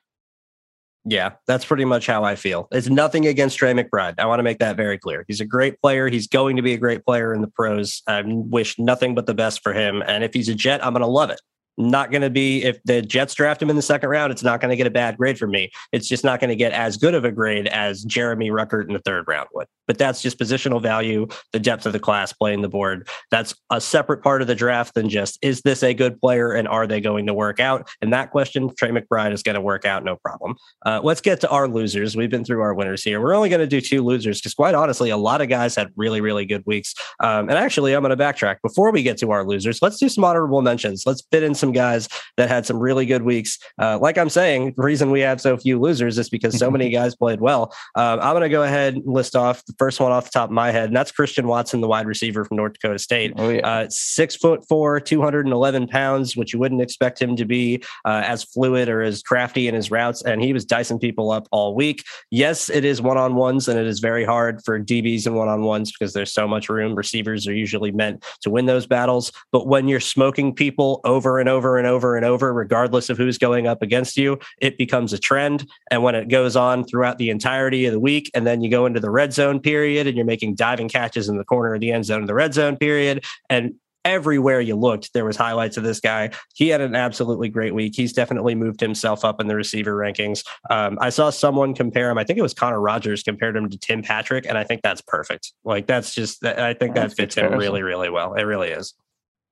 Yeah, 1.11 1.33
that's 1.47 1.65
pretty 1.65 1.87
much 1.87 2.07
how 2.07 2.23
I 2.23 2.37
feel. 2.37 2.69
It's 2.71 2.89
nothing 2.89 3.27
against 3.27 3.57
Trey 3.57 3.73
McBride. 3.73 4.17
I 4.19 4.27
want 4.27 4.41
to 4.41 4.43
make 4.43 4.59
that 4.59 4.77
very 4.77 4.99
clear. 4.99 5.25
He's 5.27 5.41
a 5.41 5.47
great 5.47 5.81
player. 5.81 6.09
He's 6.09 6.27
going 6.27 6.57
to 6.57 6.63
be 6.63 6.75
a 6.75 6.77
great 6.77 7.05
player 7.05 7.33
in 7.33 7.41
the 7.41 7.49
pros. 7.49 8.03
I 8.07 8.23
wish 8.27 8.79
nothing 8.79 9.15
but 9.15 9.25
the 9.25 9.35
best 9.35 9.63
for 9.63 9.73
him. 9.73 10.03
And 10.03 10.23
if 10.23 10.35
he's 10.35 10.51
a 10.51 10.55
Jet, 10.55 10.85
I'm 10.85 10.93
going 10.93 11.01
to 11.01 11.07
love 11.07 11.31
it. 11.31 11.41
Not 11.81 12.11
going 12.11 12.23
to 12.23 12.31
be, 12.31 12.65
if 12.65 12.83
the 12.85 13.01
Jets 13.01 13.35
draft 13.35 13.63
him 13.63 13.71
in 13.71 13.77
the 13.77 13.83
second 13.83 14.11
round, 14.11 14.33
it's 14.33 14.43
not 14.43 14.61
going 14.61 14.71
to 14.71 14.77
get 14.77 14.89
a 14.89 14.91
bad 14.91 15.17
grade 15.17 15.39
for 15.39 15.47
me. 15.47 15.71
It's 15.93 16.09
just 16.09 16.25
not 16.25 16.41
going 16.41 16.51
to 16.51 16.57
get 16.57 16.73
as 16.73 16.97
good 16.97 17.15
of 17.15 17.25
a 17.25 17.31
grade 17.31 17.69
as 17.69 18.03
Jeremy 18.03 18.51
Ruckert 18.51 18.89
in 18.89 18.95
the 18.95 18.99
third 18.99 19.27
round 19.29 19.49
would. 19.55 19.69
But 19.87 19.97
that's 19.97 20.21
just 20.21 20.39
positional 20.39 20.83
value, 20.83 21.29
the 21.53 21.61
depth 21.61 21.87
of 21.87 21.95
the 21.95 21.99
class 21.99 22.33
playing 22.33 22.61
the 22.61 22.69
board. 22.69 23.09
That's 23.31 23.55
a 23.71 23.81
separate 23.81 24.23
part 24.23 24.43
of 24.43 24.49
the 24.49 24.55
draft 24.55 24.95
than 24.95 25.09
just, 25.09 25.39
is 25.41 25.63
this 25.63 25.83
a 25.83 25.95
good 25.95 26.21
player 26.21 26.53
and 26.53 26.69
are 26.69 26.87
they 26.87 27.01
going 27.01 27.27
to 27.27 27.33
work 27.33 27.59
out? 27.59 27.89
And 28.03 28.13
that 28.13 28.31
question, 28.31 28.75
Trey 28.77 28.91
McBride 28.91 29.33
is 29.33 29.43
going 29.43 29.55
to 29.55 29.61
work 29.61 29.87
out, 29.87 30.05
no 30.05 30.17
problem. 30.17 30.57
Uh, 30.85 31.01
let's 31.03 31.23
get 31.23 31.41
to 31.41 31.49
our 31.49 31.69
losers. 31.69 32.17
We've 32.17 32.29
been 32.29 32.45
through 32.45 32.61
our 32.61 32.75
winners 32.75 33.03
here. 33.03 33.21
We're 33.21 33.35
only 33.35 33.49
going 33.49 33.61
to 33.61 33.67
do 33.67 33.81
two 33.81 34.03
losers 34.03 34.41
because, 34.41 34.53
quite 34.53 34.75
honestly, 34.75 35.11
a 35.11 35.17
lot 35.17 35.41
of 35.41 35.49
guys 35.49 35.75
had 35.75 35.91
really, 35.97 36.21
really 36.21 36.45
good 36.45 36.65
weeks. 36.67 36.95
Um, 37.21 37.49
and 37.49 37.53
actually, 37.53 37.95
I'm 37.95 38.03
going 38.03 38.17
to 38.17 38.23
backtrack 38.23 38.57
before 38.63 38.93
we 38.93 39.03
get 39.03 39.17
to 39.19 39.31
our 39.31 39.47
losers. 39.47 39.81
Let's 39.81 39.99
do 39.99 40.09
some 40.09 40.25
honorable 40.25 40.61
mentions. 40.61 41.05
Let's 41.07 41.23
fit 41.31 41.43
in 41.43 41.55
some 41.69 41.73
guys 41.73 42.09
that 42.37 42.49
had 42.49 42.65
some 42.67 42.79
really 42.79 43.05
good 43.07 43.23
weeks. 43.23 43.59
Uh, 43.81 43.99
like 43.99 44.17
I'm 44.17 44.31
saying, 44.31 44.75
the 44.77 44.83
reason 44.83 45.11
we 45.11 45.21
have 45.21 45.41
so 45.41 45.57
few 45.57 45.79
losers 45.79 46.19
is 46.19 46.31
because 46.31 46.59
so 46.59 46.71
many 46.71 46.91
guys 46.99 47.15
played 47.15 47.41
well. 47.41 47.75
Um, 47.95 48.21
I'm 48.21 48.33
going 48.33 48.43
to 48.43 48.49
go 48.49 48.63
ahead 48.63 48.95
and 48.95 49.07
list 49.07 49.37
off 49.37 49.65
the 49.67 49.75
first 49.79 50.01
one 50.01 50.13
off 50.13 50.25
the 50.25 50.31
top 50.31 50.49
of 50.49 50.55
my 50.55 50.71
head, 50.71 50.87
and 50.87 50.97
that's 50.97 51.13
Christian 51.13 51.47
Watson, 51.47 51.81
the 51.81 51.89
wide 51.89 52.07
receiver 52.07 52.45
from 52.45 52.57
North 52.57 52.75
Dakota 52.75 52.99
State. 52.99 53.33
Oh 53.37 53.51
yeah, 53.51 53.67
Uh, 53.67 53.87
six 53.91 54.37
foot 54.37 54.67
four, 54.69 55.01
211 55.01 55.89
pounds, 55.89 56.37
which 56.37 56.53
you 56.53 56.59
wouldn't 56.59 56.81
expect 56.81 57.21
him 57.21 57.37
to 57.37 57.45
be 57.45 57.83
uh, 58.05 58.23
as 58.25 58.45
fluid 58.45 58.89
or 58.89 59.03
as 59.03 59.23
crafty 59.23 59.69
in 59.69 59.75
his 59.75 59.91
routes. 59.91 60.23
And 60.23 60.43
he 60.43 60.53
was 60.53 60.65
dicing 60.65 60.99
people 60.99 61.31
up 61.31 61.49
all 61.51 61.75
week. 61.75 62.05
Yes, 62.31 62.71
it 62.71 62.85
is 62.85 63.03
one 63.03 63.19
on 63.19 63.35
ones, 63.35 63.69
and 63.69 63.79
it 63.79 63.87
is 63.87 64.01
very 64.01 64.25
hard 64.25 64.63
for 64.65 64.81
DBs 64.81 65.27
and 65.27 65.37
one 65.37 65.49
on 65.49 65.63
ones 65.63 65.93
because 65.93 66.15
there's 66.15 66.33
so 66.33 66.49
much 66.49 66.69
room. 66.69 66.95
Receivers 66.95 67.47
are 67.47 67.55
usually 67.55 67.91
meant 67.91 68.25
to 68.43 68.51
win 68.51 68.67
those 68.67 68.87
battles. 68.87 69.33
But 69.53 69.67
when 69.67 69.89
you're 69.89 70.01
smoking 70.01 70.55
people 70.55 71.01
over 71.05 71.39
and 71.39 71.49
over 71.49 71.58
and 71.79 71.87
over 71.87 72.17
and 72.17 72.25
over, 72.25 72.53
regardless 72.53 73.11
of 73.11 73.19
who's 73.19 73.39
going 73.39 73.67
up 73.67 73.83
against 73.83 74.17
you, 74.17 74.39
it 74.61 74.79
becomes 74.79 75.13
a 75.13 75.19
trend. 75.19 75.67
And 75.91 76.03
when 76.03 76.15
it 76.15 76.29
goes 76.29 76.57
on 76.57 76.85
throughout 76.85 77.19
the 77.19 77.31
entirety 77.31 77.87
of 77.87 77.93
the 77.93 78.01
week, 78.01 78.31
and 78.35 78.47
then 78.47 78.63
you 78.63 78.71
go 78.71 78.87
into 78.87 79.01
the 79.01 79.11
red 79.11 79.33
zone 79.33 79.61
period 79.61 80.07
and 80.07 80.17
you're 80.17 80.25
making 80.27 80.55
diving 80.55 80.89
catches 80.89 81.29
in 81.29 81.37
the 81.37 81.45
corner 81.45 81.75
of 81.75 81.81
the 81.81 81.93
end 81.93 82.05
zone 82.05 82.21
in 82.21 82.27
the 82.27 82.35
red 82.35 82.55
zone 82.55 82.77
period, 82.77 83.25
and 83.51 83.75
everywhere 84.05 84.61
you 84.61 84.75
looked, 84.75 85.13
there 85.13 85.25
was 85.25 85.37
highlights 85.37 85.77
of 85.77 85.85
this 85.85 86.01
guy. 86.01 86.31
He 86.55 86.69
had 86.69 86.81
an 86.81 86.95
absolutely 86.95 87.49
great 87.51 87.75
week. 87.75 87.93
He's 87.95 88.13
definitely 88.13 88.55
moved 88.55 88.81
himself 88.81 89.25
up 89.25 89.41
in 89.41 89.49
the 89.49 89.55
receiver 89.55 89.95
rankings. 89.95 90.45
Um, 90.71 90.97
I 91.01 91.11
saw 91.11 91.29
someone 91.31 91.75
compare 91.75 92.11
him. 92.11 92.17
I 92.17 92.25
think 92.25 92.39
it 92.39 92.43
was 92.43 92.55
Connor 92.55 92.81
Rogers 92.81 93.23
compared 93.23 93.57
him 93.57 93.69
to 93.69 93.79
Tim 93.79 94.03
Patrick, 94.03 94.47
and 94.47 94.57
I 94.57 94.65
think 94.65 94.83
that's 94.83 95.03
perfect. 95.03 95.53
Like 95.65 95.87
that's 95.87 96.15
just 96.15 96.45
I 96.45 96.75
think 96.75 96.95
that 96.95 97.03
That's 97.03 97.15
fits 97.15 97.35
him 97.35 97.53
really, 97.53 97.83
really 97.83 98.09
well. 98.09 98.35
It 98.35 98.45
really 98.45 98.71
is. 98.71 98.95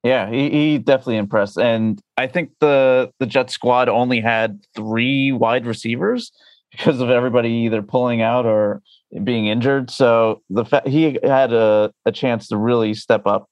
Yeah, 0.07 0.31
he, 0.31 0.51
he 0.51 0.79
definitely 0.79 1.17
impressed, 1.17 1.59
and 1.59 2.01
I 2.17 2.29
think 2.29 2.51
the 2.61 3.11
the 3.19 3.27
Jet 3.27 3.51
squad 3.51 3.89
only 3.89 4.21
had 4.21 4.61
three 4.77 5.33
wide 5.33 5.67
receivers 5.67 6.31
because 6.71 7.01
of 7.01 7.11
everybody 7.11 7.49
either 7.49 7.83
pulling 7.83 8.23
out 8.23 8.47
or 8.47 8.83
being 9.25 9.49
injured. 9.49 9.91
So 9.91 10.43
the 10.49 10.65
fa- 10.65 10.85
he 10.87 11.19
had 11.25 11.53
a, 11.53 11.93
a 12.05 12.13
chance 12.13 12.47
to 12.49 12.57
really 12.57 12.95
step 12.95 13.27
up 13.27 13.49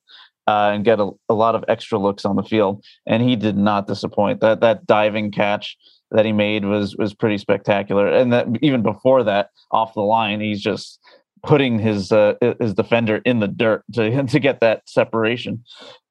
uh, 0.46 0.70
and 0.72 0.84
get 0.84 1.00
a, 1.00 1.10
a 1.28 1.34
lot 1.34 1.56
of 1.56 1.64
extra 1.66 1.98
looks 1.98 2.24
on 2.24 2.36
the 2.36 2.44
field, 2.44 2.84
and 3.04 3.20
he 3.20 3.34
did 3.34 3.56
not 3.56 3.88
disappoint. 3.88 4.40
That 4.40 4.60
that 4.60 4.86
diving 4.86 5.32
catch 5.32 5.76
that 6.12 6.24
he 6.24 6.32
made 6.32 6.66
was 6.66 6.94
was 6.96 7.14
pretty 7.14 7.38
spectacular, 7.38 8.06
and 8.06 8.32
that 8.32 8.46
even 8.62 8.84
before 8.84 9.24
that, 9.24 9.50
off 9.72 9.94
the 9.94 10.02
line, 10.02 10.40
he's 10.40 10.62
just 10.62 11.00
putting 11.42 11.78
his 11.78 12.12
uh, 12.12 12.34
his 12.60 12.74
defender 12.74 13.16
in 13.24 13.40
the 13.40 13.48
dirt 13.48 13.82
to 13.94 14.22
to 14.26 14.38
get 14.38 14.60
that 14.60 14.88
separation. 14.88 15.64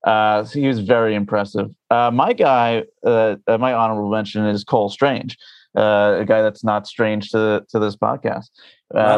Uh, 0.04 0.44
so 0.44 0.60
he 0.60 0.68
was 0.68 0.80
very 0.80 1.16
impressive. 1.16 1.70
Uh, 1.90 2.12
my 2.12 2.34
guy, 2.34 2.84
uh, 3.06 3.36
uh, 3.48 3.58
my 3.58 3.74
honorable 3.74 4.10
mention 4.10 4.46
is 4.46 4.64
Cole 4.64 4.90
Strange, 4.90 5.38
uh, 5.78 6.18
a 6.20 6.26
guy 6.26 6.42
that's 6.42 6.64
not 6.64 6.88
strange 6.88 7.30
to 7.32 7.66
to 7.70 7.80
this 7.80 7.96
podcast. 7.96 8.50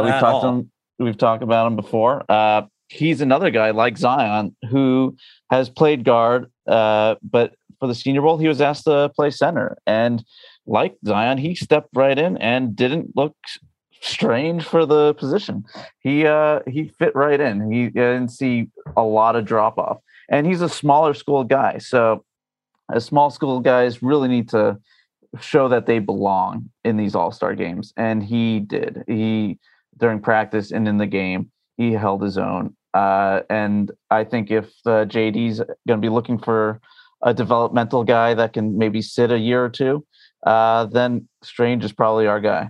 we've 0.04 0.20
talked 0.20 0.44
to 0.44 0.48
him. 0.48 0.72
We've 1.00 1.18
talked 1.18 1.44
about 1.44 1.68
him 1.68 1.76
before. 1.76 2.24
he's 2.88 3.20
another 3.20 3.50
guy 3.50 3.72
like 3.72 3.98
Zion 3.98 4.56
who 4.70 5.18
has 5.50 5.70
played 5.70 6.04
guard, 6.04 6.52
but 6.66 7.56
for 7.80 7.88
the 7.88 7.96
Senior 7.96 8.22
Bowl, 8.22 8.38
he 8.38 8.48
was 8.48 8.62
asked 8.62 8.86
to 8.86 9.12
play 9.16 9.32
center, 9.32 9.78
and 9.86 10.24
like 10.68 10.96
Zion, 11.06 11.38
he 11.38 11.56
stepped 11.56 11.90
right 11.94 12.18
in 12.18 12.38
and 12.38 12.76
didn't 12.76 13.16
look 13.16 13.36
strange 14.02 14.64
for 14.64 14.86
the 14.86 15.14
position. 15.16 15.64
He 16.00 16.26
uh 16.26 16.60
he 16.68 16.90
fit 17.00 17.16
right 17.16 17.40
in. 17.40 17.72
He 17.72 17.90
didn't 17.90 18.30
see 18.30 18.68
a 18.96 19.04
lot 19.04 19.36
of 19.36 19.46
drop 19.46 19.78
off, 19.78 19.98
and 20.30 20.46
he's 20.46 20.62
a 20.62 20.70
smaller 20.70 21.14
school 21.14 21.44
guy. 21.44 21.78
So, 21.78 22.24
as 22.94 23.06
small 23.06 23.30
school 23.30 23.60
guys 23.60 24.04
really 24.04 24.28
need 24.28 24.50
to 24.50 24.78
show 25.40 25.68
that 25.70 25.86
they 25.86 26.00
belong 26.00 26.70
in 26.84 26.98
these 26.98 27.16
All 27.16 27.32
Star 27.32 27.56
games, 27.56 27.94
and 27.98 28.24
he 28.24 28.60
did. 28.60 29.04
He 29.08 29.60
during 29.98 30.20
practice 30.20 30.72
and 30.72 30.88
in 30.88 30.98
the 30.98 31.06
game, 31.06 31.52
he 31.78 31.94
held 31.94 32.22
his 32.22 32.38
own. 32.38 32.76
Uh, 32.94 33.42
and 33.50 33.92
I 34.10 34.24
think 34.24 34.52
if 34.52 34.66
uh, 34.86 35.06
JD's 35.06 35.60
going 35.60 36.00
to 36.00 36.06
be 36.06 36.10
looking 36.10 36.38
for 36.38 36.80
a 37.22 37.34
developmental 37.34 38.04
guy 38.04 38.34
that 38.34 38.54
can 38.54 38.78
maybe 38.78 39.02
sit 39.02 39.32
a 39.32 39.40
year 39.40 39.64
or 39.64 39.70
two, 39.70 40.06
uh, 40.46 40.86
then 40.86 41.28
Strange 41.44 41.84
is 41.84 41.92
probably 41.92 42.28
our 42.28 42.40
guy. 42.40 42.70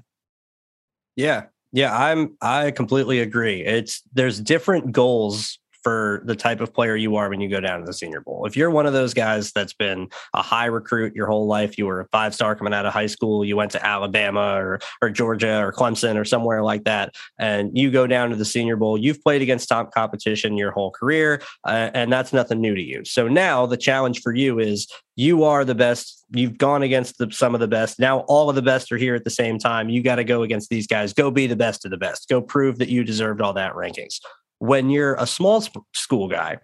Yeah. 1.15 1.45
Yeah, 1.71 1.93
I'm 1.93 2.37
I 2.41 2.71
completely 2.71 3.19
agree. 3.19 3.61
It's 3.61 4.01
there's 4.13 4.39
different 4.39 4.93
goals 4.93 5.59
for 5.85 6.23
the 6.25 6.35
type 6.35 6.61
of 6.61 6.73
player 6.73 6.95
you 6.95 7.15
are 7.15 7.29
when 7.29 7.39
you 7.39 7.47
go 7.47 7.59
down 7.59 7.79
to 7.79 7.85
the 7.85 7.93
Senior 7.93 8.19
Bowl. 8.19 8.47
If 8.47 8.57
you're 8.57 8.71
one 8.71 8.87
of 8.87 8.93
those 8.93 9.13
guys 9.13 9.51
that's 9.51 9.75
been 9.75 10.09
a 10.33 10.41
high 10.41 10.65
recruit 10.65 11.15
your 11.15 11.27
whole 11.27 11.45
life, 11.45 11.77
you 11.77 11.85
were 11.85 11.99
a 11.99 12.07
five 12.07 12.33
star 12.33 12.55
coming 12.55 12.73
out 12.73 12.87
of 12.87 12.93
high 12.93 13.05
school, 13.05 13.45
you 13.45 13.55
went 13.55 13.69
to 13.73 13.85
Alabama 13.85 14.55
or, 14.55 14.79
or 15.03 15.11
Georgia 15.11 15.59
or 15.59 15.71
Clemson 15.71 16.19
or 16.19 16.25
somewhere 16.25 16.63
like 16.63 16.85
that, 16.85 17.13
and 17.37 17.77
you 17.77 17.91
go 17.91 18.07
down 18.07 18.31
to 18.31 18.35
the 18.35 18.45
Senior 18.45 18.77
Bowl, 18.77 18.97
you've 18.97 19.21
played 19.21 19.43
against 19.43 19.69
top 19.69 19.93
competition 19.93 20.57
your 20.57 20.71
whole 20.71 20.89
career, 20.89 21.39
uh, 21.67 21.91
and 21.93 22.11
that's 22.11 22.33
nothing 22.33 22.59
new 22.59 22.73
to 22.73 22.81
you. 22.81 23.05
So 23.05 23.27
now 23.27 23.67
the 23.67 23.77
challenge 23.77 24.21
for 24.23 24.33
you 24.33 24.57
is 24.57 24.87
you 25.15 25.43
are 25.43 25.63
the 25.63 25.75
best. 25.75 26.25
You've 26.33 26.57
gone 26.57 26.81
against 26.81 27.19
the, 27.19 27.29
some 27.31 27.53
of 27.53 27.61
the 27.61 27.67
best. 27.67 27.99
Now 27.99 28.21
all 28.21 28.49
of 28.49 28.55
the 28.55 28.63
best 28.63 28.91
are 28.91 28.97
here 28.97 29.13
at 29.13 29.23
the 29.23 29.29
same 29.29 29.59
time. 29.59 29.89
You 29.89 30.01
got 30.01 30.15
to 30.15 30.23
go 30.23 30.41
against 30.41 30.69
these 30.69 30.87
guys. 30.87 31.13
Go 31.13 31.29
be 31.29 31.45
the 31.45 31.55
best 31.55 31.85
of 31.85 31.91
the 31.91 31.97
best. 31.97 32.27
Go 32.27 32.41
prove 32.41 32.79
that 32.79 32.89
you 32.89 33.03
deserved 33.03 33.39
all 33.39 33.53
that 33.53 33.73
rankings 33.73 34.19
when 34.65 34.89
you're 34.89 35.15
a 35.15 35.27
small 35.27 35.63
school 35.93 36.27
guy 36.27 36.57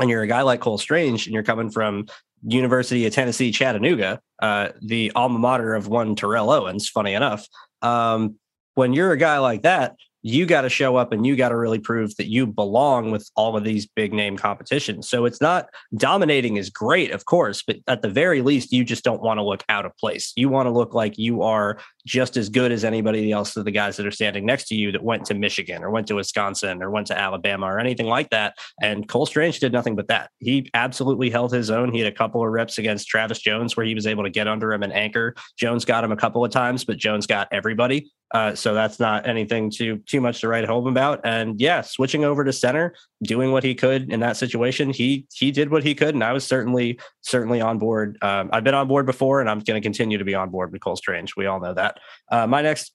and 0.00 0.10
you're 0.10 0.22
a 0.22 0.26
guy 0.26 0.42
like 0.42 0.60
Cole 0.60 0.78
Strange 0.78 1.26
and 1.26 1.34
you're 1.34 1.42
coming 1.42 1.70
from 1.70 2.06
University 2.46 3.06
of 3.06 3.12
Tennessee, 3.12 3.50
Chattanooga, 3.50 4.20
uh, 4.42 4.68
the 4.82 5.12
alma 5.14 5.38
mater 5.38 5.74
of 5.74 5.88
one 5.88 6.14
Terrell 6.14 6.50
Owens, 6.50 6.88
funny 6.88 7.14
enough. 7.14 7.46
Um, 7.82 8.36
when 8.74 8.92
you're 8.92 9.12
a 9.12 9.16
guy 9.16 9.38
like 9.38 9.62
that, 9.62 9.96
you 10.26 10.46
got 10.46 10.62
to 10.62 10.70
show 10.70 10.96
up 10.96 11.12
and 11.12 11.26
you 11.26 11.36
got 11.36 11.50
to 11.50 11.56
really 11.56 11.78
prove 11.78 12.16
that 12.16 12.30
you 12.30 12.46
belong 12.46 13.10
with 13.10 13.30
all 13.36 13.58
of 13.58 13.62
these 13.62 13.86
big 13.86 14.14
name 14.14 14.38
competitions. 14.38 15.06
So 15.06 15.26
it's 15.26 15.40
not 15.40 15.68
dominating 15.96 16.56
is 16.56 16.70
great, 16.70 17.10
of 17.10 17.26
course, 17.26 17.62
but 17.62 17.76
at 17.88 18.00
the 18.00 18.08
very 18.08 18.40
least, 18.40 18.72
you 18.72 18.84
just 18.84 19.04
don't 19.04 19.20
want 19.20 19.36
to 19.36 19.42
look 19.42 19.62
out 19.68 19.84
of 19.84 19.94
place. 19.98 20.32
You 20.34 20.48
want 20.48 20.66
to 20.66 20.70
look 20.70 20.94
like 20.94 21.18
you 21.18 21.42
are 21.42 21.78
just 22.06 22.36
as 22.36 22.48
good 22.48 22.72
as 22.72 22.84
anybody 22.84 23.32
else 23.32 23.56
of 23.56 23.64
the 23.64 23.70
guys 23.70 23.96
that 23.96 24.06
are 24.06 24.10
standing 24.10 24.44
next 24.44 24.68
to 24.68 24.74
you 24.74 24.92
that 24.92 25.02
went 25.02 25.24
to 25.26 25.34
Michigan 25.34 25.82
or 25.82 25.90
went 25.90 26.06
to 26.06 26.14
Wisconsin 26.14 26.82
or 26.82 26.90
went 26.90 27.06
to 27.06 27.18
Alabama 27.18 27.66
or 27.66 27.78
anything 27.78 28.06
like 28.06 28.30
that. 28.30 28.56
And 28.82 29.08
Cole 29.08 29.26
Strange 29.26 29.60
did 29.60 29.72
nothing 29.72 29.96
but 29.96 30.08
that. 30.08 30.30
He 30.38 30.70
absolutely 30.74 31.30
held 31.30 31.52
his 31.52 31.70
own. 31.70 31.92
He 31.92 32.00
had 32.00 32.12
a 32.12 32.16
couple 32.16 32.44
of 32.44 32.50
reps 32.50 32.78
against 32.78 33.08
Travis 33.08 33.38
Jones 33.38 33.76
where 33.76 33.86
he 33.86 33.94
was 33.94 34.06
able 34.06 34.24
to 34.24 34.30
get 34.30 34.48
under 34.48 34.72
him 34.72 34.82
and 34.82 34.92
anchor. 34.92 35.34
Jones 35.58 35.84
got 35.84 36.04
him 36.04 36.12
a 36.12 36.16
couple 36.16 36.44
of 36.44 36.50
times, 36.50 36.84
but 36.84 36.98
Jones 36.98 37.26
got 37.26 37.48
everybody. 37.52 38.10
Uh, 38.34 38.52
so 38.52 38.74
that's 38.74 38.98
not 38.98 39.28
anything 39.28 39.70
too 39.70 39.98
too 40.08 40.20
much 40.20 40.40
to 40.40 40.48
write 40.48 40.64
home 40.64 40.88
about. 40.88 41.20
And 41.24 41.60
yeah, 41.60 41.82
switching 41.82 42.24
over 42.24 42.42
to 42.42 42.52
center, 42.52 42.94
doing 43.22 43.52
what 43.52 43.62
he 43.62 43.76
could 43.76 44.12
in 44.12 44.18
that 44.20 44.36
situation, 44.36 44.90
he 44.90 45.26
he 45.32 45.52
did 45.52 45.70
what 45.70 45.84
he 45.84 45.94
could, 45.94 46.14
and 46.14 46.24
I 46.24 46.32
was 46.32 46.44
certainly 46.44 46.98
certainly 47.20 47.60
on 47.60 47.78
board. 47.78 48.18
Um, 48.22 48.50
I've 48.52 48.64
been 48.64 48.74
on 48.74 48.88
board 48.88 49.06
before, 49.06 49.40
and 49.40 49.48
I'm 49.48 49.60
going 49.60 49.80
to 49.80 49.86
continue 49.86 50.18
to 50.18 50.24
be 50.24 50.34
on 50.34 50.50
board 50.50 50.72
with 50.72 50.82
Cole 50.82 50.96
Strange. 50.96 51.36
We 51.36 51.46
all 51.46 51.60
know 51.60 51.74
that. 51.74 51.93
Uh, 52.30 52.46
my 52.46 52.62
next 52.62 52.92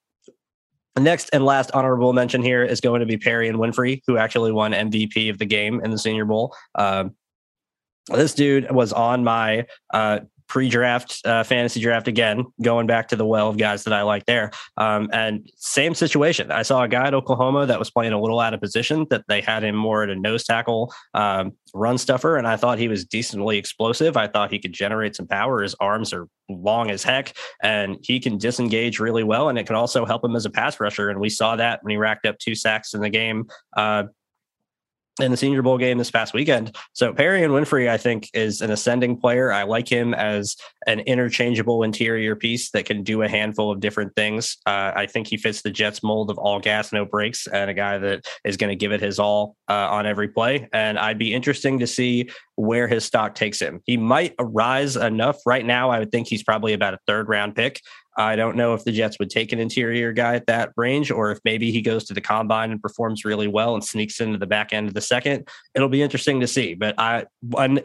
Next 0.97 1.29
and 1.33 1.45
last 1.45 1.71
honorable 1.73 2.13
mention 2.13 2.41
here 2.41 2.63
is 2.63 2.81
going 2.81 2.99
to 2.99 3.05
be 3.05 3.17
Perrion 3.17 3.55
Winfrey, 3.55 4.01
who 4.05 4.17
actually 4.17 4.51
won 4.51 4.71
MVP 4.73 5.29
of 5.29 5.37
the 5.37 5.45
game 5.45 5.79
in 5.81 5.91
the 5.91 5.97
Senior 5.97 6.25
Bowl. 6.25 6.53
Um, 6.75 7.15
this 8.09 8.33
dude 8.33 8.69
was 8.71 8.91
on 8.91 9.23
my 9.23 9.65
uh, 9.93 10.19
pre-draft 10.49 11.21
uh, 11.25 11.43
fantasy 11.43 11.79
draft 11.79 12.07
again, 12.07 12.43
going 12.61 12.87
back 12.87 13.07
to 13.07 13.15
the 13.15 13.25
well 13.25 13.49
of 13.49 13.57
guys 13.57 13.83
that 13.85 13.93
I 13.93 14.01
like 14.01 14.25
there. 14.25 14.51
Um, 14.75 15.09
and 15.13 15.49
same 15.55 15.93
situation. 15.93 16.51
I 16.51 16.63
saw 16.63 16.83
a 16.83 16.87
guy 16.87 17.07
at 17.07 17.13
Oklahoma 17.13 17.67
that 17.67 17.79
was 17.79 17.89
playing 17.89 18.11
a 18.13 18.19
little 18.19 18.39
out 18.39 18.53
of 18.53 18.59
position 18.59 19.05
that 19.11 19.23
they 19.27 19.39
had 19.39 19.63
him 19.63 19.75
more 19.75 20.03
at 20.03 20.09
a 20.09 20.15
nose 20.15 20.43
tackle 20.43 20.91
um, 21.13 21.53
run 21.73 21.97
stuffer, 21.97 22.35
and 22.35 22.47
I 22.47 22.57
thought 22.57 22.79
he 22.79 22.87
was 22.87 23.05
decently 23.05 23.57
explosive. 23.57 24.17
I 24.17 24.27
thought 24.27 24.51
he 24.51 24.59
could 24.59 24.73
generate 24.73 25.15
some 25.15 25.27
power. 25.27 25.61
His 25.61 25.75
arms 25.79 26.11
are 26.11 26.27
long 26.49 26.89
as 26.89 27.03
heck, 27.03 27.33
and 27.61 27.97
he 28.01 28.19
can 28.19 28.37
disengage 28.37 28.99
really 28.99 29.23
well, 29.23 29.49
and 29.49 29.59
it 29.59 29.67
can 29.67 29.75
also 29.75 30.03
help 30.03 30.23
him 30.23 30.35
as 30.35 30.45
a 30.45 30.49
pass 30.49 30.79
rusher. 30.79 31.09
And 31.09 31.19
we 31.19 31.29
saw 31.29 31.55
that 31.55 31.83
when 31.83 31.91
he 31.91 31.97
racked 31.97 32.25
up 32.25 32.39
two 32.39 32.55
sacks 32.55 32.93
in 32.93 33.01
the 33.01 33.09
game 33.09 33.47
uh, 33.77 34.03
in 35.19 35.31
the 35.31 35.37
Senior 35.37 35.61
Bowl 35.61 35.77
game 35.77 35.97
this 35.97 36.11
past 36.11 36.33
weekend. 36.33 36.75
So 36.93 37.13
Perrion 37.13 37.51
Winfrey, 37.51 37.89
I 37.89 37.97
think, 37.97 38.29
is 38.33 38.61
an 38.61 38.71
ascending 38.71 39.17
player. 39.17 39.51
I 39.51 39.63
like 39.63 39.87
him 39.87 40.13
as 40.13 40.55
an 40.87 40.99
interchangeable 41.01 41.83
interior 41.83 42.35
piece 42.35 42.71
that 42.71 42.85
can 42.85 43.03
do 43.03 43.21
a 43.21 43.29
handful 43.29 43.71
of 43.71 43.79
different 43.79 44.15
things. 44.15 44.57
Uh, 44.65 44.91
I 44.95 45.05
think 45.05 45.27
he 45.27 45.37
fits 45.37 45.61
the 45.61 45.71
Jets 45.71 46.03
mold 46.03 46.29
of 46.29 46.37
all 46.37 46.59
gas, 46.59 46.91
no 46.91 47.05
brakes, 47.05 47.47
and 47.47 47.69
a 47.69 47.73
guy 47.73 47.97
that 47.97 48.25
is 48.43 48.57
going 48.57 48.69
to 48.69 48.75
give 48.75 48.91
it 48.91 49.01
his 49.01 49.19
all 49.19 49.55
uh, 49.69 49.87
on 49.89 50.05
every 50.05 50.29
play. 50.29 50.67
And 50.73 50.97
I'd 50.97 51.19
be 51.19 51.33
interesting 51.33 51.79
to 51.79 51.87
see 51.87 52.29
where 52.55 52.87
his 52.87 53.05
stock 53.05 53.35
takes 53.35 53.61
him. 53.61 53.81
He 53.85 53.97
might 53.97 54.35
rise 54.39 54.95
enough 54.95 55.37
right 55.45 55.65
now. 55.65 55.89
I 55.89 55.99
would 55.99 56.11
think 56.11 56.27
he's 56.27 56.43
probably 56.43 56.73
about 56.73 56.93
a 56.93 56.99
third 57.07 57.29
round 57.29 57.55
pick. 57.55 57.81
I 58.19 58.35
don't 58.35 58.57
know 58.57 58.73
if 58.73 58.83
the 58.83 58.91
Jets 58.91 59.17
would 59.17 59.29
take 59.29 59.53
an 59.53 59.59
interior 59.59 60.11
guy 60.11 60.35
at 60.35 60.45
that 60.47 60.73
range 60.75 61.09
or 61.09 61.31
if 61.31 61.39
maybe 61.45 61.71
he 61.71 61.81
goes 61.81 62.03
to 62.05 62.13
the 62.13 62.19
combine 62.19 62.69
and 62.69 62.81
performs 62.81 63.23
really 63.23 63.47
well 63.47 63.75
and 63.75 63.83
sneaks 63.83 64.19
into 64.19 64.37
the 64.37 64.45
back 64.45 64.73
end 64.73 64.89
of 64.89 64.93
the 64.93 65.01
second. 65.01 65.47
It'll 65.73 65.87
be 65.87 66.01
interesting 66.01 66.41
to 66.41 66.47
see. 66.47 66.73
But 66.73 66.95
I, 66.97 67.25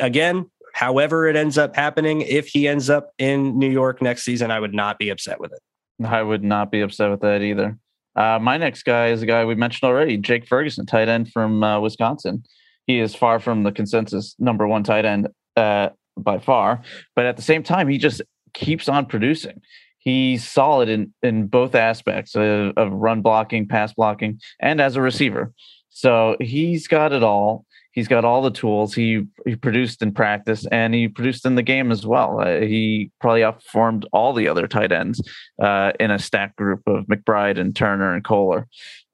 again, 0.01 0.51
however 0.74 1.28
it 1.28 1.37
ends 1.37 1.57
up 1.57 1.76
happening, 1.76 2.22
if 2.22 2.49
he 2.49 2.66
ends 2.66 2.91
up 2.91 3.12
in 3.16 3.61
New 3.61 3.70
York 3.70 4.03
next 4.03 4.24
season, 4.24 4.51
I 4.51 4.59
would 4.59 4.74
not 4.74 4.99
be 4.99 5.09
upset 5.11 5.39
with 5.39 5.53
it. 5.53 6.05
I 6.05 6.20
would 6.20 6.43
not 6.43 6.72
be 6.72 6.80
upset 6.80 7.12
with 7.12 7.20
that 7.20 7.41
either. 7.41 7.78
Uh, 8.16 8.41
my 8.41 8.57
next 8.57 8.82
guy 8.82 9.09
is 9.09 9.22
a 9.22 9.26
guy 9.26 9.45
we 9.45 9.55
mentioned 9.55 9.89
already, 9.89 10.16
Jake 10.16 10.49
Ferguson, 10.49 10.85
tight 10.85 11.09
end 11.09 11.30
from 11.30 11.62
uh, 11.62 11.78
Wisconsin. 11.78 12.43
He 12.89 12.99
is 12.99 13.14
far 13.14 13.39
from 13.39 13.62
the 13.62 13.70
consensus 13.70 14.35
number 14.41 14.66
one 14.66 14.82
tight 14.82 15.05
end 15.05 15.28
uh, 15.57 15.91
by 16.16 16.41
far, 16.41 16.82
but 17.14 17.24
at 17.24 17.37
the 17.37 17.43
same 17.43 17.62
time, 17.62 17.87
he 17.87 17.99
just 17.99 18.20
keeps 18.53 18.89
on 18.89 19.07
producing 19.07 19.61
he's 20.05 20.47
solid 20.47 20.89
in 20.89 21.13
in 21.23 21.47
both 21.47 21.75
aspects 21.75 22.35
of, 22.37 22.73
of, 22.77 22.93
run 22.93 23.23
blocking, 23.23 23.67
pass 23.67 23.93
blocking, 23.93 24.41
and 24.61 24.81
as 24.81 24.97
a 24.97 25.03
receiver. 25.03 25.53
So 25.91 26.37
he's 26.41 26.87
got 26.87 27.13
it 27.13 27.23
all. 27.23 27.65
He's 27.93 28.09
got 28.09 28.25
all 28.25 28.43
the 28.43 28.51
tools. 28.51 28.95
He 28.95 29.25
he 29.47 29.55
produced 29.55 30.03
in 30.03 30.13
practice 30.13 30.67
and 30.73 30.93
he 30.95 31.09
produced 31.09 31.47
in 31.47 31.55
the 31.55 31.63
game 31.63 31.93
as 31.93 32.05
well. 32.05 32.41
Uh, 32.41 32.61
he 32.61 33.11
probably 33.21 33.43
outperformed 33.43 34.05
all 34.13 34.33
the 34.33 34.49
other 34.49 34.67
tight 34.67 34.93
ends 34.93 35.23
uh, 35.63 35.93
in 36.01 36.11
a 36.11 36.19
stack 36.19 36.57
group 36.57 36.83
of 36.87 37.07
McBride 37.07 37.59
and 37.59 37.75
Turner 37.75 38.13
and 38.15 38.25
Kolar. 38.25 38.67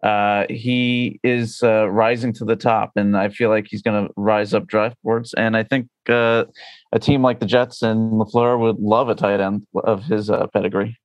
Uh, 0.03 0.46
he 0.48 1.20
is 1.22 1.62
uh, 1.62 1.88
rising 1.90 2.32
to 2.32 2.44
the 2.44 2.57
top, 2.57 2.92
and 2.96 3.16
I 3.16 3.28
feel 3.28 3.51
like 3.51 3.66
he's 3.68 3.82
going 3.82 4.07
to 4.07 4.12
rise 4.16 4.55
up 4.55 4.66
draft 4.66 4.96
boards. 5.05 5.34
And 5.34 5.57
I 5.57 5.62
think 5.62 5.88
uh, 6.09 6.44
a 6.92 6.98
team 6.98 7.22
like 7.22 7.40
the 7.40 7.46
Jets 7.46 7.82
and 7.82 8.12
Lafleur 8.12 8.59
would 8.59 8.78
love 8.78 9.09
a 9.09 9.14
tight 9.14 9.40
end 9.40 9.66
of 9.84 10.05
his 10.05 10.30
uh, 10.30 10.46
pedigree. 10.53 10.96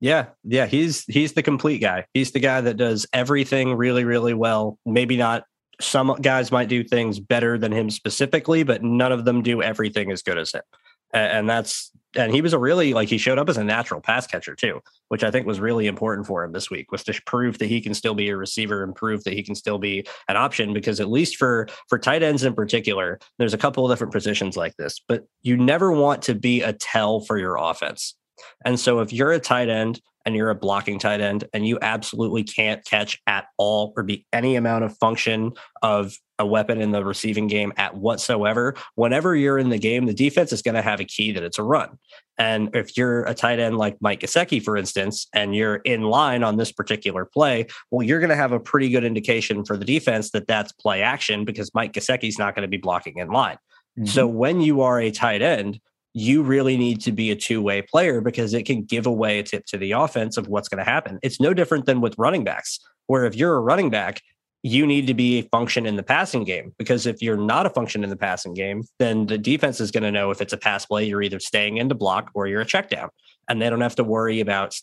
Yeah, 0.00 0.26
yeah, 0.44 0.66
he's 0.66 1.04
he's 1.04 1.32
the 1.32 1.42
complete 1.42 1.78
guy. 1.78 2.06
He's 2.14 2.30
the 2.30 2.38
guy 2.38 2.60
that 2.60 2.76
does 2.76 3.06
everything 3.12 3.74
really, 3.74 4.04
really 4.04 4.34
well. 4.34 4.78
Maybe 4.86 5.16
not 5.16 5.44
some 5.80 6.14
guys 6.20 6.52
might 6.52 6.68
do 6.68 6.84
things 6.84 7.20
better 7.20 7.58
than 7.58 7.72
him 7.72 7.90
specifically, 7.90 8.62
but 8.62 8.82
none 8.82 9.12
of 9.12 9.24
them 9.24 9.42
do 9.42 9.62
everything 9.62 10.10
as 10.10 10.22
good 10.22 10.38
as 10.38 10.52
him. 10.52 10.62
And 11.12 11.48
that's 11.48 11.90
and 12.16 12.32
he 12.32 12.40
was 12.40 12.52
a 12.52 12.58
really 12.58 12.94
like 12.94 13.08
he 13.08 13.18
showed 13.18 13.38
up 13.38 13.48
as 13.48 13.58
a 13.58 13.64
natural 13.64 14.00
pass 14.00 14.26
catcher 14.26 14.54
too, 14.54 14.80
which 15.08 15.22
I 15.22 15.30
think 15.30 15.46
was 15.46 15.60
really 15.60 15.86
important 15.86 16.26
for 16.26 16.42
him 16.42 16.52
this 16.52 16.70
week 16.70 16.90
was 16.90 17.04
to 17.04 17.20
prove 17.26 17.58
that 17.58 17.66
he 17.66 17.80
can 17.80 17.94
still 17.94 18.14
be 18.14 18.28
a 18.30 18.36
receiver 18.36 18.82
and 18.82 18.94
prove 18.94 19.24
that 19.24 19.34
he 19.34 19.42
can 19.42 19.54
still 19.54 19.78
be 19.78 20.06
an 20.28 20.36
option 20.36 20.72
because 20.72 21.00
at 21.00 21.10
least 21.10 21.36
for 21.36 21.68
for 21.88 21.98
tight 21.98 22.22
ends 22.22 22.44
in 22.44 22.54
particular, 22.54 23.18
there's 23.38 23.54
a 23.54 23.58
couple 23.58 23.84
of 23.84 23.92
different 23.92 24.12
positions 24.12 24.56
like 24.56 24.76
this, 24.76 25.00
but 25.06 25.26
you 25.42 25.56
never 25.56 25.92
want 25.92 26.22
to 26.22 26.34
be 26.34 26.62
a 26.62 26.72
tell 26.72 27.20
for 27.20 27.38
your 27.38 27.56
offense. 27.56 28.14
And 28.64 28.78
so 28.78 29.00
if 29.00 29.12
you're 29.12 29.32
a 29.32 29.40
tight 29.40 29.68
end 29.68 30.00
and 30.24 30.36
you're 30.36 30.50
a 30.50 30.54
blocking 30.54 30.98
tight 30.98 31.20
end 31.20 31.44
and 31.52 31.66
you 31.66 31.78
absolutely 31.82 32.44
can't 32.44 32.84
catch 32.84 33.20
at 33.26 33.46
all 33.56 33.92
or 33.96 34.02
be 34.02 34.26
any 34.32 34.56
amount 34.56 34.84
of 34.84 34.96
function 34.98 35.52
of 35.82 36.16
a 36.38 36.46
weapon 36.46 36.80
in 36.80 36.90
the 36.92 37.04
receiving 37.04 37.46
game 37.46 37.72
at 37.76 37.96
whatsoever, 37.96 38.74
whenever 38.94 39.34
you're 39.34 39.58
in 39.58 39.68
the 39.68 39.78
game, 39.78 40.06
the 40.06 40.14
defense 40.14 40.52
is 40.52 40.62
going 40.62 40.74
to 40.74 40.82
have 40.82 41.00
a 41.00 41.04
key 41.04 41.32
that 41.32 41.42
it's 41.42 41.58
a 41.58 41.62
run. 41.62 41.98
And 42.38 42.74
if 42.74 42.96
you're 42.96 43.24
a 43.24 43.34
tight 43.34 43.58
end 43.58 43.76
like 43.76 43.96
Mike 44.00 44.20
Gesicki, 44.20 44.62
for 44.62 44.76
instance, 44.76 45.26
and 45.34 45.54
you're 45.54 45.76
in 45.76 46.02
line 46.02 46.44
on 46.44 46.56
this 46.56 46.70
particular 46.70 47.24
play, 47.24 47.66
well, 47.90 48.06
you're 48.06 48.20
going 48.20 48.30
to 48.30 48.36
have 48.36 48.52
a 48.52 48.60
pretty 48.60 48.88
good 48.88 49.04
indication 49.04 49.64
for 49.64 49.76
the 49.76 49.84
defense 49.84 50.30
that 50.30 50.46
that's 50.46 50.72
play 50.72 51.02
action 51.02 51.44
because 51.44 51.74
Mike 51.74 51.92
Gesicki's 51.92 52.38
not 52.38 52.54
going 52.54 52.62
to 52.62 52.68
be 52.68 52.76
blocking 52.76 53.18
in 53.18 53.28
line. 53.28 53.58
Mm-hmm. 53.98 54.06
So 54.06 54.26
when 54.26 54.60
you 54.60 54.82
are 54.82 55.00
a 55.00 55.10
tight 55.10 55.42
end, 55.42 55.80
you 56.14 56.42
really 56.42 56.76
need 56.76 57.00
to 57.02 57.12
be 57.12 57.30
a 57.30 57.36
two 57.36 57.60
way 57.60 57.82
player 57.82 58.20
because 58.20 58.54
it 58.54 58.64
can 58.64 58.82
give 58.82 59.06
away 59.06 59.38
a 59.38 59.42
tip 59.42 59.66
to 59.66 59.78
the 59.78 59.92
offense 59.92 60.36
of 60.36 60.48
what's 60.48 60.68
going 60.68 60.84
to 60.84 60.90
happen. 60.90 61.18
It's 61.22 61.40
no 61.40 61.52
different 61.52 61.86
than 61.86 62.00
with 62.00 62.14
running 62.18 62.44
backs, 62.44 62.80
where 63.06 63.24
if 63.24 63.34
you're 63.34 63.56
a 63.56 63.60
running 63.60 63.90
back, 63.90 64.22
you 64.62 64.86
need 64.86 65.06
to 65.06 65.14
be 65.14 65.38
a 65.38 65.42
function 65.48 65.86
in 65.86 65.96
the 65.96 66.02
passing 66.02 66.44
game 66.44 66.74
because 66.78 67.06
if 67.06 67.22
you're 67.22 67.36
not 67.36 67.66
a 67.66 67.70
function 67.70 68.02
in 68.02 68.10
the 68.10 68.16
passing 68.16 68.54
game, 68.54 68.82
then 68.98 69.26
the 69.26 69.38
defense 69.38 69.80
is 69.80 69.90
going 69.90 70.02
to 70.02 70.10
know 70.10 70.30
if 70.30 70.40
it's 70.40 70.52
a 70.52 70.58
pass 70.58 70.84
play, 70.84 71.04
you're 71.04 71.22
either 71.22 71.38
staying 71.38 71.76
in 71.76 71.88
to 71.88 71.94
block 71.94 72.30
or 72.34 72.46
you're 72.46 72.60
a 72.60 72.66
check 72.66 72.90
down. 72.90 73.08
And 73.48 73.62
they 73.62 73.70
don't 73.70 73.80
have 73.80 73.94
to 73.96 74.04
worry 74.04 74.40
about 74.40 74.76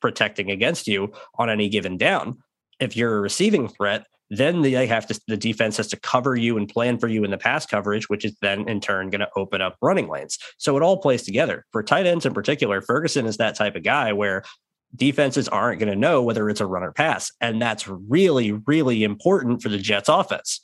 protecting 0.00 0.50
against 0.50 0.86
you 0.86 1.12
on 1.38 1.48
any 1.48 1.68
given 1.68 1.96
down. 1.96 2.38
If 2.78 2.96
you're 2.96 3.16
a 3.16 3.20
receiving 3.20 3.68
threat, 3.68 4.06
then 4.32 4.62
they 4.62 4.86
have 4.86 5.06
to 5.06 5.20
the 5.28 5.36
defense 5.36 5.76
has 5.76 5.88
to 5.88 6.00
cover 6.00 6.34
you 6.34 6.56
and 6.56 6.66
plan 6.66 6.98
for 6.98 7.06
you 7.06 7.22
in 7.22 7.30
the 7.30 7.38
pass 7.38 7.66
coverage, 7.66 8.08
which 8.08 8.24
is 8.24 8.34
then 8.40 8.66
in 8.66 8.80
turn 8.80 9.10
going 9.10 9.20
to 9.20 9.28
open 9.36 9.60
up 9.60 9.76
running 9.82 10.08
lanes. 10.08 10.38
So 10.56 10.74
it 10.76 10.82
all 10.82 10.96
plays 10.96 11.22
together. 11.22 11.66
For 11.70 11.82
tight 11.82 12.06
ends 12.06 12.24
in 12.24 12.32
particular, 12.32 12.80
Ferguson 12.80 13.26
is 13.26 13.36
that 13.36 13.56
type 13.56 13.76
of 13.76 13.82
guy 13.82 14.14
where 14.14 14.42
defenses 14.94 15.48
aren't 15.48 15.80
going 15.80 15.92
to 15.92 15.98
know 15.98 16.22
whether 16.22 16.48
it's 16.48 16.60
a 16.60 16.66
run 16.66 16.82
or 16.82 16.92
pass. 16.92 17.32
And 17.40 17.60
that's 17.60 17.88
really, 17.88 18.52
really 18.52 19.04
important 19.04 19.62
for 19.62 19.68
the 19.68 19.78
Jets 19.78 20.08
offense 20.08 20.60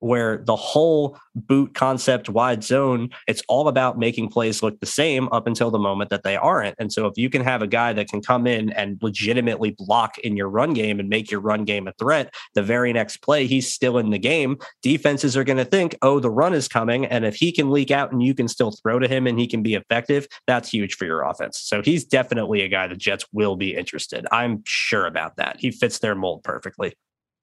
where 0.00 0.38
the 0.38 0.56
whole 0.56 1.18
boot 1.34 1.74
concept 1.74 2.28
wide 2.28 2.62
zone 2.62 3.10
it's 3.26 3.42
all 3.48 3.68
about 3.68 3.98
making 3.98 4.28
plays 4.28 4.62
look 4.62 4.78
the 4.80 4.86
same 4.86 5.28
up 5.32 5.46
until 5.46 5.70
the 5.70 5.78
moment 5.78 6.10
that 6.10 6.22
they 6.22 6.36
aren't. 6.36 6.74
And 6.78 6.92
so 6.92 7.06
if 7.06 7.16
you 7.16 7.30
can 7.30 7.42
have 7.42 7.62
a 7.62 7.66
guy 7.66 7.92
that 7.92 8.08
can 8.08 8.22
come 8.22 8.46
in 8.46 8.70
and 8.72 8.98
legitimately 9.02 9.74
block 9.78 10.18
in 10.18 10.36
your 10.36 10.48
run 10.48 10.72
game 10.72 11.00
and 11.00 11.08
make 11.08 11.30
your 11.30 11.40
run 11.40 11.64
game 11.64 11.86
a 11.88 11.92
threat 11.92 12.34
the 12.54 12.62
very 12.62 12.92
next 12.92 13.18
play 13.18 13.46
he's 13.46 13.72
still 13.72 13.98
in 13.98 14.10
the 14.10 14.18
game. 14.18 14.58
Defenses 14.82 15.36
are 15.36 15.44
going 15.44 15.58
to 15.58 15.64
think 15.64 15.96
oh 16.02 16.20
the 16.20 16.30
run 16.30 16.54
is 16.54 16.68
coming 16.68 17.06
and 17.06 17.24
if 17.24 17.36
he 17.36 17.52
can 17.52 17.70
leak 17.70 17.90
out 17.90 18.12
and 18.12 18.22
you 18.22 18.34
can 18.34 18.48
still 18.48 18.72
throw 18.72 18.98
to 18.98 19.08
him 19.08 19.26
and 19.26 19.38
he 19.38 19.46
can 19.46 19.62
be 19.62 19.74
effective 19.74 20.26
that's 20.46 20.68
huge 20.68 20.94
for 20.96 21.04
your 21.04 21.22
offense. 21.22 21.58
So 21.58 21.82
he's 21.82 22.04
definitely 22.04 22.62
a 22.62 22.68
guy 22.68 22.86
the 22.86 22.96
jets 22.96 23.24
will 23.32 23.56
be 23.56 23.74
interested. 23.74 24.26
I'm 24.30 24.62
sure 24.66 25.06
about 25.06 25.36
that. 25.36 25.56
He 25.58 25.70
fits 25.70 25.98
their 25.98 26.14
mold 26.14 26.44
perfectly. 26.44 26.94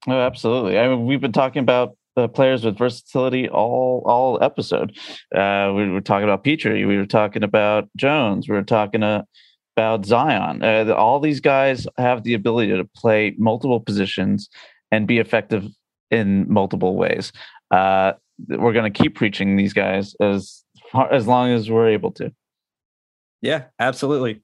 Oh, 0.06 0.20
absolutely. 0.20 0.78
I 0.78 0.88
mean, 0.88 1.06
we've 1.06 1.20
been 1.20 1.32
talking 1.32 1.60
about 1.60 1.96
players 2.34 2.64
with 2.64 2.78
versatility 2.78 3.48
all 3.48 4.02
all 4.06 4.42
episode. 4.42 4.96
Uh, 5.34 5.72
we 5.74 5.88
were 5.88 6.00
talking 6.00 6.24
about 6.24 6.44
Pitre, 6.44 6.86
we 6.86 6.96
were 6.96 7.06
talking 7.06 7.42
about 7.42 7.88
Jones, 7.96 8.48
we 8.48 8.54
were 8.54 8.62
talking 8.62 9.02
about 9.02 10.06
Zion. 10.06 10.62
Uh, 10.62 10.92
all 10.96 11.20
these 11.20 11.40
guys 11.40 11.86
have 11.98 12.22
the 12.22 12.34
ability 12.34 12.76
to 12.76 12.84
play 12.96 13.34
multiple 13.38 13.80
positions 13.80 14.48
and 14.92 15.06
be 15.06 15.18
effective 15.18 15.66
in 16.10 16.46
multiple 16.52 16.96
ways. 16.96 17.32
Uh, 17.70 18.12
we're 18.48 18.72
going 18.72 18.90
to 18.92 19.02
keep 19.02 19.14
preaching 19.14 19.56
these 19.56 19.72
guys 19.72 20.14
as 20.20 20.64
far, 20.90 21.12
as 21.12 21.26
long 21.26 21.50
as 21.50 21.70
we're 21.70 21.88
able 21.88 22.12
to. 22.12 22.32
Yeah, 23.44 23.64
absolutely. 23.78 24.42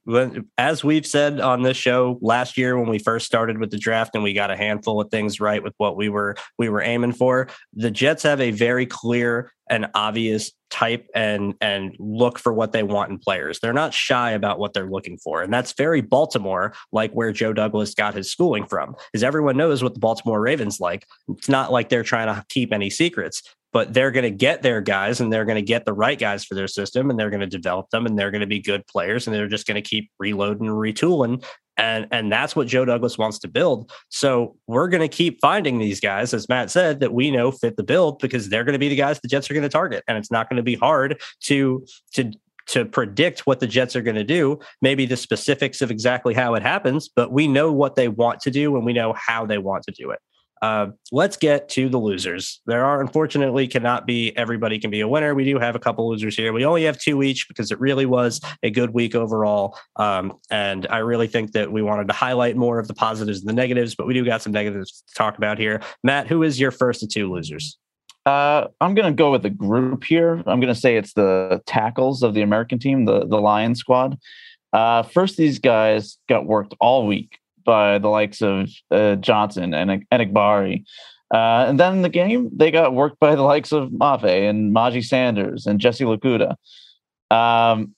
As 0.59 0.83
we've 0.83 1.07
said 1.07 1.39
on 1.39 1.63
this 1.63 1.75
show 1.75 2.19
last 2.21 2.55
year 2.55 2.77
when 2.77 2.87
we 2.87 2.99
first 2.99 3.25
started 3.25 3.57
with 3.57 3.71
the 3.71 3.79
draft 3.79 4.13
and 4.13 4.23
we 4.23 4.31
got 4.31 4.51
a 4.51 4.55
handful 4.55 5.01
of 5.01 5.09
things 5.09 5.39
right 5.39 5.63
with 5.63 5.73
what 5.77 5.95
we 5.97 6.07
were 6.07 6.35
we 6.59 6.69
were 6.69 6.83
aiming 6.83 7.13
for, 7.13 7.47
the 7.73 7.89
Jets 7.89 8.21
have 8.21 8.39
a 8.39 8.51
very 8.51 8.85
clear 8.85 9.51
and 9.71 9.87
obvious 9.95 10.51
type 10.69 11.07
and 11.15 11.55
and 11.61 11.95
look 11.97 12.37
for 12.37 12.53
what 12.53 12.73
they 12.73 12.83
want 12.83 13.09
in 13.09 13.17
players. 13.17 13.59
They're 13.59 13.73
not 13.73 13.93
shy 13.93 14.31
about 14.31 14.59
what 14.59 14.73
they're 14.73 14.89
looking 14.89 15.17
for. 15.17 15.41
And 15.41 15.51
that's 15.51 15.73
very 15.73 16.01
Baltimore, 16.01 16.73
like 16.91 17.11
where 17.13 17.31
Joe 17.31 17.53
Douglas 17.53 17.95
got 17.95 18.13
his 18.13 18.29
schooling 18.29 18.67
from. 18.67 18.95
Is 19.13 19.23
everyone 19.23 19.57
knows 19.57 19.81
what 19.81 19.93
the 19.93 19.99
Baltimore 19.99 20.39
Ravens 20.39 20.79
like. 20.79 21.07
It's 21.29 21.49
not 21.49 21.71
like 21.71 21.89
they're 21.89 22.03
trying 22.03 22.27
to 22.27 22.45
keep 22.49 22.71
any 22.71 22.91
secrets 22.91 23.41
but 23.73 23.93
they're 23.93 24.11
going 24.11 24.23
to 24.23 24.29
get 24.29 24.61
their 24.61 24.81
guys 24.81 25.21
and 25.21 25.31
they're 25.31 25.45
going 25.45 25.55
to 25.55 25.61
get 25.61 25.85
the 25.85 25.93
right 25.93 26.19
guys 26.19 26.43
for 26.43 26.55
their 26.55 26.67
system 26.67 27.09
and 27.09 27.17
they're 27.17 27.29
going 27.29 27.39
to 27.39 27.47
develop 27.47 27.89
them 27.89 28.05
and 28.05 28.19
they're 28.19 28.31
going 28.31 28.41
to 28.41 28.47
be 28.47 28.59
good 28.59 28.85
players 28.87 29.27
and 29.27 29.33
they're 29.35 29.47
just 29.47 29.65
going 29.65 29.81
to 29.81 29.89
keep 29.89 30.11
reloading 30.19 30.67
and 30.67 30.75
retooling 30.75 31.41
and 31.81 32.07
and 32.11 32.31
that's 32.31 32.55
what 32.55 32.67
Joe 32.67 32.85
Douglas 32.85 33.17
wants 33.17 33.39
to 33.39 33.47
build. 33.47 33.91
So 34.09 34.55
we're 34.67 34.87
going 34.87 35.01
to 35.01 35.07
keep 35.07 35.41
finding 35.41 35.79
these 35.79 35.99
guys, 35.99 36.33
as 36.33 36.47
Matt 36.47 36.69
said, 36.69 36.99
that 36.99 37.13
we 37.13 37.31
know 37.31 37.51
fit 37.51 37.75
the 37.75 37.83
build 37.83 38.19
because 38.19 38.49
they're 38.49 38.63
going 38.63 38.73
to 38.73 38.79
be 38.79 38.87
the 38.87 38.95
guys 38.95 39.19
the 39.19 39.27
Jets 39.27 39.49
are 39.49 39.55
going 39.55 39.63
to 39.63 39.69
target, 39.69 40.03
and 40.07 40.17
it's 40.17 40.31
not 40.31 40.47
going 40.47 40.57
to 40.57 40.63
be 40.63 40.75
hard 40.75 41.19
to 41.41 41.83
to 42.13 42.31
to 42.67 42.85
predict 42.85 43.41
what 43.41 43.59
the 43.59 43.67
Jets 43.67 43.95
are 43.95 44.03
going 44.03 44.15
to 44.15 44.23
do. 44.23 44.59
Maybe 44.81 45.07
the 45.07 45.17
specifics 45.17 45.81
of 45.81 45.89
exactly 45.89 46.35
how 46.35 46.53
it 46.53 46.61
happens, 46.61 47.09
but 47.09 47.31
we 47.31 47.47
know 47.47 47.71
what 47.71 47.95
they 47.95 48.07
want 48.07 48.39
to 48.41 48.51
do 48.51 48.75
and 48.77 48.85
we 48.85 48.93
know 48.93 49.13
how 49.17 49.47
they 49.47 49.57
want 49.57 49.83
to 49.85 49.91
do 49.91 50.11
it. 50.11 50.19
Uh, 50.61 50.87
let's 51.11 51.37
get 51.37 51.69
to 51.69 51.89
the 51.89 51.97
losers. 51.97 52.61
There 52.67 52.85
are 52.85 53.01
unfortunately 53.01 53.67
cannot 53.67 54.05
be 54.05 54.35
everybody 54.37 54.77
can 54.77 54.91
be 54.91 55.01
a 55.01 55.07
winner. 55.07 55.33
We 55.33 55.43
do 55.43 55.57
have 55.57 55.75
a 55.75 55.79
couple 55.79 56.07
losers 56.07 56.35
here. 56.35 56.53
We 56.53 56.65
only 56.65 56.83
have 56.83 56.99
two 56.99 57.23
each 57.23 57.47
because 57.47 57.71
it 57.71 57.79
really 57.79 58.05
was 58.05 58.39
a 58.61 58.69
good 58.69 58.91
week 58.91 59.15
overall. 59.15 59.77
Um, 59.95 60.37
and 60.51 60.85
I 60.89 60.99
really 60.99 61.27
think 61.27 61.53
that 61.53 61.71
we 61.71 61.81
wanted 61.81 62.07
to 62.09 62.13
highlight 62.13 62.55
more 62.57 62.77
of 62.77 62.87
the 62.87 62.93
positives 62.93 63.39
and 63.39 63.49
the 63.49 63.53
negatives, 63.53 63.95
but 63.95 64.05
we 64.05 64.13
do 64.13 64.23
got 64.23 64.43
some 64.43 64.53
negatives 64.53 65.03
to 65.07 65.13
talk 65.15 65.37
about 65.37 65.57
here. 65.57 65.81
Matt, 66.03 66.27
who 66.27 66.43
is 66.43 66.59
your 66.59 66.71
first 66.71 67.01
of 67.01 67.09
two 67.09 67.31
losers? 67.31 67.77
Uh, 68.27 68.67
I'm 68.79 68.93
going 68.93 69.11
to 69.11 69.15
go 69.15 69.31
with 69.31 69.41
the 69.41 69.49
group 69.49 70.03
here. 70.03 70.43
I'm 70.45 70.59
going 70.59 70.73
to 70.73 70.75
say 70.75 70.95
it's 70.95 71.13
the 71.13 71.61
tackles 71.65 72.21
of 72.21 72.35
the 72.35 72.43
American 72.43 72.77
team, 72.77 73.05
the 73.05 73.25
the 73.25 73.41
Lion 73.41 73.73
squad. 73.73 74.19
Uh, 74.71 75.01
first, 75.01 75.37
these 75.37 75.57
guys 75.57 76.17
got 76.29 76.45
worked 76.45 76.75
all 76.79 77.07
week 77.07 77.40
by 77.63 77.97
the 77.97 78.09
likes 78.09 78.41
of 78.41 78.69
uh, 78.91 79.15
Johnson 79.15 79.73
and 79.73 80.05
Enagbare. 80.11 80.83
Uh, 81.33 81.65
and 81.67 81.79
then 81.79 81.93
in 81.93 82.01
the 82.01 82.09
game, 82.09 82.49
they 82.53 82.71
got 82.71 82.93
worked 82.93 83.19
by 83.19 83.35
the 83.35 83.41
likes 83.41 83.71
of 83.71 83.89
Mafe 83.89 84.49
and 84.49 84.75
Myjai 84.75 85.03
Sanders 85.03 85.65
and 85.65 85.79
Jesse 85.79 86.03
Luketa. 86.03 86.55
Um, 87.29 87.95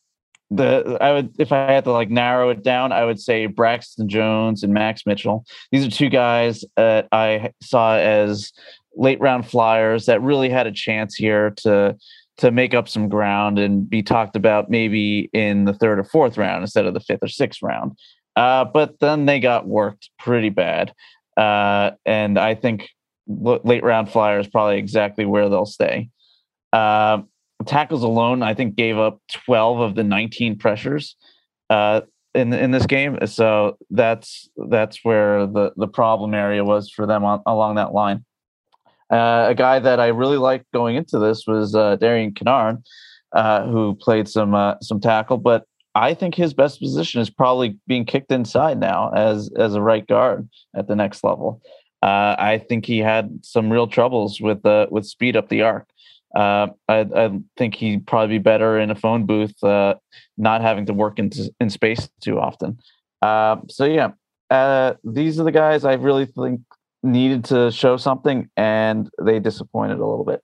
the 0.52 0.98
I 1.02 1.14
would 1.14 1.34
if 1.40 1.52
I 1.52 1.72
had 1.72 1.86
to 1.86 1.92
like 1.92 2.10
narrow 2.10 2.50
it 2.50 2.64
down, 2.64 2.92
I 2.92 3.06
would 3.06 3.20
say 3.20 3.48
Braxton 3.48 4.08
Jones 4.08 4.64
and 4.64 4.74
Max 4.74 5.06
Mitchell. 5.06 5.46
These 5.72 5.86
are 5.86 5.90
two 5.90 6.10
guys 6.10 6.64
that 6.76 7.08
I 7.12 7.52
saw 7.62 7.98
as 7.98 8.52
late 8.96 9.20
round 9.20 9.48
flyers 9.48 10.06
that 10.06 10.22
really 10.22 10.50
had 10.50 10.68
a 10.68 10.72
chance 10.72 11.16
here 11.16 11.52
to 11.58 11.96
to 12.38 12.52
make 12.52 12.74
up 12.74 12.90
some 12.90 13.10
ground 13.10 13.60
and 13.60 13.90
be 13.90 14.02
talked 14.02 14.36
about 14.36 14.70
maybe 14.70 15.30
in 15.34 15.66
the 15.66 15.74
third 15.74 16.00
or 16.00 16.04
fourth 16.04 16.38
round 16.38 16.64
instead 16.64 16.86
of 16.86 16.94
the 16.94 17.00
fifth 17.00 17.24
or 17.24 17.28
sixth 17.28 17.62
round. 17.62 17.94
Uh, 18.36 18.66
but 18.66 19.00
then 19.00 19.26
they 19.26 19.40
got 19.40 19.68
worked 19.68 20.10
pretty 20.20 20.50
bad. 20.50 20.94
Uh, 21.38 21.92
and 22.06 22.38
I 22.38 22.56
think 22.56 22.90
late 23.28 23.84
round 23.84 24.10
flyer 24.10 24.40
is 24.40 24.48
probably 24.48 24.78
exactly 24.78 25.26
where 25.26 25.50
they'll 25.50 25.66
stay. 25.66 26.10
Uh, 26.72 27.22
tackles 27.66 28.04
alone, 28.04 28.44
I 28.44 28.54
think, 28.54 28.76
gave 28.76 28.98
up 28.98 29.22
12 29.46 29.80
of 29.80 29.96
the 29.96 30.04
19 30.04 30.58
pressures 30.58 31.16
uh, 31.70 32.02
in 32.34 32.54
in 32.54 32.72
this 32.72 32.86
game. 32.86 33.18
So 33.28 33.78
that's 33.90 34.50
that's 34.70 35.00
where 35.04 35.46
the 35.46 35.72
the 35.78 35.88
problem 35.88 36.34
area 36.34 36.64
was 36.64 36.90
for 36.90 37.06
them 37.06 37.24
on, 37.24 37.42
along 37.46 37.76
that 37.76 37.94
line. 37.94 38.26
Uh, 39.10 39.48
a 39.50 39.56
guy 39.56 39.80
that 39.80 40.00
I 40.00 40.08
really 40.08 40.38
liked 40.38 40.66
going 40.74 40.96
into 40.96 41.20
this 41.20 41.46
was 41.46 41.76
uh, 41.76 41.98
Darian 41.98 42.32
Kinnard, 42.32 42.84
uh, 43.34 43.68
who 43.68 43.96
played 43.96 44.28
some 44.28 44.56
uh, 44.56 44.76
some 44.82 45.00
tackle, 45.00 45.38
but 45.38 45.66
I 45.96 46.14
think 46.14 46.36
his 46.36 46.54
best 46.54 46.80
position 46.80 47.22
is 47.22 47.30
probably 47.30 47.78
being 47.88 48.06
kicked 48.06 48.32
inside 48.32 48.80
now 48.80 49.12
as 49.12 49.52
as 49.58 49.76
a 49.76 49.82
right 49.82 50.06
guard 50.06 50.50
at 50.76 50.88
the 50.88 50.96
next 50.96 51.24
level. 51.24 51.62
Uh, 52.02 52.36
I 52.38 52.58
think 52.58 52.86
he 52.86 53.00
had 53.00 53.40
some 53.44 53.72
real 53.72 53.88
troubles 53.88 54.42
with 54.42 54.66
uh, 54.66 54.88
with 54.90 55.06
speed 55.06 55.36
up 55.36 55.50
the 55.50 55.62
arc. 55.62 55.88
Uh, 56.36 56.68
I, 56.90 57.06
I, 57.16 57.40
think 57.58 57.76
he'd 57.76 58.08
probably 58.08 58.40
be 58.40 58.44
better 58.44 58.80
in 58.80 58.90
a 58.90 58.96
phone 58.96 59.28
booth, 59.28 59.64
uh, 59.64 59.94
not 60.36 60.62
having 60.62 60.88
to 60.88 60.94
work 60.94 61.20
into, 61.20 61.54
in 61.60 61.70
space 61.70 62.10
too 62.22 62.40
often. 62.40 62.80
Uh, 63.22 63.58
so 63.70 63.86
yeah, 63.86 64.14
uh, 64.50 64.96
these 65.04 65.40
are 65.40 65.44
the 65.44 65.52
guys 65.52 65.86
I 65.86 65.94
really 65.94 66.26
think 66.26 66.62
needed 67.04 67.46
to 67.46 67.72
show 67.72 67.98
something, 67.98 68.50
and 68.58 69.10
they 69.22 69.40
disappointed 69.40 70.00
a 70.00 70.06
little 70.06 70.26
bit. 70.26 70.42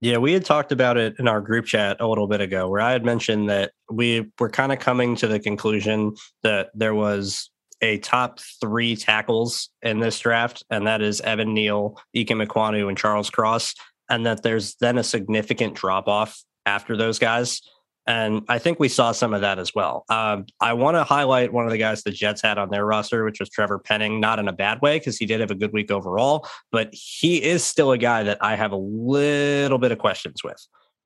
Yeah, 0.00 0.18
we 0.18 0.32
had 0.32 0.44
talked 0.44 0.70
about 0.70 0.96
it 0.96 1.16
in 1.18 1.26
our 1.26 1.40
group 1.40 1.64
chat 1.66 1.96
a 1.98 2.06
little 2.06 2.28
bit 2.28 2.40
ago, 2.40 2.68
where 2.68 2.80
I 2.80 2.92
had 2.92 3.04
mentioned 3.04 3.50
that 3.50 3.72
we 3.90 4.30
were 4.38 4.48
kind 4.48 4.72
of 4.72 4.78
coming 4.78 5.16
to 5.16 5.26
the 5.26 5.40
conclusion 5.40 6.14
that 6.44 6.70
there 6.72 6.94
was 6.94 7.50
a 7.80 7.98
top 7.98 8.38
three 8.60 8.94
tackles 8.94 9.70
in 9.82 9.98
this 9.98 10.18
draft, 10.20 10.64
and 10.70 10.86
that 10.86 11.02
is 11.02 11.20
Evan 11.22 11.52
Neal, 11.52 12.00
Ikem 12.14 12.46
Ekwonu, 12.46 12.88
and 12.88 12.96
Charles 12.96 13.30
Cross, 13.30 13.74
and 14.08 14.24
that 14.24 14.42
there's 14.42 14.76
then 14.76 14.98
a 14.98 15.04
significant 15.04 15.74
drop 15.74 16.06
off 16.06 16.42
after 16.64 16.96
those 16.96 17.18
guys. 17.18 17.60
And 18.08 18.42
I 18.48 18.58
think 18.58 18.80
we 18.80 18.88
saw 18.88 19.12
some 19.12 19.34
of 19.34 19.42
that 19.42 19.58
as 19.58 19.74
well. 19.74 20.06
Um, 20.08 20.46
I 20.62 20.72
want 20.72 20.96
to 20.96 21.04
highlight 21.04 21.52
one 21.52 21.66
of 21.66 21.70
the 21.70 21.76
guys 21.76 22.02
the 22.02 22.10
Jets 22.10 22.40
had 22.40 22.56
on 22.56 22.70
their 22.70 22.86
roster, 22.86 23.22
which 23.22 23.38
was 23.38 23.50
Trevor 23.50 23.78
Penning, 23.78 24.18
not 24.18 24.38
in 24.38 24.48
a 24.48 24.52
bad 24.52 24.80
way 24.80 24.98
because 24.98 25.18
he 25.18 25.26
did 25.26 25.40
have 25.40 25.50
a 25.50 25.54
good 25.54 25.74
week 25.74 25.90
overall, 25.90 26.48
but 26.72 26.88
he 26.92 27.42
is 27.42 27.62
still 27.62 27.92
a 27.92 27.98
guy 27.98 28.22
that 28.22 28.38
I 28.40 28.56
have 28.56 28.72
a 28.72 28.76
little 28.76 29.76
bit 29.76 29.92
of 29.92 29.98
questions 29.98 30.42
with. 30.42 30.56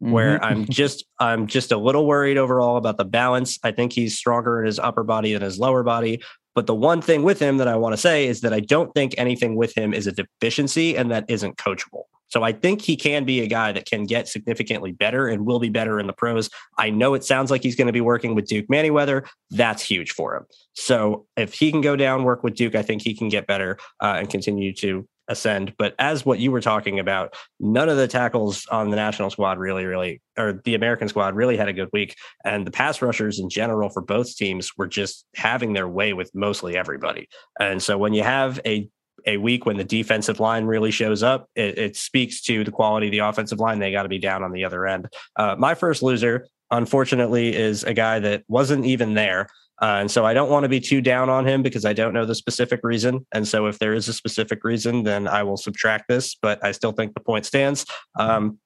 Mm-hmm. 0.01 0.13
Where 0.13 0.45
I'm 0.45 0.65
just 0.71 1.05
I'm 1.19 1.49
just 1.49 1.73
a 1.73 1.77
little 1.77 2.07
worried 2.07 2.39
overall 2.39 2.77
about 2.77 2.99
the 2.99 3.05
balance. 3.05 3.59
I 3.65 3.73
think 3.73 3.93
he's 3.93 4.17
stronger 4.17 4.61
in 4.61 4.67
his 4.67 4.79
upper 4.79 5.03
body 5.03 5.33
than 5.33 5.43
his 5.43 5.59
lower 5.59 5.83
body, 5.83 6.23
but 6.55 6.69
the 6.69 6.75
one 6.75 7.03
thing 7.03 7.25
with 7.25 7.41
him 7.41 7.57
that 7.57 7.67
I 7.67 7.75
want 7.75 7.95
to 7.95 7.97
say 7.97 8.29
is 8.29 8.43
that 8.43 8.53
I 8.53 8.61
don't 8.61 8.95
think 8.95 9.17
anything 9.19 9.57
with 9.57 9.77
him 9.77 9.93
is 9.93 10.07
a 10.07 10.13
deficiency 10.13 10.97
and 10.97 11.11
that 11.11 11.25
isn't 11.27 11.57
coachable. 11.57 12.05
So 12.33 12.43
I 12.43 12.53
think 12.53 12.81
he 12.81 12.97
can 12.97 13.25
be 13.25 13.41
a 13.43 13.47
guy 13.47 13.73
that 13.73 13.85
can 13.85 14.05
get 14.05 14.27
significantly 14.27 14.91
better 14.91 15.29
and 15.29 15.45
will 15.45 15.61
be 15.61 15.69
better 15.69 16.01
in 16.01 16.07
the 16.07 16.15
pros. 16.15 16.49
I 16.79 16.89
know 16.89 17.13
it 17.13 17.25
sounds 17.25 17.51
like 17.51 17.63
he's 17.63 17.77
going 17.77 17.89
to 17.89 17.93
be 17.93 18.01
working 18.01 18.35
with 18.35 18.47
Duke 18.47 18.67
Manyweather. 18.69 19.27
That's 19.51 19.83
huge 19.83 20.13
for 20.13 20.35
him. 20.35 20.47
So 20.73 21.27
if 21.37 21.53
he 21.53 21.71
can 21.71 21.83
go 21.83 21.95
down, 21.95 22.25
work 22.25 22.43
with 22.43 22.55
Duke, 22.55 22.75
I 22.75 22.81
think 22.81 23.03
he 23.03 23.15
can 23.15 23.29
get 23.29 23.47
better 23.47 23.77
uh, 24.01 24.15
and 24.17 24.31
continue 24.31 24.73
to 24.77 25.07
ascend. 25.29 25.75
But 25.77 25.95
as 25.99 26.25
what 26.25 26.39
you 26.39 26.51
were 26.51 26.63
talking 26.63 26.99
about, 26.99 27.35
none 27.61 27.91
of 27.91 27.99
the 27.99 28.09
tackles 28.09 28.67
on 28.71 28.89
the 28.89 28.97
national 28.97 29.29
squad 29.29 29.59
really, 29.59 29.85
really, 29.85 30.23
or 30.39 30.61
the 30.65 30.75
American 30.75 31.09
squad 31.09 31.35
really 31.35 31.59
had 31.59 31.69
a 31.69 31.75
good 31.75 31.91
week. 31.93 32.17
And 32.47 32.67
the 32.67 32.71
pass 32.71 33.03
rushers 33.03 33.39
in 33.39 33.51
general 33.51 33.91
for 33.91 34.01
both 34.01 34.35
teams 34.37 34.73
were 34.79 34.89
just 34.89 35.27
having 35.37 35.75
their 35.75 35.89
way 35.89 36.15
with 36.15 36.35
mostly 36.35 36.79
everybody. 36.79 37.29
And 37.61 37.83
so 37.83 37.99
when 37.99 38.15
you 38.15 38.23
have 38.23 38.59
a 38.65 38.89
a 39.27 39.37
week 39.37 39.67
when 39.67 39.77
the 39.77 39.85
defensive 39.85 40.41
line 40.41 40.65
really 40.65 40.91
shows 40.91 41.23
up, 41.23 41.49
it, 41.55 41.79
it 41.79 41.97
speaks 41.97 42.41
to 42.43 42.65
the 42.65 42.71
quality 42.71 43.09
of 43.09 43.13
the 43.13 43.19
offensive 43.19 43.59
line. 43.59 43.79
They 43.79 43.93
got 43.93 44.05
to 44.05 44.09
be 44.09 44.19
down 44.19 44.43
on 44.43 44.53
the 44.53 44.65
other 44.65 44.87
end. 44.87 45.09
Uh, 45.37 45.57
my 45.59 45.75
first 45.75 46.03
loser, 46.03 46.47
unfortunately, 46.71 47.55
is 47.55 47.85
a 47.85 47.95
guy 47.95 48.19
that 48.21 48.45
wasn't 48.49 48.85
even 48.85 49.15
there. 49.15 49.49
Uh, 49.81 49.99
and 50.01 50.11
so 50.11 50.25
I 50.25 50.33
don't 50.33 50.51
want 50.51 50.63
to 50.65 50.69
be 50.69 50.81
too 50.81 51.01
down 51.01 51.29
on 51.29 51.47
him 51.47 51.63
because 51.63 51.85
I 51.85 51.93
don't 51.93 52.13
know 52.13 52.25
the 52.25 52.35
specific 52.35 52.81
reason. 52.85 53.27
And 53.33 53.49
so 53.49 53.67
if 53.67 53.79
there 53.79 53.95
is 53.95 54.09
a 54.09 54.13
specific 54.13 54.63
reason, 54.63 55.03
then 55.03 55.27
I 55.27 55.43
will 55.43 55.57
subtract 55.57 56.07
this, 56.09 56.37
but 56.37 56.65
I 56.65 56.71
still 56.73 56.93
think 56.93 57.15
the 57.15 57.21
point 57.21 57.47
stands. 57.47 57.85
Um, 58.17 58.59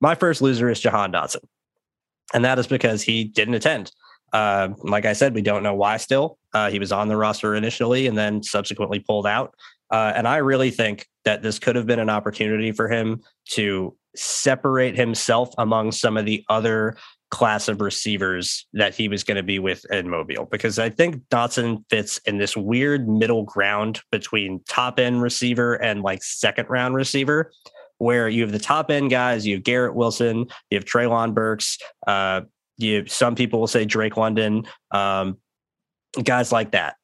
my 0.00 0.16
first 0.16 0.42
loser 0.42 0.68
is 0.68 0.80
Jahan 0.80 1.12
Dotson. 1.12 1.44
And 2.34 2.44
that 2.44 2.58
is 2.58 2.66
because 2.66 3.02
he 3.02 3.24
didn't 3.24 3.54
attend. 3.54 3.92
Uh, 4.32 4.70
like 4.78 5.04
I 5.04 5.12
said, 5.12 5.34
we 5.34 5.42
don't 5.42 5.62
know 5.62 5.74
why 5.74 5.96
still. 5.98 6.38
Uh, 6.54 6.70
he 6.70 6.78
was 6.78 6.92
on 6.92 7.08
the 7.08 7.16
roster 7.16 7.54
initially 7.54 8.06
and 8.06 8.16
then 8.16 8.42
subsequently 8.42 8.98
pulled 8.98 9.26
out. 9.26 9.54
Uh, 9.90 10.12
and 10.16 10.26
I 10.26 10.38
really 10.38 10.70
think 10.70 11.06
that 11.24 11.42
this 11.42 11.58
could 11.58 11.76
have 11.76 11.86
been 11.86 11.98
an 11.98 12.10
opportunity 12.10 12.72
for 12.72 12.88
him 12.88 13.22
to 13.50 13.94
separate 14.16 14.96
himself 14.96 15.50
among 15.58 15.92
some 15.92 16.16
of 16.16 16.24
the 16.24 16.44
other 16.48 16.96
class 17.30 17.66
of 17.66 17.80
receivers 17.80 18.66
that 18.74 18.94
he 18.94 19.08
was 19.08 19.24
going 19.24 19.38
to 19.38 19.42
be 19.42 19.58
with 19.58 19.84
in 19.90 20.08
Mobile 20.08 20.46
because 20.50 20.78
I 20.78 20.90
think 20.90 21.16
Dotson 21.30 21.82
fits 21.88 22.18
in 22.26 22.36
this 22.36 22.56
weird 22.56 23.08
middle 23.08 23.42
ground 23.44 24.02
between 24.10 24.60
top 24.68 24.98
end 24.98 25.22
receiver 25.22 25.74
and 25.74 26.02
like 26.02 26.22
second 26.22 26.68
round 26.68 26.94
receiver 26.94 27.50
where 27.96 28.28
you 28.28 28.42
have 28.42 28.52
the 28.52 28.58
top 28.58 28.90
end 28.90 29.10
guys, 29.10 29.46
you 29.46 29.54
have 29.54 29.64
Garrett 29.64 29.94
Wilson, 29.94 30.46
you 30.70 30.76
have 30.76 30.84
Treylon 30.84 31.32
Burks, 31.32 31.78
uh, 32.06 32.42
you 32.82 33.06
some 33.06 33.34
people 33.34 33.60
will 33.60 33.66
say 33.66 33.84
Drake 33.84 34.16
London, 34.16 34.64
um, 34.90 35.38
guys 36.22 36.52
like 36.52 36.72
that. 36.72 36.96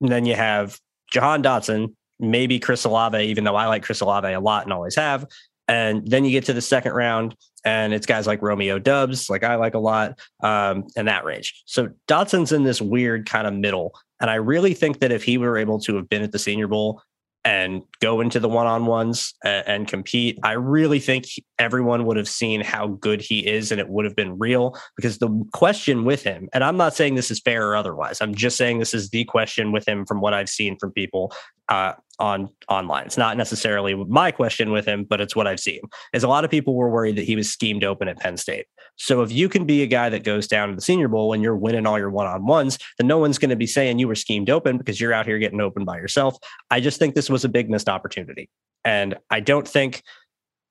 And 0.00 0.10
then 0.10 0.24
you 0.26 0.34
have 0.34 0.78
Jahan 1.10 1.42
Dotson, 1.42 1.94
maybe 2.20 2.58
Chris 2.58 2.84
Olave, 2.84 3.18
even 3.18 3.44
though 3.44 3.56
I 3.56 3.66
like 3.66 3.82
Chris 3.82 4.00
Olave 4.00 4.32
a 4.32 4.40
lot 4.40 4.64
and 4.64 4.72
always 4.72 4.96
have. 4.96 5.26
And 5.66 6.06
then 6.10 6.24
you 6.24 6.30
get 6.30 6.46
to 6.46 6.54
the 6.54 6.62
second 6.62 6.92
round, 6.92 7.36
and 7.64 7.92
it's 7.92 8.06
guys 8.06 8.26
like 8.26 8.40
Romeo 8.40 8.78
Doubs, 8.78 9.28
like 9.28 9.44
I 9.44 9.56
like 9.56 9.74
a 9.74 9.78
lot, 9.78 10.18
um, 10.42 10.86
and 10.96 11.06
that 11.08 11.24
range. 11.24 11.62
So 11.66 11.90
Dotson's 12.06 12.52
in 12.52 12.64
this 12.64 12.80
weird 12.80 13.28
kind 13.28 13.46
of 13.46 13.52
middle. 13.52 13.94
And 14.20 14.30
I 14.30 14.36
really 14.36 14.72
think 14.72 15.00
that 15.00 15.12
if 15.12 15.22
he 15.22 15.36
were 15.36 15.58
able 15.58 15.78
to 15.80 15.96
have 15.96 16.08
been 16.08 16.22
at 16.22 16.32
the 16.32 16.38
Senior 16.38 16.68
Bowl 16.68 17.02
and 17.48 17.82
go 18.00 18.20
into 18.20 18.38
the 18.38 18.48
one-on-ones 18.48 19.32
and, 19.42 19.66
and, 19.66 19.88
compete. 19.88 20.38
I 20.42 20.52
really 20.52 20.98
think 20.98 21.24
everyone 21.58 22.04
would 22.04 22.18
have 22.18 22.28
seen 22.28 22.60
how 22.60 22.88
good 22.88 23.22
he 23.22 23.46
is 23.46 23.72
and 23.72 23.80
it 23.80 23.88
would 23.88 24.04
have 24.04 24.14
been 24.14 24.38
real 24.38 24.78
because 24.96 25.16
the 25.16 25.30
question 25.54 26.04
with 26.04 26.22
him 26.22 26.50
and 26.52 26.62
i'm 26.62 26.76
not 26.76 26.94
saying 26.94 27.14
this 27.14 27.30
is 27.30 27.40
fair 27.40 27.70
or 27.70 27.74
otherwise. 27.74 28.20
I'm 28.20 28.34
just 28.34 28.58
saying 28.58 28.80
this 28.80 28.92
is 28.92 29.08
the 29.08 29.24
question 29.24 29.72
with 29.72 29.88
him 29.88 30.04
from 30.04 30.20
what 30.20 30.34
i've 30.34 30.50
seen 30.50 30.76
from 30.78 30.92
people 30.92 31.32
uh, 31.70 31.92
on 32.18 32.48
online. 32.68 33.06
It's 33.06 33.18
not 33.18 33.36
necessarily 33.36 33.94
my 33.94 34.30
question 34.30 34.70
with 34.72 34.86
him, 34.86 35.04
but 35.04 35.20
it's 35.20 35.36
what 35.36 35.46
I've 35.46 35.60
seen. 35.60 35.80
Is 36.12 36.24
a 36.24 36.28
lot 36.28 36.44
of 36.44 36.50
people 36.50 36.74
were 36.74 36.90
worried 36.90 37.16
that 37.16 37.24
he 37.24 37.36
was 37.36 37.50
schemed 37.50 37.84
open 37.84 38.08
at 38.08 38.18
Penn 38.18 38.36
State. 38.36 38.66
So 38.96 39.22
if 39.22 39.30
you 39.30 39.48
can 39.48 39.64
be 39.64 39.82
a 39.82 39.86
guy 39.86 40.08
that 40.08 40.24
goes 40.24 40.48
down 40.48 40.70
to 40.70 40.74
the 40.74 40.80
Senior 40.80 41.08
Bowl 41.08 41.32
and 41.32 41.42
you're 41.42 41.56
winning 41.56 41.86
all 41.86 41.98
your 41.98 42.10
one-on-ones, 42.10 42.78
then 42.98 43.06
no 43.06 43.18
one's 43.18 43.38
going 43.38 43.50
to 43.50 43.56
be 43.56 43.66
saying 43.66 43.98
you 43.98 44.08
were 44.08 44.16
schemed 44.16 44.50
open 44.50 44.76
because 44.76 45.00
you're 45.00 45.12
out 45.12 45.26
here 45.26 45.38
getting 45.38 45.60
open 45.60 45.84
by 45.84 45.96
yourself. 45.96 46.36
I 46.70 46.80
just 46.80 46.98
think 46.98 47.14
this 47.14 47.30
was 47.30 47.44
a 47.44 47.48
big 47.48 47.70
missed 47.70 47.88
opportunity, 47.88 48.48
and 48.84 49.16
I 49.30 49.40
don't 49.40 49.66
think 49.66 50.02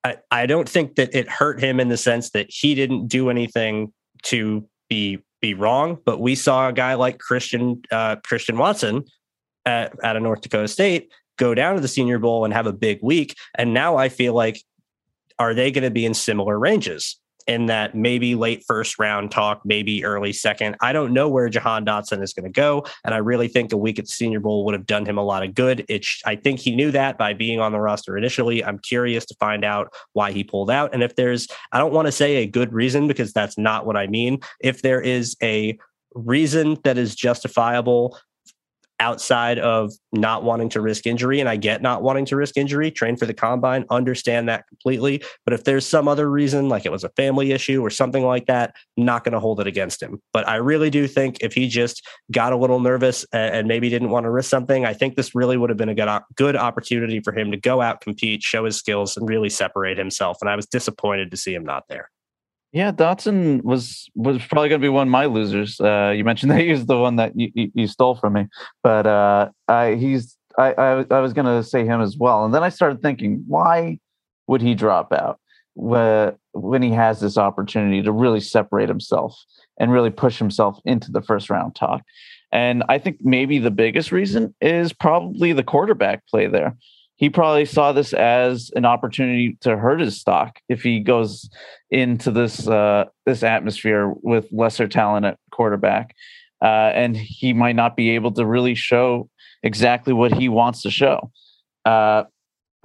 I, 0.04 0.18
I 0.32 0.45
don't 0.45 0.70
think 0.70 0.95
that 0.95 1.14
it 1.16 1.30
hurt 1.30 1.62
him 1.62 1.80
in 1.80 1.89
the 1.89 1.98
sense 1.98 2.32
that 2.32 2.48
he 2.50 2.76
didn't 2.76 3.08
do 3.08 3.30
anything 3.30 3.93
to 4.24 4.68
be 4.89 5.20
be 5.41 5.54
wrong. 5.54 5.98
But 6.06 6.20
we 6.20 6.36
saw 6.36 6.68
a 6.68 6.74
guy 6.74 6.95
like 6.95 7.20
Christian 7.20 7.82
uh, 7.91 8.18
Christian 8.24 8.58
Watson 8.58 9.06
at, 9.66 9.93
at 10.04 10.16
a 10.16 10.20
North 10.20 10.41
Dakota 10.41 10.68
State 10.68 11.12
go 11.38 11.55
down 11.55 11.75
to 11.75 11.81
the 11.81 11.88
Senior 11.88 12.19
Bowl 12.19 12.45
and 12.45 12.53
have 12.53 12.67
a 12.67 12.73
big 12.73 12.99
week. 13.01 13.35
And 13.55 13.73
now 13.73 13.97
I 13.97 14.09
feel 14.09 14.33
like, 14.33 14.61
are 15.39 15.53
they 15.53 15.71
going 15.71 15.83
to 15.83 15.91
be 15.91 16.05
in 16.05 16.13
similar 16.13 16.57
ranges? 16.59 17.19
In 17.47 17.67
that 17.67 17.95
maybe 17.95 18.35
late 18.35 18.65
first 18.67 18.99
round 18.99 19.31
talk, 19.31 19.61
maybe 19.63 20.03
early 20.03 20.33
second. 20.33 20.75
I 20.81 20.91
don't 20.91 21.13
know 21.13 21.29
where 21.29 21.47
Jahan 21.47 21.85
Dotson 21.85 22.21
is 22.21 22.33
going 22.33 22.43
to 22.43 22.51
go, 22.51 22.85
and 23.05 23.13
I 23.13 23.19
really 23.19 23.47
think 23.47 23.71
a 23.71 23.77
week 23.77 23.99
at 23.99 24.03
the 24.03 24.11
Senior 24.11 24.41
Bowl 24.41 24.65
would 24.65 24.73
have 24.73 24.85
done 24.85 25.05
him 25.05 25.17
a 25.17 25.23
lot 25.23 25.43
of 25.45 25.55
good. 25.55 25.85
It, 25.88 26.05
I 26.25 26.35
think 26.35 26.59
he 26.59 26.75
knew 26.75 26.91
that 26.91 27.17
by 27.17 27.31
being 27.31 27.61
on 27.61 27.71
the 27.71 27.79
roster 27.79 28.17
initially. 28.17 28.65
I'm 28.65 28.79
curious 28.79 29.25
to 29.27 29.35
find 29.35 29.63
out 29.63 29.93
why 30.11 30.33
he 30.33 30.43
pulled 30.43 30.69
out, 30.69 30.93
and 30.93 31.01
if 31.01 31.15
there's, 31.15 31.47
I 31.71 31.77
don't 31.77 31.93
want 31.93 32.07
to 32.07 32.11
say 32.11 32.35
a 32.35 32.47
good 32.47 32.73
reason 32.73 33.07
because 33.07 33.31
that's 33.31 33.57
not 33.57 33.85
what 33.85 33.95
I 33.95 34.07
mean. 34.07 34.41
If 34.59 34.81
there 34.81 34.99
is 34.99 35.38
a 35.41 35.79
reason 36.15 36.77
that 36.83 36.97
is 36.97 37.15
justifiable 37.15 38.17
outside 39.00 39.60
of 39.60 39.91
not 40.12 40.43
wanting 40.43 40.70
to 40.70 40.82
risk 40.82 41.06
injury. 41.06 41.39
And 41.39 41.48
I 41.48 41.56
get 41.56 41.82
not 41.82 42.02
wanting 42.02 42.26
to 42.26 42.36
risk 42.36 42.58
injury, 42.58 42.89
train 42.89 43.16
for 43.16 43.26
the 43.26 43.34
combine, 43.34 43.86
understand 43.89 44.50
that 44.50 44.68
completely. 44.68 45.24
But 45.45 45.54
if 45.54 45.64
there's 45.64 45.86
some 45.86 46.08
other 46.08 46.30
reason, 46.30 46.70
like 46.70 46.86
it 46.86 46.91
was 46.91 47.04
a 47.04 47.10
family 47.10 47.52
issue 47.52 47.82
or 47.82 47.89
something 47.89 48.26
like 48.26 48.48
that, 48.48 48.76
not 48.95 49.24
going 49.24 49.34
to 49.34 49.39
hold 49.39 49.60
it 49.60 49.68
against 49.68 50.02
him. 50.02 50.22
But 50.34 50.48
I 50.48 50.56
really 50.56 50.89
do 50.89 51.08
think 51.08 51.38
if 51.41 51.54
he 51.54 51.68
just 51.68 52.06
got 52.32 52.54
a 52.54 52.58
little 52.58 52.80
nervous 52.80 53.26
and 53.32 53.68
maybe 53.68 53.89
didn't 53.89 54.10
want 54.10 54.24
to 54.24 54.32
risk 54.32 54.50
something, 54.50 54.86
I 54.86 54.93
think 54.93 55.16
this 55.16 55.36
really 55.36 55.58
would 55.58 55.70
have 55.70 55.78
been 55.78 55.89
a 55.89 55.95
good, 55.95 56.10
good 56.36 56.56
opportunity 56.56 57.20
for 57.20 57.38
him 57.38 57.52
to 57.52 57.58
go 57.58 57.82
out, 57.82 58.02
compete, 58.02 58.41
show 58.41 58.66
his 58.66 58.78
skills, 58.78 59.18
and 59.18 59.30
really 59.30 59.50
separate 59.50 59.98
himself. 59.98 60.38
And 60.41 60.50
I 60.50 60.56
was 60.56 60.66
disappointed 60.66 61.32
to 61.32 61.38
see 61.38 61.54
him 61.54 61.64
not 61.64 61.84
there. 61.89 62.10
Yeah, 62.78 62.91
Dotson 62.91 63.63
was 63.63 64.07
was 64.13 64.38
probably 64.45 64.69
going 64.69 64.80
to 64.80 64.86
be 64.86 64.89
one 64.89 65.07
of 65.07 65.11
my 65.11 65.25
losers. 65.25 65.82
Uh, 65.82 66.13
you 66.15 66.23
mentioned 66.23 66.51
that 66.53 66.59
he 66.59 66.69
was 66.69 66.86
the 66.86 66.99
one 66.99 67.15
that 67.15 67.32
you, 67.36 67.49
you, 67.73 67.88
stole 67.88 68.13
from 68.13 68.34
me, 68.34 68.45
but 68.84 69.07
uh, 69.07 69.49
I, 69.67 69.95
he's 69.95 70.38
I, 70.59 70.73
I, 70.73 71.05
I 71.09 71.19
was 71.19 71.34
going 71.34 71.47
to 71.47 71.67
say 71.67 71.86
him 71.86 72.01
as 72.01 72.17
well, 72.17 72.45
and 72.45 72.53
then 72.53 72.61
I 72.61 72.69
started 72.69 73.01
thinking, 73.01 73.43
why 73.47 73.97
would 74.45 74.61
he 74.61 74.75
drop 74.75 75.11
out 75.11 75.39
when 75.73 76.84
he 76.84 76.91
has 76.91 77.19
this 77.19 77.36
opportunity 77.36 78.03
to 78.03 78.11
really 78.11 78.41
separate 78.41 78.89
himself 78.89 79.36
and 79.80 79.91
really 79.91 80.11
push 80.11 80.38
himself 80.38 80.80
into 80.86 81.11
the 81.11 81.23
first 81.23 81.49
round 81.49 81.73
talk? 81.73 82.03
And 82.51 82.84
I 82.89 82.99
think 82.99 83.17
maybe 83.21 83.57
the 83.57 83.71
biggest 83.71 84.11
reason 84.11 84.53
is 84.61 84.93
probably 84.93 85.51
the 85.51 85.63
quarterback 85.63 86.28
play 86.28 86.45
there 86.45 86.78
he 87.18 87.30
probably 87.30 87.65
saw 87.65 87.91
this 87.91 88.13
as 88.13 88.72
an 88.76 88.86
opportunity 88.86 89.57
to 89.61 89.76
hurt 89.76 89.99
his 89.99 90.20
stock 90.20 90.59
if 90.70 90.84
he 90.84 90.99
goes 90.99 91.49
into 91.89 92.32
this 92.32 92.68
uh, 92.68 93.05
this 93.26 93.43
atmosphere 93.43 94.13
with 94.22 94.47
lesser 94.51 94.88
talent 94.88 95.26
at 95.26 95.39
quarterback, 95.51 96.15
uh, 96.61 96.91
and 96.93 97.18
he 97.18 97.53
might 97.53 97.76
not 97.76 97.95
be 97.95 98.11
able 98.11 98.32
to 98.32 98.45
really 98.45 98.76
show 98.76 99.30
exactly 99.63 100.13
what 100.13 100.32
he 100.32 100.47
wants 100.47 100.84
to 100.84 100.91
show. 100.91 101.32
Uh, 101.86 102.24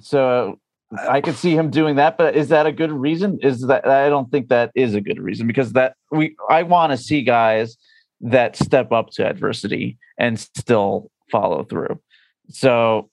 so 0.00 0.58
I 0.98 1.20
could 1.20 1.36
see 1.36 1.54
him 1.54 1.70
doing 1.70 1.96
that, 1.96 2.16
but 2.16 2.34
is 2.34 2.48
that 2.48 2.66
a 2.66 2.72
good 2.72 2.90
reason? 2.90 3.38
Is 3.42 3.66
that 3.66 3.86
I 3.86 4.08
don't 4.08 4.30
think 4.30 4.48
that 4.48 4.70
is 4.74 4.94
a 4.94 5.02
good 5.02 5.20
reason 5.20 5.46
because 5.46 5.74
that 5.74 5.94
we 6.10 6.36
I 6.48 6.62
want 6.62 6.92
to 6.92 6.96
see 6.96 7.22
guys 7.22 7.76
that 8.22 8.56
step 8.56 8.92
up 8.92 9.10
to 9.10 9.26
adversity 9.26 9.98
and 10.18 10.40
still 10.40 11.10
follow 11.30 11.64
through. 11.64 12.00
So 12.48 13.10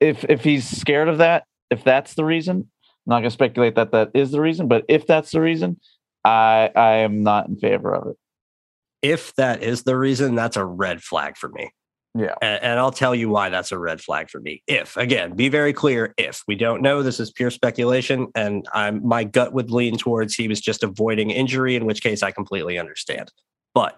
if 0.00 0.24
if 0.24 0.42
he's 0.42 0.68
scared 0.68 1.08
of 1.08 1.18
that, 1.18 1.44
if 1.70 1.84
that's 1.84 2.14
the 2.14 2.24
reason, 2.24 2.56
I'm 2.56 3.10
not 3.10 3.16
going 3.16 3.24
to 3.24 3.30
speculate 3.30 3.76
that 3.76 3.92
that 3.92 4.10
is 4.14 4.30
the 4.30 4.40
reason, 4.40 4.68
but 4.68 4.84
if 4.88 5.06
that's 5.06 5.30
the 5.30 5.40
reason, 5.40 5.78
I 6.24 6.70
I 6.74 6.96
am 6.96 7.22
not 7.22 7.48
in 7.48 7.56
favor 7.56 7.94
of 7.94 8.08
it. 8.08 8.16
If 9.02 9.34
that 9.36 9.62
is 9.62 9.84
the 9.84 9.96
reason, 9.96 10.34
that's 10.34 10.56
a 10.56 10.64
red 10.64 11.02
flag 11.02 11.36
for 11.36 11.48
me. 11.48 11.70
Yeah. 12.18 12.34
And, 12.42 12.62
and, 12.62 12.78
I'll 12.80 12.90
tell 12.90 13.14
you 13.14 13.28
why 13.28 13.50
that's 13.50 13.70
a 13.70 13.78
red 13.78 14.00
flag 14.00 14.30
for 14.30 14.40
me. 14.40 14.64
If 14.66 14.96
again, 14.96 15.36
be 15.36 15.48
very 15.48 15.72
clear, 15.72 16.12
if 16.18 16.42
we 16.48 16.56
don't 16.56 16.82
know, 16.82 17.04
this 17.04 17.20
is 17.20 17.30
pure 17.30 17.50
speculation. 17.50 18.26
And 18.34 18.66
I'm 18.74 19.06
my 19.06 19.22
gut 19.22 19.52
would 19.52 19.70
lean 19.70 19.96
towards 19.96 20.34
he 20.34 20.48
was 20.48 20.60
just 20.60 20.82
avoiding 20.82 21.30
injury, 21.30 21.76
in 21.76 21.84
which 21.84 22.02
case 22.02 22.24
I 22.24 22.32
completely 22.32 22.78
understand. 22.78 23.30
But 23.74 23.96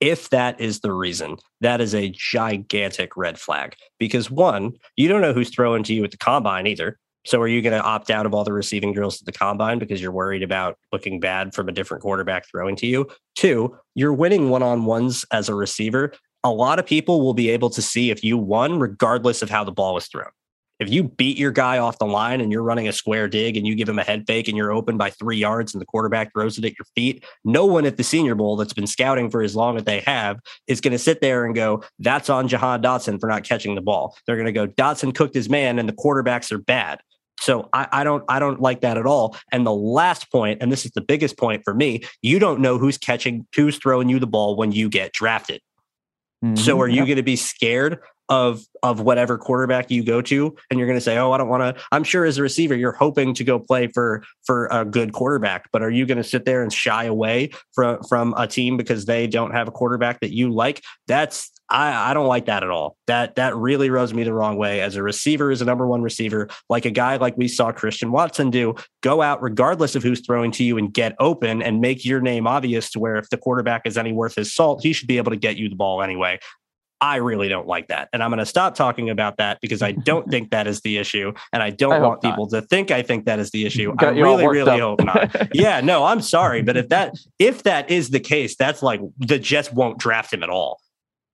if 0.00 0.30
that 0.30 0.60
is 0.60 0.80
the 0.80 0.92
reason, 0.92 1.36
that 1.60 1.80
is 1.80 1.94
a 1.94 2.10
gigantic 2.10 3.16
red 3.16 3.38
flag 3.38 3.76
because 3.98 4.30
one, 4.30 4.72
you 4.96 5.08
don't 5.08 5.20
know 5.20 5.32
who's 5.32 5.50
throwing 5.50 5.82
to 5.84 5.94
you 5.94 6.04
at 6.04 6.10
the 6.10 6.16
combine 6.16 6.66
either. 6.66 6.98
So 7.26 7.40
are 7.40 7.48
you 7.48 7.60
going 7.60 7.78
to 7.78 7.84
opt 7.84 8.10
out 8.10 8.24
of 8.24 8.32
all 8.32 8.44
the 8.44 8.52
receiving 8.52 8.94
drills 8.94 9.20
at 9.20 9.26
the 9.26 9.32
combine 9.32 9.78
because 9.78 10.00
you're 10.00 10.10
worried 10.10 10.42
about 10.42 10.78
looking 10.90 11.20
bad 11.20 11.54
from 11.54 11.68
a 11.68 11.72
different 11.72 12.02
quarterback 12.02 12.48
throwing 12.48 12.76
to 12.76 12.86
you? 12.86 13.08
Two, 13.36 13.76
you're 13.94 14.14
winning 14.14 14.48
one 14.48 14.62
on 14.62 14.86
ones 14.86 15.26
as 15.30 15.50
a 15.50 15.54
receiver 15.54 16.14
a 16.42 16.50
lot 16.50 16.78
of 16.78 16.86
people 16.86 17.20
will 17.20 17.34
be 17.34 17.50
able 17.50 17.70
to 17.70 17.82
see 17.82 18.10
if 18.10 18.24
you 18.24 18.38
won 18.38 18.78
regardless 18.78 19.42
of 19.42 19.50
how 19.50 19.64
the 19.64 19.72
ball 19.72 19.94
was 19.94 20.06
thrown. 20.06 20.30
If 20.80 20.90
you 20.90 21.04
beat 21.04 21.36
your 21.36 21.50
guy 21.50 21.78
off 21.78 21.98
the 21.98 22.06
line 22.06 22.40
and 22.40 22.50
you're 22.50 22.62
running 22.62 22.88
a 22.88 22.92
square 22.92 23.28
dig 23.28 23.58
and 23.58 23.66
you 23.66 23.74
give 23.74 23.88
him 23.88 23.98
a 23.98 24.02
head 24.02 24.24
fake 24.26 24.48
and 24.48 24.56
you're 24.56 24.72
open 24.72 24.96
by 24.96 25.10
three 25.10 25.36
yards 25.36 25.74
and 25.74 25.80
the 25.80 25.86
quarterback 25.86 26.32
throws 26.32 26.56
it 26.56 26.64
at 26.64 26.72
your 26.78 26.86
feet, 26.94 27.22
no 27.44 27.66
one 27.66 27.84
at 27.84 27.98
the 27.98 28.02
Senior 28.02 28.34
Bowl 28.34 28.56
that's 28.56 28.72
been 28.72 28.86
scouting 28.86 29.30
for 29.30 29.42
as 29.42 29.54
long 29.54 29.76
as 29.76 29.84
they 29.84 30.00
have 30.00 30.40
is 30.66 30.80
going 30.80 30.92
to 30.92 30.98
sit 30.98 31.20
there 31.20 31.44
and 31.44 31.54
go, 31.54 31.84
that's 31.98 32.30
on 32.30 32.48
Jahan 32.48 32.82
Dotson 32.82 33.20
for 33.20 33.28
not 33.28 33.44
catching 33.44 33.74
the 33.74 33.82
ball. 33.82 34.16
They're 34.26 34.36
going 34.36 34.46
to 34.46 34.52
go, 34.52 34.66
Dotson 34.66 35.14
cooked 35.14 35.34
his 35.34 35.50
man 35.50 35.78
and 35.78 35.86
the 35.86 35.92
quarterbacks 35.92 36.50
are 36.50 36.58
bad. 36.58 37.00
So 37.40 37.68
I, 37.72 37.88
I, 37.92 38.04
don't 38.04 38.24
I 38.28 38.38
don't 38.38 38.60
like 38.60 38.80
that 38.82 38.96
at 38.96 39.06
all. 39.06 39.36
And 39.52 39.66
the 39.66 39.74
last 39.74 40.30
point, 40.30 40.62
and 40.62 40.72
this 40.72 40.84
is 40.86 40.92
the 40.92 41.00
biggest 41.00 41.38
point 41.38 41.62
for 41.64 41.74
me, 41.74 42.02
you 42.22 42.38
don't 42.38 42.60
know 42.60 42.78
who's 42.78 42.98
catching, 42.98 43.46
who's 43.54 43.76
throwing 43.76 44.08
you 44.08 44.18
the 44.18 44.26
ball 44.26 44.56
when 44.56 44.72
you 44.72 44.88
get 44.88 45.12
drafted. 45.12 45.60
Mm-hmm. 46.44 46.56
So 46.56 46.80
are 46.80 46.88
you 46.88 47.04
going 47.04 47.16
to 47.16 47.22
be 47.22 47.36
scared 47.36 47.98
of 48.30 48.64
of 48.82 49.00
whatever 49.00 49.36
quarterback 49.36 49.90
you 49.90 50.02
go 50.02 50.22
to 50.22 50.56
and 50.70 50.78
you're 50.78 50.86
going 50.86 50.96
to 50.96 51.04
say 51.04 51.18
oh 51.18 51.32
i 51.32 51.36
don't 51.36 51.48
want 51.48 51.76
to 51.76 51.82
i'm 51.92 52.04
sure 52.04 52.24
as 52.24 52.38
a 52.38 52.42
receiver 52.42 52.74
you're 52.74 52.92
hoping 52.92 53.34
to 53.34 53.44
go 53.44 53.58
play 53.58 53.88
for 53.88 54.22
for 54.44 54.68
a 54.70 54.84
good 54.84 55.12
quarterback 55.12 55.68
but 55.72 55.82
are 55.82 55.90
you 55.90 56.06
going 56.06 56.16
to 56.16 56.24
sit 56.24 56.44
there 56.44 56.62
and 56.62 56.72
shy 56.72 57.04
away 57.04 57.50
from 57.74 58.02
from 58.08 58.32
a 58.38 58.46
team 58.46 58.76
because 58.76 59.04
they 59.04 59.26
don't 59.26 59.50
have 59.50 59.68
a 59.68 59.72
quarterback 59.72 60.20
that 60.20 60.32
you 60.32 60.50
like 60.50 60.82
that's 61.06 61.50
I, 61.70 62.10
I 62.10 62.14
don't 62.14 62.26
like 62.26 62.46
that 62.46 62.64
at 62.64 62.70
all. 62.70 62.96
That 63.06 63.36
that 63.36 63.54
really 63.54 63.90
rubs 63.90 64.12
me 64.12 64.24
the 64.24 64.32
wrong 64.32 64.56
way. 64.56 64.80
As 64.80 64.96
a 64.96 65.02
receiver, 65.02 65.52
as 65.52 65.62
a 65.62 65.64
number 65.64 65.86
one 65.86 66.02
receiver, 66.02 66.48
like 66.68 66.84
a 66.84 66.90
guy 66.90 67.16
like 67.16 67.36
we 67.36 67.46
saw 67.46 67.70
Christian 67.70 68.10
Watson 68.10 68.50
do, 68.50 68.74
go 69.02 69.22
out 69.22 69.40
regardless 69.40 69.94
of 69.94 70.02
who's 70.02 70.20
throwing 70.20 70.50
to 70.52 70.64
you 70.64 70.78
and 70.78 70.92
get 70.92 71.14
open 71.20 71.62
and 71.62 71.80
make 71.80 72.04
your 72.04 72.20
name 72.20 72.48
obvious 72.48 72.90
to 72.90 72.98
where 72.98 73.16
if 73.16 73.30
the 73.30 73.36
quarterback 73.36 73.82
is 73.84 73.96
any 73.96 74.12
worth 74.12 74.34
his 74.34 74.52
salt, 74.52 74.82
he 74.82 74.92
should 74.92 75.06
be 75.06 75.16
able 75.16 75.30
to 75.30 75.36
get 75.36 75.56
you 75.56 75.68
the 75.68 75.76
ball 75.76 76.02
anyway. 76.02 76.40
I 77.00 77.16
really 77.16 77.48
don't 77.48 77.66
like 77.66 77.88
that. 77.88 78.08
And 78.12 78.22
I'm 78.22 78.30
going 78.30 78.38
to 78.38 78.46
stop 78.46 78.74
talking 78.74 79.10
about 79.10 79.38
that 79.38 79.60
because 79.60 79.82
I 79.82 79.92
don't 79.92 80.28
think 80.30 80.50
that 80.50 80.66
is 80.66 80.80
the 80.82 80.98
issue. 80.98 81.32
And 81.52 81.62
I 81.62 81.70
don't 81.70 81.94
I 81.94 81.98
want 82.00 82.22
people 82.22 82.46
to 82.48 82.62
think 82.62 82.90
I 82.90 83.02
think 83.02 83.24
that 83.24 83.38
is 83.38 83.50
the 83.50 83.66
issue. 83.66 83.94
I 83.98 84.08
really, 84.08 84.46
really 84.46 84.80
up. 84.80 85.00
hope 85.00 85.04
not. 85.04 85.48
yeah, 85.54 85.80
no, 85.80 86.04
I'm 86.04 86.20
sorry. 86.20 86.62
But 86.62 86.76
if 86.76 86.88
that 86.90 87.14
if 87.38 87.62
that 87.64 87.90
is 87.90 88.10
the 88.10 88.20
case, 88.20 88.56
that's 88.56 88.82
like 88.82 89.00
the 89.18 89.38
Jets 89.38 89.72
won't 89.72 89.98
draft 89.98 90.32
him 90.32 90.42
at 90.42 90.50
all. 90.50 90.80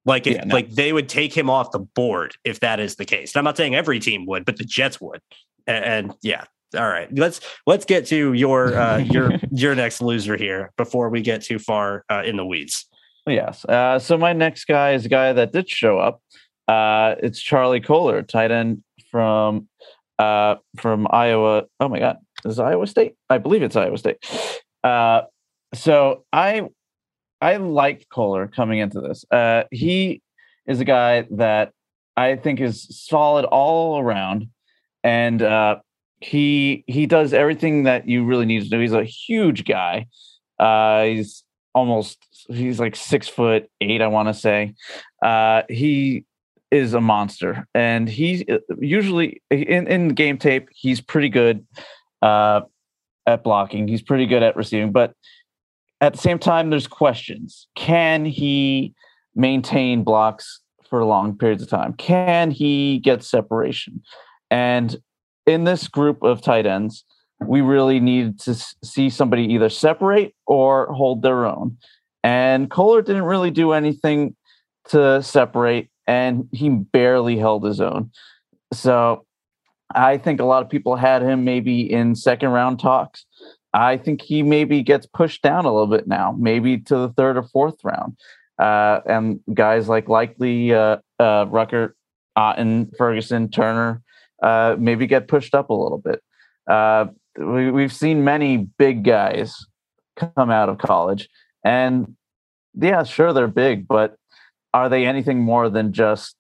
Like, 0.05 0.25
yeah, 0.25 0.45
no. 0.45 0.55
like 0.55 0.71
they 0.71 0.93
would 0.93 1.09
take 1.09 1.37
him 1.37 1.51
off 1.51 1.73
the 1.73 1.81
board 1.81 2.37
if 2.45 2.61
that 2.61 2.79
is 2.79 2.95
the 2.95 3.05
case. 3.05 3.35
And 3.35 3.41
I'm 3.41 3.45
not 3.45 3.57
saying 3.57 3.75
every 3.75 3.99
team 3.99 4.25
would, 4.27 4.45
but 4.45 4.57
the 4.57 4.65
Jets 4.65 5.01
would. 5.01 5.21
And, 5.67 5.85
and 5.85 6.15
yeah, 6.23 6.45
all 6.77 6.89
right. 6.89 7.09
Let's 7.13 7.41
let's 7.67 7.85
get 7.85 8.07
to 8.07 8.33
your 8.33 8.79
uh, 8.79 8.99
your 8.99 9.33
your 9.51 9.75
next 9.75 10.01
loser 10.01 10.37
here 10.37 10.73
before 10.77 11.09
we 11.09 11.23
get 11.23 11.43
too 11.43 11.59
far 11.59 12.05
uh, 12.09 12.23
in 12.25 12.37
the 12.37 12.47
weeds. 12.47 12.87
Yes. 13.27 13.65
Uh, 13.65 13.99
so 13.99 14.17
my 14.17 14.33
next 14.33 14.67
guy 14.67 14.93
is 14.93 15.05
a 15.05 15.09
guy 15.09 15.33
that 15.33 15.53
did 15.53 15.69
show 15.69 15.99
up. 15.99 16.23
Uh, 16.69 17.17
it's 17.23 17.41
Charlie 17.41 17.81
Kolar, 17.81 18.23
tight 18.23 18.51
end 18.51 18.83
from 19.11 19.69
uh, 20.19 20.57
from 20.77 21.07
Iowa. 21.11 21.65
Oh 21.81 21.89
my 21.89 21.99
God, 21.99 22.19
is 22.45 22.59
Iowa 22.59 22.87
State? 22.87 23.15
I 23.29 23.39
believe 23.39 23.63
it's 23.63 23.77
Iowa 23.77 23.99
State. 23.99 24.19
Uh, 24.83 25.23
so 25.75 26.25
I 26.33 26.69
I 27.41 27.57
liked 27.57 28.09
Kolar 28.09 28.47
coming 28.47 28.79
into 28.79 29.01
this. 29.01 29.25
Uh, 29.31 29.65
he 29.71 30.23
is 30.67 30.81
a 30.81 30.85
guy 30.85 31.27
that 31.33 31.73
I 32.17 32.37
think 32.37 32.61
is 32.61 32.87
solid 33.07 33.45
all 33.45 34.01
around, 34.01 34.49
and 35.03 35.43
uh, 35.43 35.77
he 36.21 36.85
he 36.87 37.07
does 37.07 37.33
everything 37.33 37.85
that 37.85 38.09
you 38.09 38.25
really 38.25 38.47
need 38.47 38.63
to 38.63 38.69
do. 38.69 38.79
He's 38.79 38.93
a 38.93 39.05
huge 39.05 39.65
guy. 39.65 40.07
He's 40.59 41.45
almost 41.77 42.27
he's 42.49 42.81
like 42.81 42.97
six 42.97 43.29
foot 43.29 43.71
eight, 43.81 44.01
I 44.01 44.07
want 44.09 44.29
to 44.29 44.35
say. 44.35 44.75
Uh, 45.23 45.63
he 45.69 46.25
is 46.71 46.95
a 46.95 47.01
monster, 47.01 47.69
and 47.75 48.09
uh, 48.09 48.59
usually 48.81 49.43
in 49.51 49.87
in 49.87 50.09
game 50.09 50.39
tape 50.39 50.69
he's 50.73 51.01
pretty 51.01 51.29
good 51.29 51.65
uh, 52.23 52.63
at 53.27 53.45
blocking. 53.45 53.87
He's 53.87 54.03
pretty 54.03 54.27
good 54.27 54.43
at 54.43 54.57
receiving, 54.57 54.91
but 54.91 55.13
at 56.01 56.15
the 56.15 56.19
same 56.19 56.39
time, 56.39 56.71
there's 56.71 56.89
questions. 56.89 57.69
Can 57.75 58.25
he 58.25 58.95
maintain 59.35 60.03
blocks 60.03 60.61
for 60.89 61.05
long 61.05 61.37
periods 61.37 61.63
of 61.63 61.69
time? 61.69 61.93
Can 61.95 62.51
he 62.51 62.99
get 62.99 63.23
separation? 63.23 64.03
And 64.51 64.97
in 65.47 65.65
this 65.65 65.89
group 65.89 66.23
of 66.23 66.41
tight 66.41 66.67
ends, 66.67 67.05
we 67.41 67.61
really 67.61 68.01
need 68.01 68.41
to 68.41 68.55
see 68.83 69.11
somebody 69.11 69.45
either 69.53 69.69
separate 69.69 70.35
or 70.47 70.93
hold 70.93 71.23
their 71.23 71.47
own. 71.47 71.77
And 72.23 72.71
Kolar 72.71 73.03
didn't 73.03 73.25
really 73.25 73.51
do 73.51 73.73
anything 73.73 74.35
to 74.89 75.23
separate, 75.23 75.91
and 76.07 76.49
he 76.53 76.69
barely 76.71 77.37
held 77.37 77.65
his 77.65 77.81
own. 77.81 78.11
So 78.73 79.27
I 79.95 80.19
think 80.19 80.41
a 80.41 80.45
lot 80.45 80.63
of 80.63 80.69
people 80.69 80.97
had 80.97 81.23
him 81.23 81.45
maybe 81.45 81.91
in 81.91 82.15
second 82.15 82.51
round 82.51 82.81
talks. 82.81 83.25
I 83.73 83.97
think 83.97 84.23
he 84.23 84.43
maybe 84.43 84.83
gets 84.83 85.07
pushed 85.07 85.43
down 85.43 85.67
a 85.67 85.73
little 85.73 85.87
bit 85.87 86.07
now, 86.07 86.35
maybe 86.39 86.79
to 86.79 86.97
the 86.97 87.09
third 87.11 87.37
or 87.37 87.43
fourth 87.43 87.77
round. 87.85 88.17
Uh, 88.59 89.01
and 89.07 89.41
guys 89.53 89.89
like 89.89 90.09
Likely, 90.09 90.73
uh, 90.73 90.97
uh, 91.21 91.45
Ruckert, 91.47 91.93
Otton, 92.39 92.91
Ferguson, 92.97 93.51
Turner, 93.51 94.03
uh, 94.43 94.77
maybe 94.79 95.07
get 95.07 95.29
pushed 95.29 95.55
up 95.55 95.69
a 95.71 95.75
little 95.75 95.99
bit. 95.99 96.23
Uh, 96.67 97.07
we, 97.39 97.71
we've 97.71 97.93
seen 97.93 98.25
many 98.25 98.57
big 98.79 99.05
guys 99.05 99.57
come 100.17 100.51
out 100.51 100.69
of 100.69 100.79
college, 100.79 101.29
and 101.65 102.17
yeah, 102.75 103.03
sure 103.05 103.33
they're 103.33 103.49
big, 103.49 103.87
but 103.89 104.17
are 104.75 104.89
they 104.89 105.07
anything 105.07 105.41
more 105.41 105.71
than 105.71 105.93
just 105.93 106.37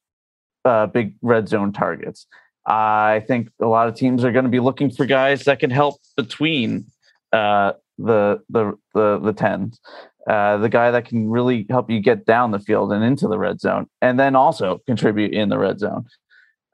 uh, 0.64 0.86
big 0.86 1.14
red 1.22 1.48
zone 1.48 1.72
targets? 1.72 2.26
I 2.66 3.24
think 3.26 3.50
a 3.60 3.66
lot 3.66 3.88
of 3.88 3.94
teams 3.94 4.24
are 4.24 4.32
going 4.32 4.44
to 4.44 4.50
be 4.50 4.60
looking 4.60 4.90
for 4.90 5.06
guys 5.06 5.44
that 5.44 5.60
can 5.60 5.70
help 5.70 6.00
between 6.16 6.86
uh, 7.32 7.72
the 7.98 8.40
the 8.50 8.72
the 8.94 9.18
the 9.20 9.32
tens, 9.32 9.80
uh, 10.28 10.56
the 10.58 10.68
guy 10.68 10.90
that 10.90 11.06
can 11.06 11.30
really 11.30 11.66
help 11.70 11.90
you 11.90 12.00
get 12.00 12.26
down 12.26 12.50
the 12.50 12.58
field 12.58 12.92
and 12.92 13.04
into 13.04 13.28
the 13.28 13.38
red 13.38 13.60
zone, 13.60 13.86
and 14.02 14.18
then 14.18 14.34
also 14.34 14.80
contribute 14.86 15.32
in 15.32 15.48
the 15.48 15.58
red 15.58 15.78
zone. 15.78 16.06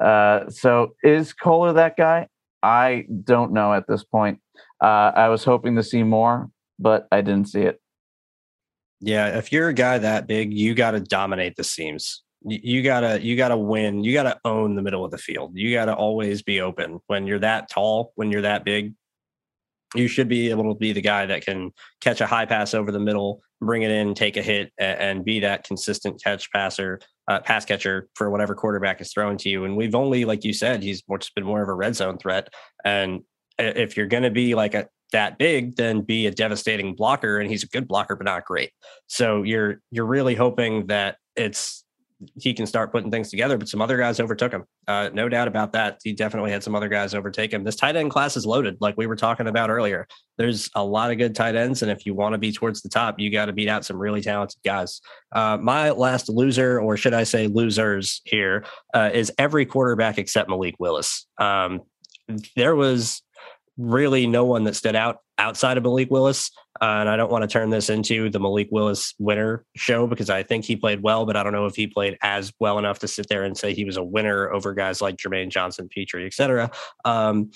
Uh, 0.00 0.48
so 0.50 0.94
is 1.02 1.32
Kolar 1.32 1.72
that 1.74 1.96
guy? 1.96 2.28
I 2.62 3.06
don't 3.24 3.52
know 3.52 3.72
at 3.72 3.86
this 3.86 4.04
point. 4.04 4.40
Uh, 4.82 5.12
I 5.14 5.28
was 5.28 5.44
hoping 5.44 5.76
to 5.76 5.82
see 5.82 6.02
more, 6.02 6.50
but 6.78 7.08
I 7.10 7.20
didn't 7.20 7.48
see 7.48 7.62
it. 7.62 7.80
Yeah, 9.00 9.38
if 9.38 9.50
you're 9.52 9.68
a 9.68 9.74
guy 9.74 9.98
that 9.98 10.26
big, 10.26 10.52
you 10.52 10.74
got 10.74 10.92
to 10.92 11.00
dominate 11.00 11.56
the 11.56 11.64
seams. 11.64 12.22
You 12.44 12.82
gotta, 12.82 13.24
you 13.24 13.36
gotta 13.36 13.56
win. 13.56 14.02
You 14.02 14.12
gotta 14.12 14.38
own 14.44 14.74
the 14.74 14.82
middle 14.82 15.04
of 15.04 15.12
the 15.12 15.18
field. 15.18 15.52
You 15.54 15.72
gotta 15.72 15.94
always 15.94 16.42
be 16.42 16.60
open 16.60 16.98
when 17.06 17.24
you're 17.24 17.38
that 17.38 17.70
tall. 17.70 18.12
When 18.16 18.32
you're 18.32 18.42
that 18.42 18.64
big, 18.64 18.94
you 19.94 20.08
should 20.08 20.28
be 20.28 20.50
able 20.50 20.72
to 20.72 20.78
be 20.78 20.92
the 20.92 21.00
guy 21.00 21.26
that 21.26 21.44
can 21.44 21.70
catch 22.00 22.20
a 22.20 22.26
high 22.26 22.46
pass 22.46 22.74
over 22.74 22.90
the 22.90 22.98
middle, 22.98 23.42
bring 23.60 23.82
it 23.82 23.90
in, 23.90 24.14
take 24.14 24.36
a 24.36 24.42
hit, 24.42 24.72
and 24.78 25.24
be 25.24 25.40
that 25.40 25.64
consistent 25.64 26.22
catch 26.22 26.50
passer, 26.50 26.98
uh, 27.28 27.40
pass 27.40 27.64
catcher 27.64 28.08
for 28.14 28.30
whatever 28.30 28.54
quarterback 28.54 29.00
is 29.00 29.12
throwing 29.12 29.36
to 29.38 29.48
you. 29.48 29.64
And 29.64 29.76
we've 29.76 29.94
only, 29.94 30.24
like 30.24 30.44
you 30.44 30.52
said, 30.52 30.82
he's 30.82 31.02
more, 31.08 31.20
been 31.34 31.44
more 31.44 31.62
of 31.62 31.68
a 31.68 31.74
red 31.74 31.94
zone 31.96 32.18
threat. 32.18 32.48
And 32.84 33.20
if 33.58 33.96
you're 33.96 34.06
going 34.06 34.24
to 34.24 34.30
be 34.30 34.54
like 34.54 34.74
a 34.74 34.88
that 35.12 35.38
big, 35.38 35.76
then 35.76 36.00
be 36.00 36.26
a 36.26 36.30
devastating 36.30 36.94
blocker. 36.94 37.38
And 37.38 37.50
he's 37.50 37.62
a 37.62 37.68
good 37.68 37.86
blocker, 37.86 38.16
but 38.16 38.24
not 38.24 38.44
great. 38.44 38.70
So 39.06 39.42
you're 39.42 39.80
you're 39.90 40.06
really 40.06 40.34
hoping 40.34 40.86
that 40.86 41.16
it's 41.36 41.84
he 42.36 42.54
can 42.54 42.66
start 42.66 42.92
putting 42.92 43.10
things 43.10 43.30
together. 43.30 43.58
But 43.58 43.68
some 43.68 43.80
other 43.80 43.96
guys 43.96 44.20
overtook 44.20 44.52
him. 44.52 44.64
Uh, 44.86 45.10
no 45.12 45.28
doubt 45.28 45.48
about 45.48 45.72
that. 45.72 46.00
He 46.02 46.12
definitely 46.12 46.50
had 46.50 46.62
some 46.62 46.74
other 46.74 46.88
guys 46.88 47.14
overtake 47.14 47.52
him. 47.52 47.64
This 47.64 47.76
tight 47.76 47.96
end 47.96 48.10
class 48.10 48.36
is 48.36 48.46
loaded, 48.46 48.76
like 48.80 48.96
we 48.96 49.06
were 49.06 49.16
talking 49.16 49.46
about 49.46 49.70
earlier. 49.70 50.06
There's 50.38 50.70
a 50.74 50.84
lot 50.84 51.10
of 51.10 51.18
good 51.18 51.34
tight 51.34 51.54
ends, 51.54 51.82
and 51.82 51.90
if 51.90 52.06
you 52.06 52.14
want 52.14 52.32
to 52.34 52.38
be 52.38 52.52
towards 52.52 52.82
the 52.82 52.88
top, 52.88 53.18
you 53.18 53.30
got 53.30 53.46
to 53.46 53.52
beat 53.52 53.68
out 53.68 53.84
some 53.84 53.98
really 53.98 54.20
talented 54.20 54.60
guys. 54.64 55.00
Uh, 55.32 55.58
my 55.60 55.90
last 55.90 56.28
loser, 56.28 56.80
or 56.80 56.96
should 56.96 57.14
I 57.14 57.24
say 57.24 57.46
losers, 57.46 58.20
here 58.24 58.64
uh, 58.94 59.10
is 59.12 59.32
every 59.38 59.66
quarterback 59.66 60.18
except 60.18 60.48
Malik 60.48 60.76
Willis. 60.78 61.26
Um, 61.38 61.82
there 62.56 62.76
was 62.76 63.22
really 63.76 64.26
no 64.26 64.44
one 64.44 64.64
that 64.64 64.76
stood 64.76 64.96
out 64.96 65.18
outside 65.38 65.76
of 65.76 65.82
Malik 65.82 66.10
Willis. 66.10 66.50
Uh, 66.82 66.98
and 66.98 67.08
I 67.08 67.14
don't 67.14 67.30
want 67.30 67.42
to 67.42 67.48
turn 67.48 67.70
this 67.70 67.88
into 67.88 68.28
the 68.28 68.40
Malik 68.40 68.66
Willis 68.72 69.14
winner 69.20 69.64
show 69.76 70.08
because 70.08 70.28
I 70.28 70.42
think 70.42 70.64
he 70.64 70.74
played 70.74 71.00
well, 71.00 71.24
but 71.24 71.36
I 71.36 71.44
don't 71.44 71.52
know 71.52 71.66
if 71.66 71.76
he 71.76 71.86
played 71.86 72.18
as 72.22 72.52
well 72.58 72.76
enough 72.76 72.98
to 73.00 73.08
sit 73.08 73.28
there 73.28 73.44
and 73.44 73.56
say 73.56 73.72
he 73.72 73.84
was 73.84 73.96
a 73.96 74.02
winner 74.02 74.52
over 74.52 74.74
guys 74.74 75.00
like 75.00 75.16
Jermaine 75.16 75.48
Johnson, 75.48 75.88
Pitre, 75.88 76.26
etc. 76.26 76.72
Um, 77.04 77.52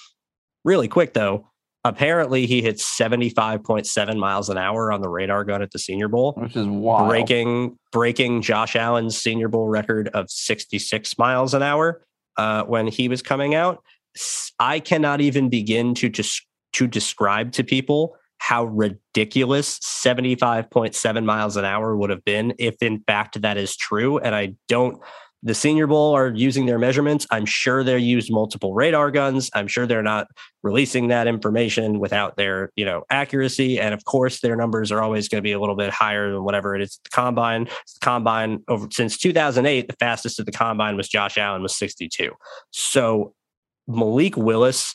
really 0.64 0.86
quick 0.86 1.12
though, 1.12 1.50
apparently 1.84 2.46
he 2.46 2.62
hit 2.62 2.76
75.7 2.76 4.16
miles 4.16 4.48
an 4.48 4.58
hour 4.58 4.92
on 4.92 5.00
the 5.00 5.08
radar 5.08 5.42
gun 5.42 5.60
at 5.60 5.72
the 5.72 5.80
Senior 5.80 6.06
Bowl, 6.06 6.34
which 6.36 6.54
is 6.54 6.68
wild. 6.68 7.08
breaking 7.08 7.76
breaking 7.90 8.42
Josh 8.42 8.76
Allen's 8.76 9.20
Senior 9.20 9.48
Bowl 9.48 9.66
record 9.66 10.06
of 10.08 10.30
66 10.30 11.18
miles 11.18 11.52
an 11.52 11.64
hour 11.64 12.06
uh, 12.36 12.62
when 12.62 12.86
he 12.86 13.08
was 13.08 13.22
coming 13.22 13.56
out. 13.56 13.82
I 14.60 14.78
cannot 14.78 15.20
even 15.20 15.48
begin 15.48 15.94
to 15.96 16.08
just 16.08 16.46
to 16.74 16.86
describe 16.86 17.50
to 17.52 17.64
people 17.64 18.16
how 18.38 18.64
ridiculous 18.64 19.78
75.7 19.80 21.24
miles 21.24 21.56
an 21.56 21.64
hour 21.64 21.96
would 21.96 22.10
have 22.10 22.24
been 22.24 22.54
if 22.58 22.76
in 22.82 23.02
fact 23.06 23.40
that 23.42 23.56
is 23.56 23.76
true. 23.76 24.18
And 24.18 24.34
i 24.34 24.54
don't 24.68 25.00
the 25.42 25.54
senior 25.54 25.86
bowl 25.86 26.12
are 26.16 26.28
using 26.34 26.66
their 26.66 26.78
measurements. 26.78 27.24
I'm 27.30 27.46
sure 27.46 27.84
they're 27.84 27.98
used 27.98 28.32
multiple 28.32 28.74
radar 28.74 29.12
guns. 29.12 29.48
I'm 29.54 29.68
sure 29.68 29.86
they're 29.86 30.02
not 30.02 30.26
releasing 30.64 31.08
that 31.08 31.28
information 31.28 32.00
without 32.00 32.36
their 32.36 32.72
you 32.74 32.84
know 32.84 33.04
accuracy. 33.10 33.78
And 33.78 33.94
of 33.94 34.04
course 34.04 34.40
their 34.40 34.56
numbers 34.56 34.90
are 34.90 35.00
always 35.00 35.28
going 35.28 35.38
to 35.38 35.46
be 35.46 35.52
a 35.52 35.60
little 35.60 35.76
bit 35.76 35.90
higher 35.90 36.32
than 36.32 36.42
whatever 36.42 36.74
it 36.74 36.82
is 36.82 36.98
the 37.04 37.10
combine. 37.10 37.64
The 37.64 38.00
combine 38.00 38.64
over 38.66 38.88
since 38.90 39.16
2008 39.18 39.86
the 39.88 39.94
fastest 40.00 40.40
of 40.40 40.46
the 40.46 40.52
combine 40.52 40.96
was 40.96 41.08
josh 41.08 41.38
allen 41.38 41.62
was 41.62 41.76
62 41.76 42.32
so 42.70 43.34
malik 43.86 44.36
willis 44.36 44.94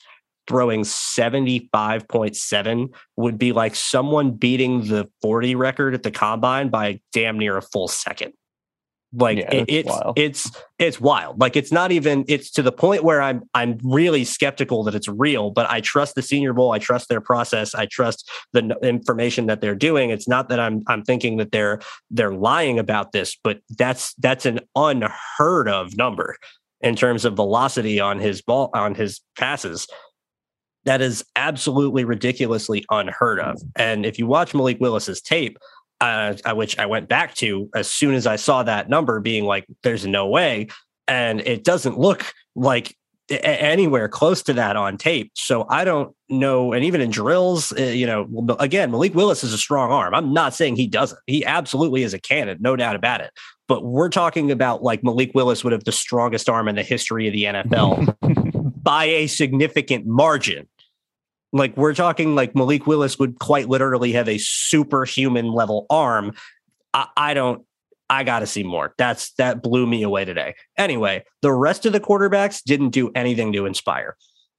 throwing 0.52 0.82
75.7 0.82 2.94
would 3.16 3.38
be 3.38 3.54
like 3.54 3.74
someone 3.74 4.32
beating 4.32 4.86
the 4.86 5.08
40 5.22 5.56
record 5.56 5.94
at 5.94 6.04
the 6.04 6.12
combine 6.12 6.68
by 6.68 7.00
damn 7.14 7.40
near 7.40 7.56
a 7.56 7.62
full 7.62 7.88
second. 7.88 8.34
Like 9.14 9.38
yeah, 9.38 9.54
it, 9.54 9.66
it's 9.70 9.90
wild. 9.90 10.20
it's 10.20 10.52
it's 10.78 11.00
wild. 11.00 11.40
Like 11.40 11.56
it's 11.56 11.72
not 11.72 11.94
even 11.94 12.26
it's 12.28 12.52
to 12.52 12.62
the 12.62 12.74
point 12.74 13.06
where 13.06 13.22
I'm 13.22 13.44
I'm 13.54 13.78
really 13.82 14.26
skeptical 14.26 14.84
that 14.84 14.96
it's 14.96 15.08
real, 15.08 15.52
but 15.52 15.70
I 15.70 15.80
trust 15.80 16.16
the 16.16 16.22
senior 16.22 16.52
bowl, 16.52 16.74
I 16.74 16.80
trust 16.80 17.08
their 17.08 17.22
process, 17.22 17.74
I 17.74 17.86
trust 17.86 18.30
the 18.52 18.78
information 18.84 19.46
that 19.46 19.62
they're 19.62 19.76
doing. 19.76 20.10
It's 20.10 20.28
not 20.28 20.50
that 20.50 20.60
I'm 20.60 20.82
I'm 20.88 21.04
thinking 21.04 21.38
that 21.38 21.54
they're 21.54 21.80
they're 22.10 22.34
lying 22.34 22.78
about 22.78 23.14
this, 23.14 23.38
but 23.42 23.62
that's 23.78 24.14
that's 24.16 24.46
an 24.46 24.60
unheard 24.76 25.70
of 25.70 25.96
number 25.96 26.36
in 26.82 26.98
terms 26.98 27.24
of 27.24 27.36
velocity 27.36 28.02
on 28.02 28.20
his 28.20 28.42
ball 28.42 28.70
on 28.74 28.96
his 28.96 29.22
passes 29.38 29.88
that 30.86 31.02
is 31.02 31.24
absolutely 31.36 32.04
ridiculously 32.04 32.86
unheard 32.90 33.40
of. 33.40 33.62
And 33.76 34.06
if 34.06 34.18
you 34.18 34.28
watch 34.28 34.54
Malik 34.54 34.80
Willis's 34.80 35.22
tape, 35.22 35.58
uh, 36.00 36.34
which 36.54 36.78
I 36.80 36.86
went 36.88 37.08
back 37.08 37.36
to 37.36 37.70
as 37.76 37.90
soon 37.90 38.16
as 38.16 38.26
I 38.26 38.36
saw 38.36 38.64
that 38.64 38.90
number, 38.90 39.20
being 39.20 39.46
like, 39.46 39.66
"There's 39.84 40.06
no 40.06 40.28
way," 40.28 40.68
and 41.08 41.42
it 41.42 41.64
doesn't 41.64 42.00
look 42.00 42.34
like 42.56 42.96
anywhere 43.32 44.08
close 44.10 44.44
to 44.44 44.54
that 44.54 44.76
on 44.76 44.98
tape. 44.98 45.32
So 45.36 45.66
I 45.70 45.84
don't 45.84 46.16
know. 46.30 46.74
And 46.74 46.84
even 46.84 47.02
in 47.02 47.12
drills, 47.12 47.72
uh, 47.78 47.84
you 47.84 48.06
know, 48.06 48.28
again, 48.60 48.92
Malik 48.92 49.16
Willis 49.16 49.44
is 49.44 49.54
a 49.54 49.58
strong 49.58 49.92
arm. 49.92 50.14
I'm 50.14 50.34
not 50.34 50.54
saying 50.54 50.76
he 50.76 50.88
doesn't. 50.88 51.20
He 51.28 51.46
absolutely 51.46 52.04
is 52.04 52.14
a 52.14 52.20
cannon, 52.20 52.58
no 52.60 52.76
doubt 52.76 52.96
about 52.96 53.22
it. 53.22 53.32
But 53.68 53.86
we're 53.86 54.10
talking 54.10 54.52
about 54.52 54.84
like 54.84 55.04
Malik 55.04 55.32
Willis 55.34 55.64
would 55.64 55.74
have 55.74 55.86
the 55.86 55.92
strongest 55.92 56.50
arm 56.50 56.68
in 56.68 56.76
the 56.76 56.84
history 56.84 57.28
of 57.28 57.34
the 57.34 57.44
NFL 57.46 58.74
by 58.84 59.06
a 59.06 59.28
significant 59.28 60.06
margin. 60.06 60.68
Like 61.54 61.76
we're 61.76 61.94
talking 61.94 62.36
like 62.36 62.56
Malik 62.56 62.88
Willis 62.88 63.20
would 63.20 63.40
quite 63.40 63.68
literally 63.68 64.14
have 64.14 64.30
a 64.30 64.38
superhuman 64.38 65.52
level 65.52 65.86
arm. 65.90 66.34
I, 66.94 67.08
I 67.16 67.34
don't 67.34 67.66
I 68.12 68.26
got 68.26 68.40
to 68.40 68.48
see 68.48 68.64
more. 68.64 68.94
That's 68.98 69.32
that 69.34 69.64
blew 69.64 69.88
me 69.88 70.04
away 70.04 70.26
today. 70.26 70.56
Anyway, 70.78 71.24
the 71.42 71.54
rest 71.54 71.86
of 71.86 71.94
the 71.94 72.00
quarterbacks 72.02 72.62
didn't 72.62 72.90
do 72.90 73.10
anything 73.16 73.54
to 73.54 73.66
inspire. 73.66 74.18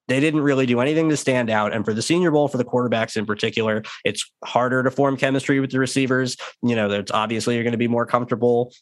They 0.09 0.21
didn't 0.21 0.41
really 0.41 0.65
do 0.67 0.81
anything 0.81 1.11
to 1.11 1.17
stand 1.17 1.51
out. 1.51 1.75
And 1.75 1.85
for 1.85 1.93
the 1.93 2.03
Senior 2.03 2.31
Bowl, 2.31 2.49
for 2.49 2.57
the 2.57 2.65
quarterbacks 2.65 3.17
in 3.17 3.27
particular, 3.27 3.83
it's 4.05 4.31
harder 4.43 4.83
to 4.83 4.91
form 4.91 5.19
chemistry 5.19 5.61
with 5.61 5.71
the 5.71 5.79
receivers. 5.79 6.37
You 6.63 6.75
know, 6.75 6.89
there's 6.89 7.11
obviously 7.11 7.55
you're 7.55 7.63
going 7.63 7.73
to 7.73 7.79
be 7.79 7.89
more 7.89 8.07
comfortable 8.07 8.73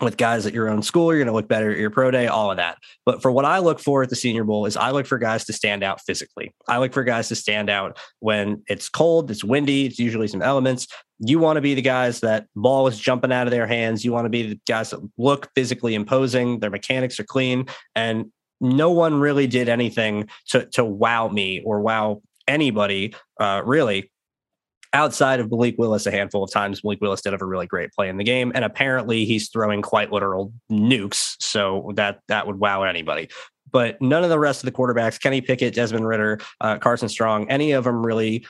with 0.00 0.16
guys 0.16 0.44
at 0.44 0.52
your 0.52 0.68
own 0.68 0.82
school, 0.82 1.06
you're 1.06 1.18
going 1.18 1.26
to 1.26 1.32
look 1.32 1.48
better 1.48 1.70
at 1.70 1.78
your 1.78 1.90
pro 1.90 2.10
day, 2.10 2.26
all 2.26 2.50
of 2.50 2.58
that. 2.58 2.78
But 3.04 3.22
for 3.22 3.30
what 3.30 3.44
I 3.44 3.58
look 3.58 3.80
for 3.80 4.02
at 4.02 4.10
the 4.10 4.16
Senior 4.16 4.44
Bowl 4.44 4.66
is 4.66 4.76
I 4.76 4.90
look 4.90 5.06
for 5.06 5.18
guys 5.18 5.44
to 5.46 5.52
stand 5.52 5.82
out 5.82 6.00
physically. 6.02 6.54
I 6.68 6.78
look 6.78 6.92
for 6.92 7.02
guys 7.02 7.28
to 7.28 7.34
stand 7.34 7.70
out 7.70 7.98
when 8.20 8.62
it's 8.66 8.88
cold, 8.88 9.30
it's 9.30 9.42
windy, 9.42 9.86
it's 9.86 9.98
usually 9.98 10.28
some 10.28 10.42
elements. 10.42 10.86
You 11.18 11.38
want 11.38 11.56
to 11.56 11.62
be 11.62 11.74
the 11.74 11.82
guys 11.82 12.20
that 12.20 12.46
ball 12.54 12.86
is 12.88 12.98
jumping 12.98 13.32
out 13.32 13.46
of 13.46 13.50
their 13.50 13.66
hands. 13.66 14.04
You 14.04 14.12
want 14.12 14.26
to 14.26 14.30
be 14.30 14.48
the 14.50 14.60
guys 14.68 14.90
that 14.90 15.00
look 15.16 15.48
physically 15.54 15.94
imposing. 15.94 16.60
Their 16.60 16.70
mechanics 16.70 17.18
are 17.18 17.24
clean, 17.24 17.66
and 17.94 18.26
no 18.60 18.90
one 18.90 19.18
really 19.18 19.46
did 19.46 19.68
anything 19.70 20.28
to 20.48 20.66
to 20.72 20.84
wow 20.84 21.28
me 21.28 21.62
or 21.64 21.80
wow 21.80 22.20
anybody 22.46 23.14
uh, 23.40 23.62
really 23.64 24.10
outside 24.92 25.40
of 25.40 25.50
Malik 25.50 25.76
Willis 25.78 26.06
a 26.06 26.10
handful 26.10 26.44
of 26.44 26.50
times. 26.50 26.82
Malik 26.82 27.00
Willis 27.00 27.22
did 27.22 27.32
have 27.32 27.42
a 27.42 27.46
really 27.46 27.66
great 27.66 27.92
play 27.92 28.08
in 28.08 28.16
the 28.16 28.24
game, 28.24 28.52
and 28.54 28.64
apparently 28.64 29.24
he's 29.24 29.48
throwing 29.48 29.82
quite 29.82 30.12
literal 30.12 30.52
nukes. 30.70 31.36
So 31.40 31.92
that 31.96 32.20
that 32.28 32.46
would 32.46 32.58
wow 32.58 32.82
anybody. 32.82 33.28
But 33.70 34.00
none 34.00 34.22
of 34.22 34.30
the 34.30 34.38
rest 34.38 34.62
of 34.62 34.66
the 34.66 34.72
quarterbacks, 34.72 35.20
Kenny 35.20 35.40
Pickett, 35.40 35.74
Desmond 35.74 36.06
Ridder, 36.06 36.40
uh, 36.60 36.78
Carson 36.78 37.08
Strong, 37.08 37.50
any 37.50 37.72
of 37.72 37.84
them 37.84 38.04
really 38.06 38.46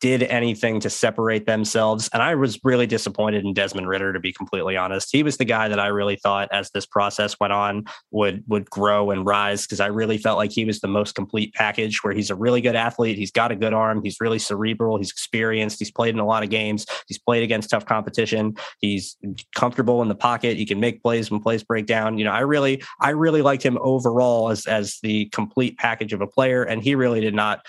did 0.00 0.22
anything 0.24 0.80
to 0.80 0.90
separate 0.90 1.46
themselves. 1.46 2.08
And 2.12 2.22
I 2.22 2.34
was 2.34 2.58
really 2.62 2.86
disappointed 2.86 3.44
in 3.44 3.52
Desmond 3.52 3.88
Ridder, 3.88 4.12
to 4.12 4.20
be 4.20 4.32
completely 4.32 4.76
honest. 4.76 5.08
He 5.10 5.22
was 5.22 5.36
the 5.36 5.44
guy 5.44 5.68
that 5.68 5.80
I 5.80 5.88
really 5.88 6.16
thought, 6.16 6.48
as 6.52 6.70
this 6.70 6.86
process 6.86 7.38
went 7.40 7.52
on, 7.52 7.84
would 8.10 8.44
would 8.46 8.70
grow 8.70 9.10
and 9.10 9.26
rise 9.26 9.66
because 9.66 9.80
I 9.80 9.86
really 9.86 10.18
felt 10.18 10.38
like 10.38 10.52
he 10.52 10.64
was 10.64 10.80
the 10.80 10.88
most 10.88 11.14
complete 11.14 11.52
package. 11.54 12.02
Where 12.02 12.12
he's 12.12 12.30
a 12.30 12.34
really 12.34 12.60
good 12.60 12.76
athlete, 12.76 13.18
he's 13.18 13.32
got 13.32 13.50
a 13.50 13.56
good 13.56 13.74
arm, 13.74 14.02
he's 14.02 14.20
really 14.20 14.38
cerebral, 14.38 14.98
he's 14.98 15.10
experienced, 15.10 15.78
he's 15.78 15.90
played 15.90 16.14
in 16.14 16.20
a 16.20 16.26
lot 16.26 16.42
of 16.42 16.50
games, 16.50 16.86
he's 17.08 17.18
played 17.18 17.42
against 17.42 17.70
tough 17.70 17.86
competition, 17.86 18.56
he's 18.80 19.16
comfortable 19.54 20.02
in 20.02 20.08
the 20.08 20.14
pocket, 20.14 20.56
he 20.56 20.66
can 20.66 20.80
make 20.80 21.02
plays 21.02 21.30
when 21.30 21.40
plays 21.40 21.64
break 21.64 21.86
down. 21.86 22.18
You 22.18 22.24
know, 22.24 22.32
I 22.32 22.40
really, 22.40 22.82
I 23.00 23.10
really 23.10 23.42
liked 23.42 23.64
him 23.64 23.78
overall 23.80 24.50
as 24.50 24.66
as 24.66 24.98
the 25.02 25.26
complete 25.26 25.76
package 25.78 26.12
of 26.12 26.20
a 26.20 26.26
player, 26.26 26.62
and 26.62 26.82
he 26.82 26.94
really 26.94 27.20
did 27.20 27.34
not 27.34 27.62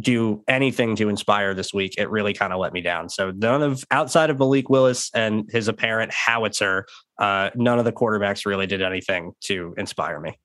do 0.00 0.42
anything 0.48 0.96
to 0.96 1.08
inspire 1.08 1.54
this 1.54 1.72
week, 1.72 1.94
it 1.98 2.10
really 2.10 2.32
kind 2.32 2.52
of 2.52 2.58
let 2.58 2.72
me 2.72 2.80
down. 2.80 3.08
So 3.08 3.30
none 3.30 3.62
of 3.62 3.84
outside 3.90 4.30
of 4.30 4.38
Malik 4.38 4.68
Willis 4.68 5.10
and 5.14 5.48
his 5.50 5.68
apparent 5.68 6.12
howitzer, 6.12 6.86
uh, 7.18 7.50
none 7.54 7.78
of 7.78 7.84
the 7.84 7.92
quarterbacks 7.92 8.46
really 8.46 8.66
did 8.66 8.82
anything 8.82 9.32
to 9.44 9.74
inspire 9.76 10.20
me. 10.20 10.38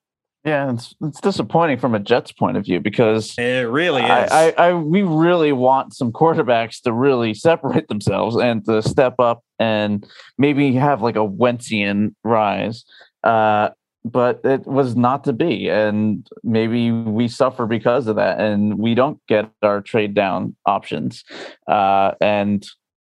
Yeah, 0.46 0.74
it's, 0.74 0.94
it's 1.02 1.22
disappointing 1.22 1.78
from 1.80 1.96
a 1.96 2.00
Jets 2.00 2.34
point 2.34 2.58
of 2.58 2.66
view 2.66 2.82
because 2.82 3.34
it 3.38 3.70
really 3.70 4.04
is. 4.04 4.10
I, 4.10 4.50
I, 4.50 4.52
I, 4.52 4.74
we 4.74 5.02
really 5.02 5.54
want 5.54 5.94
some 5.94 6.12
quarterbacks 6.12 6.82
to 6.82 6.92
really 6.92 7.34
separate 7.34 7.88
themselves 7.88 8.36
and 8.36 8.66
to 8.66 8.82
step 8.82 9.16
up 9.20 9.42
and 9.58 10.06
maybe 10.38 10.74
have 10.74 11.02
like 11.02 11.16
a 11.16 11.20
Wentzian 11.20 12.16
rise. 12.26 12.84
Uh, 13.24 13.70
but 14.06 14.42
it 14.44 14.66
was 14.68 14.96
not 14.96 15.24
to 15.24 15.34
be 15.34 15.70
and 15.70 16.28
maybe 16.44 16.92
we 16.92 17.28
suffer 17.28 17.66
because 17.66 18.08
of 18.08 18.18
that 18.18 18.40
and 18.40 18.78
we 18.78 18.96
don't 18.96 19.20
get 19.28 19.50
our 19.62 19.82
trade 19.82 20.14
down 20.14 20.56
options. 20.66 21.24
Uh, 21.68 22.12
and 22.20 22.68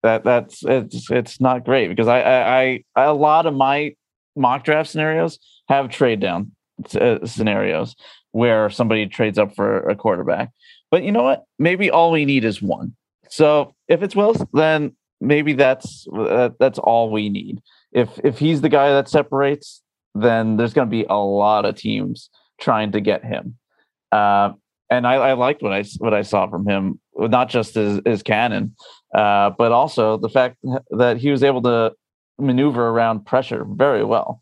that 0.04 0.24
that's 0.24 0.64
it's 0.64 1.10
it's 1.10 1.42
not 1.42 1.66
great 1.66 1.88
because 1.88 2.08
I, 2.08 2.22
I 2.22 2.84
i 2.96 3.04
a 3.06 3.14
lot 3.14 3.48
of 3.48 3.56
my 3.56 3.96
mock 4.36 4.64
draft 4.64 4.92
scenarios 4.92 5.40
have 5.68 5.90
trade 5.90 6.20
down 6.20 6.52
uh, 6.94 7.26
scenarios 7.26 7.96
where 8.32 8.70
somebody 8.70 9.08
trades 9.08 9.40
up 9.40 9.56
for 9.56 9.90
a 9.90 9.96
quarterback. 9.96 10.52
But 10.92 11.04
you 11.04 11.12
know 11.12 11.24
what? 11.24 11.46
Maybe 11.58 11.90
all 11.90 12.12
we 12.12 12.26
need 12.26 12.46
is 12.46 12.62
one. 12.62 12.96
So 13.30 13.74
if 13.88 14.04
it's 14.04 14.16
wills 14.16 14.46
then 14.54 14.96
maybe 15.20 15.54
that's 15.54 16.08
uh, 16.16 16.50
that's 16.60 16.78
all 16.78 17.10
we 17.10 17.30
need. 17.30 17.62
If 17.92 18.20
if 18.24 18.38
he's 18.38 18.62
the 18.62 18.70
guy 18.70 18.90
that 18.92 19.10
separates 19.10 19.82
then 20.16 20.58
there's 20.58 20.74
going 20.74 20.88
to 20.88 20.92
be 20.92 21.06
a 21.10 21.16
lot 21.16 21.66
of 21.66 21.76
teams 21.76 22.30
trying 22.60 22.92
to 22.94 23.02
get 23.02 23.24
him. 23.24 23.58
Uh, 24.12 24.52
and 24.90 25.06
I, 25.06 25.16
I, 25.16 25.34
liked 25.34 25.62
what 25.62 25.74
I 25.74 25.84
what 25.98 26.14
I 26.14 26.22
saw 26.22 26.48
from 26.48 26.68
him, 26.68 27.00
not 27.16 27.50
just 27.50 27.76
his, 27.76 28.02
his 28.06 28.24
cannon, 28.24 28.76
uh, 29.14 29.50
but 29.58 29.72
also 29.72 30.18
the 30.18 30.30
fact 30.30 30.58
that 30.92 31.18
he 31.18 31.32
was 31.32 31.44
able 31.44 31.62
to 31.64 31.94
maneuver 32.40 32.88
around 32.88 33.26
pressure 33.26 33.66
very 33.68 34.04
well. 34.04 34.40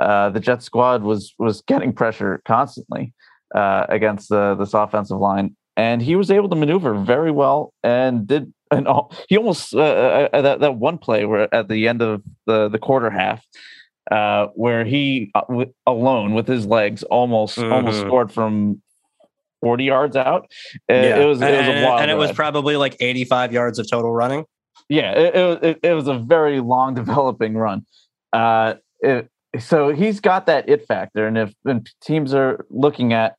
Uh, 0.00 0.28
the 0.30 0.40
Jet 0.40 0.62
squad 0.62 1.02
was 1.02 1.34
was 1.38 1.62
getting 1.62 1.92
pressure 1.92 2.42
constantly 2.44 3.14
uh, 3.54 3.86
against 3.88 4.28
the, 4.28 4.54
this 4.54 4.74
offensive 4.74 5.18
line, 5.18 5.56
and 5.76 6.02
he 6.02 6.14
was 6.14 6.30
able 6.30 6.50
to 6.50 6.56
maneuver 6.56 6.94
very 6.94 7.30
well 7.30 7.72
and 7.82 8.26
did 8.26 8.52
and 8.70 8.88
all, 8.88 9.12
he 9.28 9.36
almost 9.36 9.74
uh, 9.74 10.28
uh, 10.32 10.42
that 10.42 10.60
that 10.60 10.76
one 10.76 10.98
play 10.98 11.24
where 11.24 11.52
at 11.54 11.68
the 11.68 11.88
end 11.88 12.02
of 12.02 12.22
the 12.46 12.68
the 12.68 12.78
quarter 12.78 13.10
half. 13.10 13.44
Uh, 14.10 14.46
where 14.54 14.84
he 14.84 15.32
w- 15.34 15.72
alone 15.84 16.32
with 16.34 16.46
his 16.46 16.64
legs 16.64 17.02
almost 17.04 17.58
mm-hmm. 17.58 17.72
almost 17.72 18.00
scored 18.00 18.32
from 18.32 18.80
40 19.62 19.84
yards 19.84 20.16
out. 20.16 20.46
It, 20.88 21.04
yeah. 21.04 21.16
it 21.18 21.24
was 21.24 21.42
it 21.42 21.50
was 21.50 21.68
a 21.68 21.84
wild 21.84 22.00
and 22.02 22.10
it 22.10 22.16
was 22.16 22.30
probably 22.32 22.76
like 22.76 22.96
85 23.00 23.52
yards 23.52 23.78
of 23.80 23.90
total 23.90 24.12
running. 24.12 24.44
Yeah, 24.88 25.10
it, 25.12 25.64
it, 25.64 25.80
it 25.82 25.92
was 25.94 26.06
a 26.06 26.18
very 26.18 26.60
long 26.60 26.94
developing 27.02 27.56
run. 27.56 27.84
Uh, 28.32 28.74
it, 29.00 29.28
so 29.58 29.92
he's 29.92 30.20
got 30.20 30.46
that 30.46 30.68
it 30.68 30.86
factor, 30.86 31.26
and 31.26 31.36
if 31.36 31.54
and 31.64 31.88
teams 32.00 32.32
are 32.32 32.64
looking 32.70 33.12
at 33.12 33.36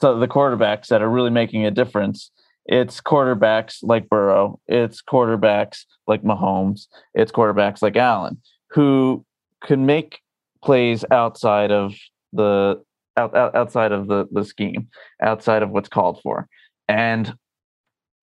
so 0.00 0.18
the 0.18 0.28
quarterbacks 0.28 0.86
that 0.86 1.02
are 1.02 1.08
really 1.10 1.30
making 1.30 1.66
a 1.66 1.70
difference, 1.70 2.30
it's 2.64 3.00
quarterbacks 3.00 3.78
like 3.82 4.08
Burrow, 4.08 4.58
it's 4.68 5.02
quarterbacks 5.02 5.84
like 6.06 6.22
Mahomes, 6.22 6.86
it's 7.12 7.32
quarterbacks 7.32 7.82
like 7.82 7.96
Allen 7.96 8.40
who 8.70 9.24
can 9.64 9.86
make 9.86 10.20
plays 10.62 11.04
outside 11.10 11.70
of 11.70 11.94
the 12.32 12.82
out, 13.16 13.34
out, 13.36 13.54
outside 13.54 13.92
of 13.92 14.08
the 14.08 14.26
the 14.30 14.44
scheme, 14.44 14.88
outside 15.22 15.62
of 15.62 15.70
what's 15.70 15.88
called 15.88 16.20
for, 16.22 16.48
and 16.88 17.34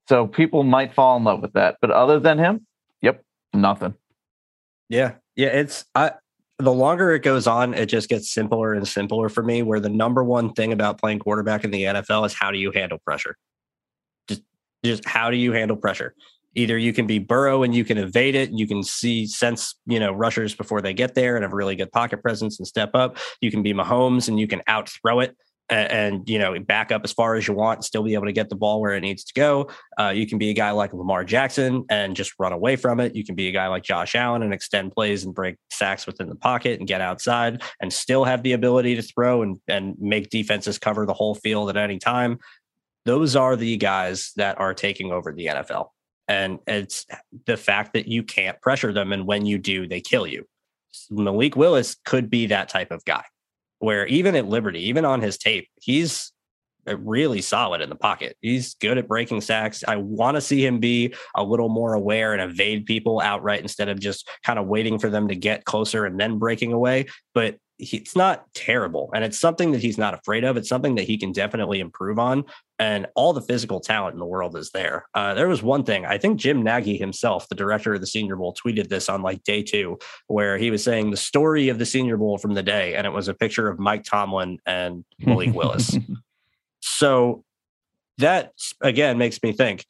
so 0.07 0.27
people 0.27 0.63
might 0.63 0.93
fall 0.93 1.17
in 1.17 1.23
love 1.23 1.41
with 1.41 1.53
that. 1.53 1.77
But 1.81 1.91
other 1.91 2.19
than 2.19 2.37
him, 2.37 2.65
yep, 3.01 3.23
nothing. 3.53 3.95
Yeah, 4.89 5.13
yeah, 5.35 5.47
it's 5.47 5.85
I 5.95 6.11
the 6.57 6.71
longer 6.71 7.11
it 7.11 7.19
goes 7.19 7.47
on, 7.47 7.73
it 7.73 7.87
just 7.87 8.07
gets 8.07 8.33
simpler 8.33 8.73
and 8.73 8.87
simpler 8.87 9.29
for 9.29 9.43
me. 9.43 9.61
Where 9.61 9.79
the 9.79 9.89
number 9.89 10.23
one 10.23 10.53
thing 10.53 10.71
about 10.71 10.99
playing 10.99 11.19
quarterback 11.19 11.63
in 11.63 11.71
the 11.71 11.83
NFL 11.83 12.25
is 12.25 12.33
how 12.33 12.51
do 12.51 12.57
you 12.57 12.71
handle 12.71 12.99
pressure? 12.99 13.35
Just, 14.27 14.41
just 14.83 15.05
how 15.05 15.29
do 15.29 15.37
you 15.37 15.51
handle 15.51 15.75
pressure? 15.75 16.13
Either 16.55 16.77
you 16.77 16.93
can 16.93 17.05
be 17.05 17.19
Burrow 17.19 17.63
and 17.63 17.75
you 17.75 17.85
can 17.85 17.97
evade 17.97 18.35
it, 18.35 18.49
and 18.49 18.59
you 18.59 18.67
can 18.67 18.81
see 18.83 19.27
sense, 19.27 19.75
you 19.85 19.99
know, 19.99 20.11
rushers 20.11 20.55
before 20.55 20.81
they 20.81 20.93
get 20.93 21.15
there 21.15 21.35
and 21.35 21.43
have 21.43 21.53
really 21.53 21.75
good 21.75 21.91
pocket 21.91 22.21
presence 22.21 22.57
and 22.59 22.67
step 22.67 22.91
up. 22.93 23.17
You 23.41 23.51
can 23.51 23.61
be 23.61 23.73
Mahomes 23.73 24.27
and 24.27 24.39
you 24.39 24.47
can 24.47 24.61
out 24.67 24.89
throw 24.89 25.19
it 25.19 25.35
and, 25.69 25.91
and, 25.91 26.29
you 26.29 26.39
know 26.39 26.57
back 26.59 26.91
up 26.91 27.01
as 27.03 27.11
far 27.11 27.35
as 27.35 27.47
you 27.47 27.53
want 27.53 27.79
and 27.79 27.85
still 27.85 28.03
be 28.03 28.13
able 28.13 28.25
to 28.25 28.31
get 28.31 28.49
the 28.49 28.55
ball 28.55 28.81
where 28.81 28.93
it 28.93 29.01
needs 29.01 29.23
to 29.23 29.33
go. 29.33 29.69
Uh, 29.99 30.09
you 30.09 30.27
can 30.27 30.37
be 30.37 30.49
a 30.49 30.53
guy 30.53 30.71
like 30.71 30.93
Lamar 30.93 31.23
Jackson 31.23 31.85
and 31.89 32.15
just 32.15 32.33
run 32.39 32.53
away 32.53 32.75
from 32.75 32.99
it. 32.99 33.15
You 33.15 33.25
can 33.25 33.35
be 33.35 33.47
a 33.47 33.51
guy 33.51 33.67
like 33.67 33.83
Josh 33.83 34.15
Allen 34.15 34.43
and 34.43 34.53
extend 34.53 34.93
plays 34.93 35.23
and 35.23 35.33
break 35.33 35.55
sacks 35.69 36.05
within 36.05 36.29
the 36.29 36.35
pocket 36.35 36.79
and 36.79 36.87
get 36.87 37.01
outside 37.01 37.61
and 37.81 37.91
still 37.91 38.23
have 38.23 38.43
the 38.43 38.53
ability 38.53 38.95
to 38.95 39.01
throw 39.01 39.41
and 39.41 39.59
and 39.67 39.95
make 39.99 40.29
defenses 40.29 40.77
cover 40.77 41.05
the 41.05 41.13
whole 41.13 41.35
field 41.35 41.69
at 41.69 41.77
any 41.77 41.99
time. 41.99 42.39
Those 43.05 43.35
are 43.35 43.55
the 43.55 43.77
guys 43.77 44.31
that 44.35 44.59
are 44.59 44.73
taking 44.73 45.11
over 45.11 45.31
the 45.31 45.47
NFL. 45.47 45.89
And 46.27 46.59
it's 46.67 47.05
the 47.45 47.57
fact 47.57 47.93
that 47.93 48.07
you 48.07 48.23
can't 48.23 48.59
pressure 48.61 48.91
them. 48.91 49.11
And 49.13 49.27
when 49.27 49.45
you 49.45 49.57
do, 49.57 49.87
they 49.87 50.01
kill 50.01 50.25
you. 50.25 50.45
Malik 51.09 51.55
Willis 51.55 51.97
could 52.05 52.29
be 52.29 52.47
that 52.47 52.69
type 52.69 52.91
of 52.91 53.03
guy 53.05 53.23
where 53.79 54.07
even 54.07 54.35
at 54.35 54.47
Liberty, 54.47 54.87
even 54.87 55.05
on 55.05 55.21
his 55.21 55.37
tape, 55.37 55.67
he's 55.81 56.31
uh, 56.87 56.97
really 56.97 57.41
solid 57.41 57.81
in 57.81 57.89
the 57.89 57.95
pocket. 57.95 58.37
He's 58.41 58.75
good 58.75 58.97
at 58.97 59.07
breaking 59.07 59.41
sacks. 59.41 59.83
I 59.87 59.97
want 59.97 60.35
to 60.35 60.41
see 60.41 60.65
him 60.65 60.79
be 60.79 61.13
a 61.35 61.43
little 61.43 61.69
more 61.69 61.93
aware 61.93 62.33
and 62.33 62.41
evade 62.41 62.85
people 62.85 63.19
outright 63.19 63.61
instead 63.61 63.89
of 63.89 63.99
just 63.99 64.29
kind 64.43 64.59
of 64.59 64.67
waiting 64.67 64.99
for 64.99 65.09
them 65.09 65.27
to 65.27 65.35
get 65.35 65.65
closer 65.65 66.05
and 66.05 66.19
then 66.19 66.37
breaking 66.37 66.73
away. 66.73 67.07
But 67.33 67.57
he, 67.77 67.97
it's 67.97 68.15
not 68.15 68.45
terrible. 68.53 69.09
And 69.13 69.23
it's 69.23 69.39
something 69.39 69.71
that 69.71 69.81
he's 69.81 69.97
not 69.97 70.13
afraid 70.13 70.43
of. 70.43 70.57
It's 70.57 70.69
something 70.69 70.95
that 70.95 71.03
he 71.03 71.17
can 71.17 71.31
definitely 71.31 71.79
improve 71.79 72.19
on. 72.19 72.45
And 72.79 73.07
all 73.15 73.33
the 73.33 73.41
physical 73.41 73.79
talent 73.79 74.13
in 74.13 74.19
the 74.19 74.25
world 74.25 74.55
is 74.57 74.71
there. 74.71 75.07
Uh, 75.13 75.33
there 75.33 75.47
was 75.47 75.63
one 75.63 75.83
thing, 75.83 76.05
I 76.05 76.17
think 76.17 76.39
Jim 76.39 76.63
Nagy 76.63 76.97
himself, 76.97 77.47
the 77.47 77.55
director 77.55 77.93
of 77.93 78.01
the 78.01 78.07
Senior 78.07 78.35
Bowl, 78.35 78.53
tweeted 78.53 78.89
this 78.89 79.09
on 79.09 79.21
like 79.21 79.43
day 79.43 79.63
two, 79.63 79.97
where 80.27 80.57
he 80.57 80.71
was 80.71 80.83
saying 80.83 81.11
the 81.11 81.17
story 81.17 81.69
of 81.69 81.79
the 81.79 81.85
Senior 81.85 82.17
Bowl 82.17 82.37
from 82.37 82.53
the 82.53 82.63
day. 82.63 82.95
And 82.95 83.07
it 83.07 83.11
was 83.11 83.27
a 83.27 83.33
picture 83.33 83.67
of 83.67 83.79
Mike 83.79 84.03
Tomlin 84.03 84.59
and 84.65 85.05
Malik 85.19 85.53
Willis. 85.53 85.97
So 86.85 87.43
that 88.19 88.53
again 88.79 89.17
makes 89.17 89.41
me 89.41 89.51
think 89.51 89.85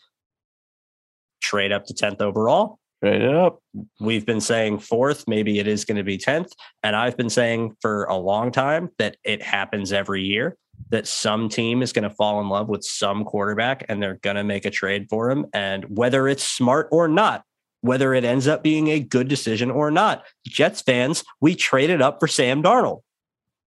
trade 1.42 1.74
up 1.74 1.86
to 1.86 1.94
10th 1.94 2.22
overall 2.22 2.80
Up. 3.06 3.60
We've 4.00 4.26
been 4.26 4.42
saying 4.42 4.80
fourth, 4.80 5.28
maybe 5.28 5.60
it 5.60 5.68
is 5.68 5.86
going 5.86 5.98
to 5.98 6.04
be 6.04 6.18
10th. 6.18 6.52
And 6.84 6.96
I've 6.96 7.16
been 7.16 7.30
saying 7.30 7.76
for 7.82 8.06
a 8.06 8.16
long 8.16 8.52
time 8.52 8.90
that 8.98 9.18
it 9.24 9.42
happens 9.42 9.94
every 9.94 10.24
year 10.24 10.58
that 10.90 11.08
some 11.08 11.50
team 11.50 11.82
is 11.82 11.94
going 11.94 12.04
to 12.04 12.10
fall 12.10 12.42
in 12.42 12.50
love 12.50 12.68
with 12.68 12.84
some 12.84 13.24
quarterback 13.24 13.86
and 13.90 14.02
they're 14.02 14.20
going 14.22 14.36
to 14.36 14.44
make 14.44 14.66
a 14.66 14.72
trade 14.72 15.08
for 15.10 15.30
him. 15.30 15.46
And 15.54 15.86
whether 15.98 16.28
it's 16.28 16.44
smart 16.44 16.90
or 16.92 17.08
not, 17.08 17.44
whether 17.82 18.14
it 18.14 18.24
ends 18.24 18.48
up 18.48 18.64
being 18.64 18.88
a 18.88 19.00
good 19.00 19.28
decision 19.28 19.70
or 19.70 19.92
not, 19.92 20.26
Jets 20.48 20.82
fans, 20.82 21.24
we 21.40 21.56
traded 21.56 21.96
it 21.96 22.02
up 22.02 22.20
for 22.20 22.28
Sam 22.28 22.64
Darnold. 22.64 23.02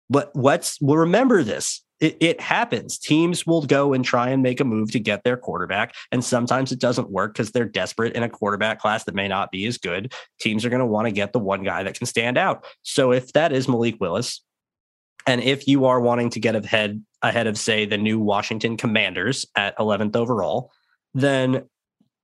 But 0.10 0.36
let's 0.36 0.78
we'll 0.82 0.98
remember 0.98 1.42
this 1.44 1.84
it, 2.02 2.18
it, 2.20 2.42
happens. 2.42 2.98
Teams 2.98 3.46
will 3.46 3.62
go 3.62 3.94
and 3.94 4.04
try 4.04 4.30
and 4.30 4.42
make 4.42 4.60
a 4.60 4.66
move 4.66 4.92
to 4.92 5.00
get 5.00 5.24
their 5.24 5.38
quarterback. 5.38 5.94
And 6.12 6.24
sometimes 6.24 6.72
it 6.72 6.80
doesn't 6.80 7.12
work 7.12 7.34
because 7.34 7.52
they're 7.52 7.66
desperate 7.66 8.16
in 8.16 8.24
a 8.24 8.30
quarterback 8.30 8.80
class 8.80 9.04
that 9.04 9.16
may 9.16 9.28
not 9.28 9.52
be 9.52 9.66
as 9.68 9.78
good. 9.78 10.14
Teams 10.40 10.66
are 10.66 10.70
going 10.70 10.80
to 10.80 10.86
want 10.86 11.08
to 11.08 11.12
get 11.12 11.32
the 11.32 11.40
one 11.40 11.64
guy 11.64 11.84
that 11.84 11.98
can 11.98 12.08
stand 12.08 12.38
out. 12.38 12.66
So 12.82 13.12
if 13.12 13.32
that 13.34 13.54
is 13.54 13.68
Malik 13.68 14.02
Willis, 14.02 14.42
and 15.28 15.42
if 15.42 15.68
you 15.68 15.86
are 15.86 16.02
wanting 16.02 16.32
to 16.32 16.40
get 16.40 16.56
ahead 16.56 17.04
ahead 17.22 17.46
of, 17.46 17.56
say, 17.56 17.86
the 17.86 18.00
new 18.00 18.20
Washington 18.20 18.76
Commanders 18.76 19.46
at 19.56 19.78
11th 19.78 20.16
overall, 20.16 20.72
then 21.14 21.70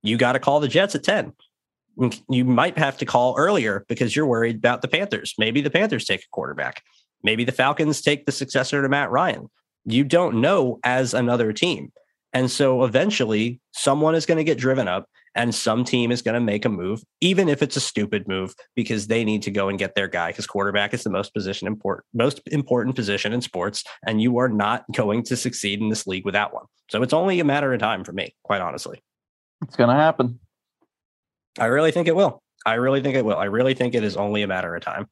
you 0.02 0.16
got 0.16 0.32
to 0.32 0.40
call 0.40 0.58
the 0.58 0.66
Jets 0.66 0.96
at 0.96 1.04
10 1.04 1.32
you 2.30 2.44
might 2.44 2.78
have 2.78 2.96
to 2.96 3.04
call 3.04 3.34
earlier 3.36 3.84
because 3.88 4.14
you're 4.14 4.24
worried 4.24 4.54
about 4.54 4.82
the 4.82 4.88
Panthers. 4.88 5.34
Maybe 5.36 5.60
the 5.60 5.70
Panthers 5.70 6.04
take 6.04 6.20
a 6.20 6.28
quarterback. 6.30 6.82
Maybe 7.24 7.44
the 7.44 7.52
Falcons 7.52 8.00
take 8.00 8.24
the 8.24 8.30
successor 8.30 8.80
to 8.80 8.88
Matt 8.88 9.10
Ryan 9.10 9.48
you 9.92 10.04
don't 10.04 10.40
know 10.40 10.78
as 10.84 11.14
another 11.14 11.52
team. 11.52 11.92
And 12.32 12.50
so 12.50 12.84
eventually 12.84 13.60
someone 13.72 14.14
is 14.14 14.26
going 14.26 14.38
to 14.38 14.44
get 14.44 14.58
driven 14.58 14.86
up 14.86 15.06
and 15.34 15.54
some 15.54 15.84
team 15.84 16.10
is 16.10 16.20
going 16.20 16.34
to 16.34 16.40
make 16.40 16.64
a 16.64 16.68
move, 16.68 17.02
even 17.20 17.48
if 17.48 17.62
it's 17.62 17.76
a 17.76 17.80
stupid 17.80 18.26
move, 18.26 18.54
because 18.74 19.06
they 19.06 19.24
need 19.24 19.42
to 19.42 19.50
go 19.50 19.68
and 19.68 19.78
get 19.78 19.94
their 19.94 20.08
guy 20.08 20.30
because 20.30 20.46
quarterback 20.46 20.92
is 20.92 21.04
the 21.04 21.10
most 21.10 21.32
position 21.32 21.66
important, 21.66 22.04
most 22.12 22.40
important 22.46 22.96
position 22.96 23.32
in 23.32 23.40
sports. 23.40 23.84
And 24.06 24.20
you 24.20 24.38
are 24.38 24.48
not 24.48 24.84
going 24.92 25.22
to 25.24 25.36
succeed 25.36 25.80
in 25.80 25.88
this 25.88 26.06
league 26.06 26.24
without 26.24 26.52
one. 26.52 26.64
So 26.90 27.02
it's 27.02 27.12
only 27.12 27.40
a 27.40 27.44
matter 27.44 27.72
of 27.72 27.80
time 27.80 28.04
for 28.04 28.12
me, 28.12 28.34
quite 28.42 28.60
honestly. 28.60 29.02
It's 29.62 29.76
going 29.76 29.90
to 29.90 29.96
happen. 29.96 30.40
I 31.58 31.66
really 31.66 31.92
think 31.92 32.08
it 32.08 32.16
will. 32.16 32.42
I 32.66 32.74
really 32.74 33.00
think 33.00 33.16
it 33.16 33.24
will. 33.24 33.36
I 33.36 33.44
really 33.44 33.74
think 33.74 33.94
it 33.94 34.04
is 34.04 34.16
only 34.16 34.42
a 34.42 34.46
matter 34.46 34.74
of 34.74 34.82
time. 34.82 35.06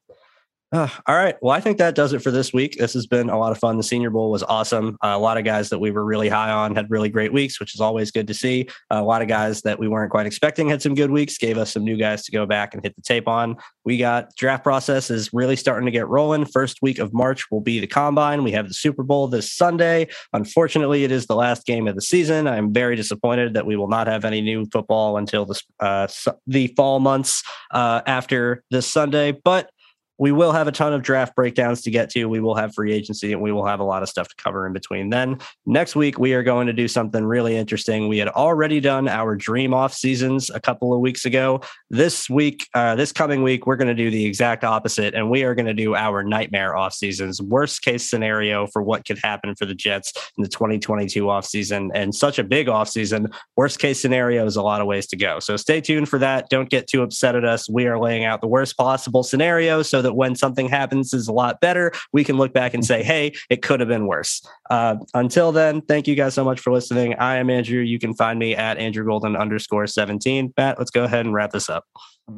Uh, 0.73 0.89
all 1.05 1.15
right. 1.15 1.35
Well, 1.41 1.55
I 1.55 1.61
think 1.61 1.77
that 1.77 1.95
does 1.95 2.11
it 2.11 2.21
for 2.21 2.29
this 2.29 2.51
week. 2.51 2.75
This 2.77 2.93
has 2.93 3.07
been 3.07 3.29
a 3.29 3.39
lot 3.39 3.53
of 3.53 3.57
fun. 3.57 3.77
The 3.77 3.83
Senior 3.83 4.09
Bowl 4.09 4.29
was 4.29 4.43
awesome. 4.43 4.97
Uh, 5.01 5.13
a 5.15 5.17
lot 5.17 5.37
of 5.37 5.45
guys 5.45 5.69
that 5.69 5.79
we 5.79 5.91
were 5.91 6.03
really 6.03 6.27
high 6.27 6.51
on 6.51 6.75
had 6.75 6.91
really 6.91 7.07
great 7.07 7.31
weeks, 7.31 7.57
which 7.57 7.73
is 7.73 7.79
always 7.79 8.11
good 8.11 8.27
to 8.27 8.33
see. 8.33 8.67
Uh, 8.91 8.99
a 8.99 9.03
lot 9.03 9.21
of 9.21 9.29
guys 9.29 9.61
that 9.61 9.79
we 9.79 9.87
weren't 9.87 10.11
quite 10.11 10.25
expecting 10.25 10.67
had 10.67 10.81
some 10.81 10.93
good 10.93 11.09
weeks, 11.09 11.37
gave 11.37 11.57
us 11.57 11.71
some 11.71 11.85
new 11.85 11.95
guys 11.95 12.25
to 12.25 12.33
go 12.33 12.45
back 12.45 12.73
and 12.73 12.83
hit 12.83 12.93
the 12.97 13.01
tape 13.01 13.29
on. 13.29 13.55
We 13.85 13.97
got 13.97 14.35
draft 14.35 14.65
process 14.65 15.09
is 15.09 15.31
really 15.31 15.55
starting 15.55 15.85
to 15.85 15.91
get 15.91 16.09
rolling. 16.09 16.43
First 16.43 16.79
week 16.81 16.99
of 16.99 17.13
March 17.13 17.49
will 17.49 17.61
be 17.61 17.79
the 17.79 17.87
combine. 17.87 18.43
We 18.43 18.51
have 18.51 18.67
the 18.67 18.73
Super 18.73 19.03
Bowl 19.03 19.29
this 19.29 19.53
Sunday. 19.53 20.09
Unfortunately, 20.33 21.05
it 21.05 21.11
is 21.13 21.27
the 21.27 21.35
last 21.35 21.65
game 21.65 21.87
of 21.87 21.95
the 21.95 22.01
season. 22.01 22.45
I'm 22.45 22.73
very 22.73 22.97
disappointed 22.97 23.53
that 23.53 23.65
we 23.65 23.77
will 23.77 23.87
not 23.87 24.07
have 24.07 24.25
any 24.25 24.41
new 24.41 24.65
football 24.65 25.15
until 25.15 25.45
the, 25.45 25.61
uh, 25.79 26.07
the 26.45 26.67
fall 26.75 26.99
months 26.99 27.41
uh, 27.71 28.01
after 28.05 28.63
this 28.69 28.85
Sunday, 28.85 29.31
but 29.31 29.69
we 30.17 30.31
will 30.31 30.51
have 30.51 30.67
a 30.67 30.71
ton 30.71 30.93
of 30.93 31.01
draft 31.01 31.35
breakdowns 31.35 31.81
to 31.81 31.91
get 31.91 32.09
to. 32.11 32.25
We 32.25 32.39
will 32.39 32.55
have 32.55 32.73
free 32.73 32.93
agency 32.93 33.33
and 33.33 33.41
we 33.41 33.51
will 33.51 33.65
have 33.65 33.79
a 33.79 33.83
lot 33.83 34.03
of 34.03 34.09
stuff 34.09 34.27
to 34.27 34.35
cover 34.35 34.65
in 34.65 34.73
between. 34.73 35.09
Then 35.09 35.37
next 35.65 35.95
week, 35.95 36.17
we 36.17 36.33
are 36.33 36.43
going 36.43 36.67
to 36.67 36.73
do 36.73 36.87
something 36.87 37.23
really 37.23 37.55
interesting. 37.55 38.07
We 38.07 38.17
had 38.17 38.29
already 38.29 38.79
done 38.79 39.07
our 39.07 39.35
dream 39.35 39.73
off 39.73 39.93
seasons 39.93 40.49
a 40.49 40.59
couple 40.59 40.93
of 40.93 40.99
weeks 40.99 41.25
ago. 41.25 41.61
This 41.89 42.29
week, 42.29 42.67
uh, 42.73 42.95
this 42.95 43.11
coming 43.11 43.43
week, 43.43 43.67
we're 43.67 43.75
going 43.75 43.87
to 43.87 43.93
do 43.93 44.09
the 44.09 44.25
exact 44.25 44.63
opposite 44.63 45.13
and 45.13 45.29
we 45.29 45.43
are 45.43 45.55
going 45.55 45.65
to 45.67 45.73
do 45.73 45.95
our 45.95 46.23
nightmare 46.23 46.75
off 46.75 46.93
seasons, 46.93 47.41
worst 47.41 47.81
case 47.81 48.07
scenario 48.09 48.67
for 48.67 48.81
what 48.81 49.05
could 49.05 49.19
happen 49.23 49.55
for 49.55 49.65
the 49.65 49.75
Jets 49.75 50.13
in 50.37 50.43
the 50.43 50.49
2022 50.49 51.29
off 51.29 51.45
season 51.45 51.91
and 51.93 52.13
such 52.13 52.39
a 52.39 52.43
big 52.43 52.67
off 52.69 52.89
season. 52.89 53.27
Worst 53.55 53.79
case 53.79 54.01
scenario 54.01 54.45
is 54.45 54.55
a 54.55 54.61
lot 54.61 54.81
of 54.81 54.87
ways 54.87 55.07
to 55.07 55.15
go. 55.15 55.39
So 55.39 55.57
stay 55.57 55.81
tuned 55.81 56.09
for 56.09 56.19
that. 56.19 56.49
Don't 56.49 56.69
get 56.69 56.87
too 56.87 57.03
upset 57.03 57.35
at 57.35 57.45
us. 57.45 57.69
We 57.69 57.87
are 57.87 57.99
laying 57.99 58.25
out 58.25 58.41
the 58.41 58.47
worst 58.47 58.77
possible 58.77 59.23
scenario 59.23 59.81
so 59.81 60.01
that 60.07 60.13
when 60.13 60.35
something 60.35 60.69
happens 60.69 61.13
is 61.13 61.27
a 61.27 61.33
lot 61.33 61.59
better, 61.59 61.91
we 62.13 62.23
can 62.23 62.37
look 62.37 62.53
back 62.53 62.73
and 62.73 62.85
say, 62.85 63.03
hey, 63.03 63.33
it 63.49 63.61
could 63.61 63.81
have 63.81 63.89
been 63.89 64.07
worse. 64.07 64.41
Uh, 64.69 64.95
until 65.13 65.51
then, 65.51 65.81
thank 65.81 66.07
you 66.07 66.15
guys 66.15 66.33
so 66.33 66.45
much 66.45 66.61
for 66.61 66.71
listening. 66.71 67.13
I 67.15 67.35
am 67.35 67.49
Andrew. 67.49 67.81
You 67.81 67.99
can 67.99 68.13
find 68.13 68.39
me 68.39 68.55
at 68.55 68.77
Andrew 68.77 69.05
Golden 69.05 69.35
underscore 69.35 69.85
17. 69.85 70.53
Matt, 70.57 70.79
let's 70.79 70.91
go 70.91 71.03
ahead 71.03 71.25
and 71.25 71.33
wrap 71.33 71.51
this 71.51 71.69
up. 71.69 71.83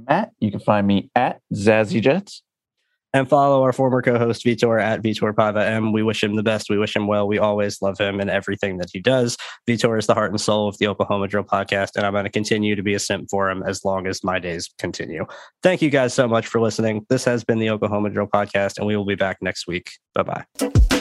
Matt, 0.08 0.32
you 0.40 0.52
can 0.52 0.60
find 0.60 0.88
me 0.88 1.10
at 1.16 1.42
Jets 2.02 2.42
and 3.14 3.28
follow 3.28 3.64
our 3.64 3.74
former 3.74 4.02
co-host 4.02 4.46
Vitor 4.46 4.82
at 4.82 5.02
Vitor 5.02 5.34
Pava 5.34 5.66
M. 5.66 5.92
We 5.92 6.04
wish 6.04 6.24
him 6.24 6.36
the 6.36 6.44
best. 6.44 6.70
We 6.70 6.78
wish 6.78 6.96
him 6.96 7.08
well. 7.08 7.28
We 7.28 7.38
always 7.38 7.82
love 7.82 7.98
him 7.98 8.20
and 8.20 8.30
everything 8.30 8.78
that 8.78 8.90
he 8.92 9.00
does. 9.00 9.38
Vitor 9.68 9.98
is 9.98 10.08
the 10.08 10.14
heart 10.14 10.32
and 10.32 10.40
soul 10.40 10.68
of 10.68 10.78
the 10.78 10.88
Oklahoma 10.88 11.28
Drill 11.28 11.44
podcast, 11.44 11.96
and 11.96 12.06
I'm 12.06 12.14
going 12.14 12.26
to 12.26 12.30
continue 12.30 12.76
to 12.76 12.84
be 12.84 12.94
a 12.94 13.00
simp 13.00 13.30
for 13.30 13.50
him 13.50 13.64
as 13.64 13.84
long 13.84 14.08
as 14.08 14.24
my 14.24 14.40
days 14.40 14.70
continue. 14.78 15.26
Thank 15.64 15.82
you 15.82 15.90
guys 15.90 16.14
so 16.14 16.28
much 16.28 16.48
for 16.48 16.62
listening. 16.62 17.06
This 17.10 17.24
has 17.26 17.44
been 17.44 17.60
the 17.60 17.70
Oklahoma 17.70 18.10
Drill 18.10 18.28
podcast, 18.28 18.78
and 18.78 18.88
we 18.88 18.96
will 18.96 19.06
be 19.06 19.16
back 19.16 19.38
next 19.42 19.68
week. 19.68 19.92
Bye 20.14 20.24
bye. 20.24 20.99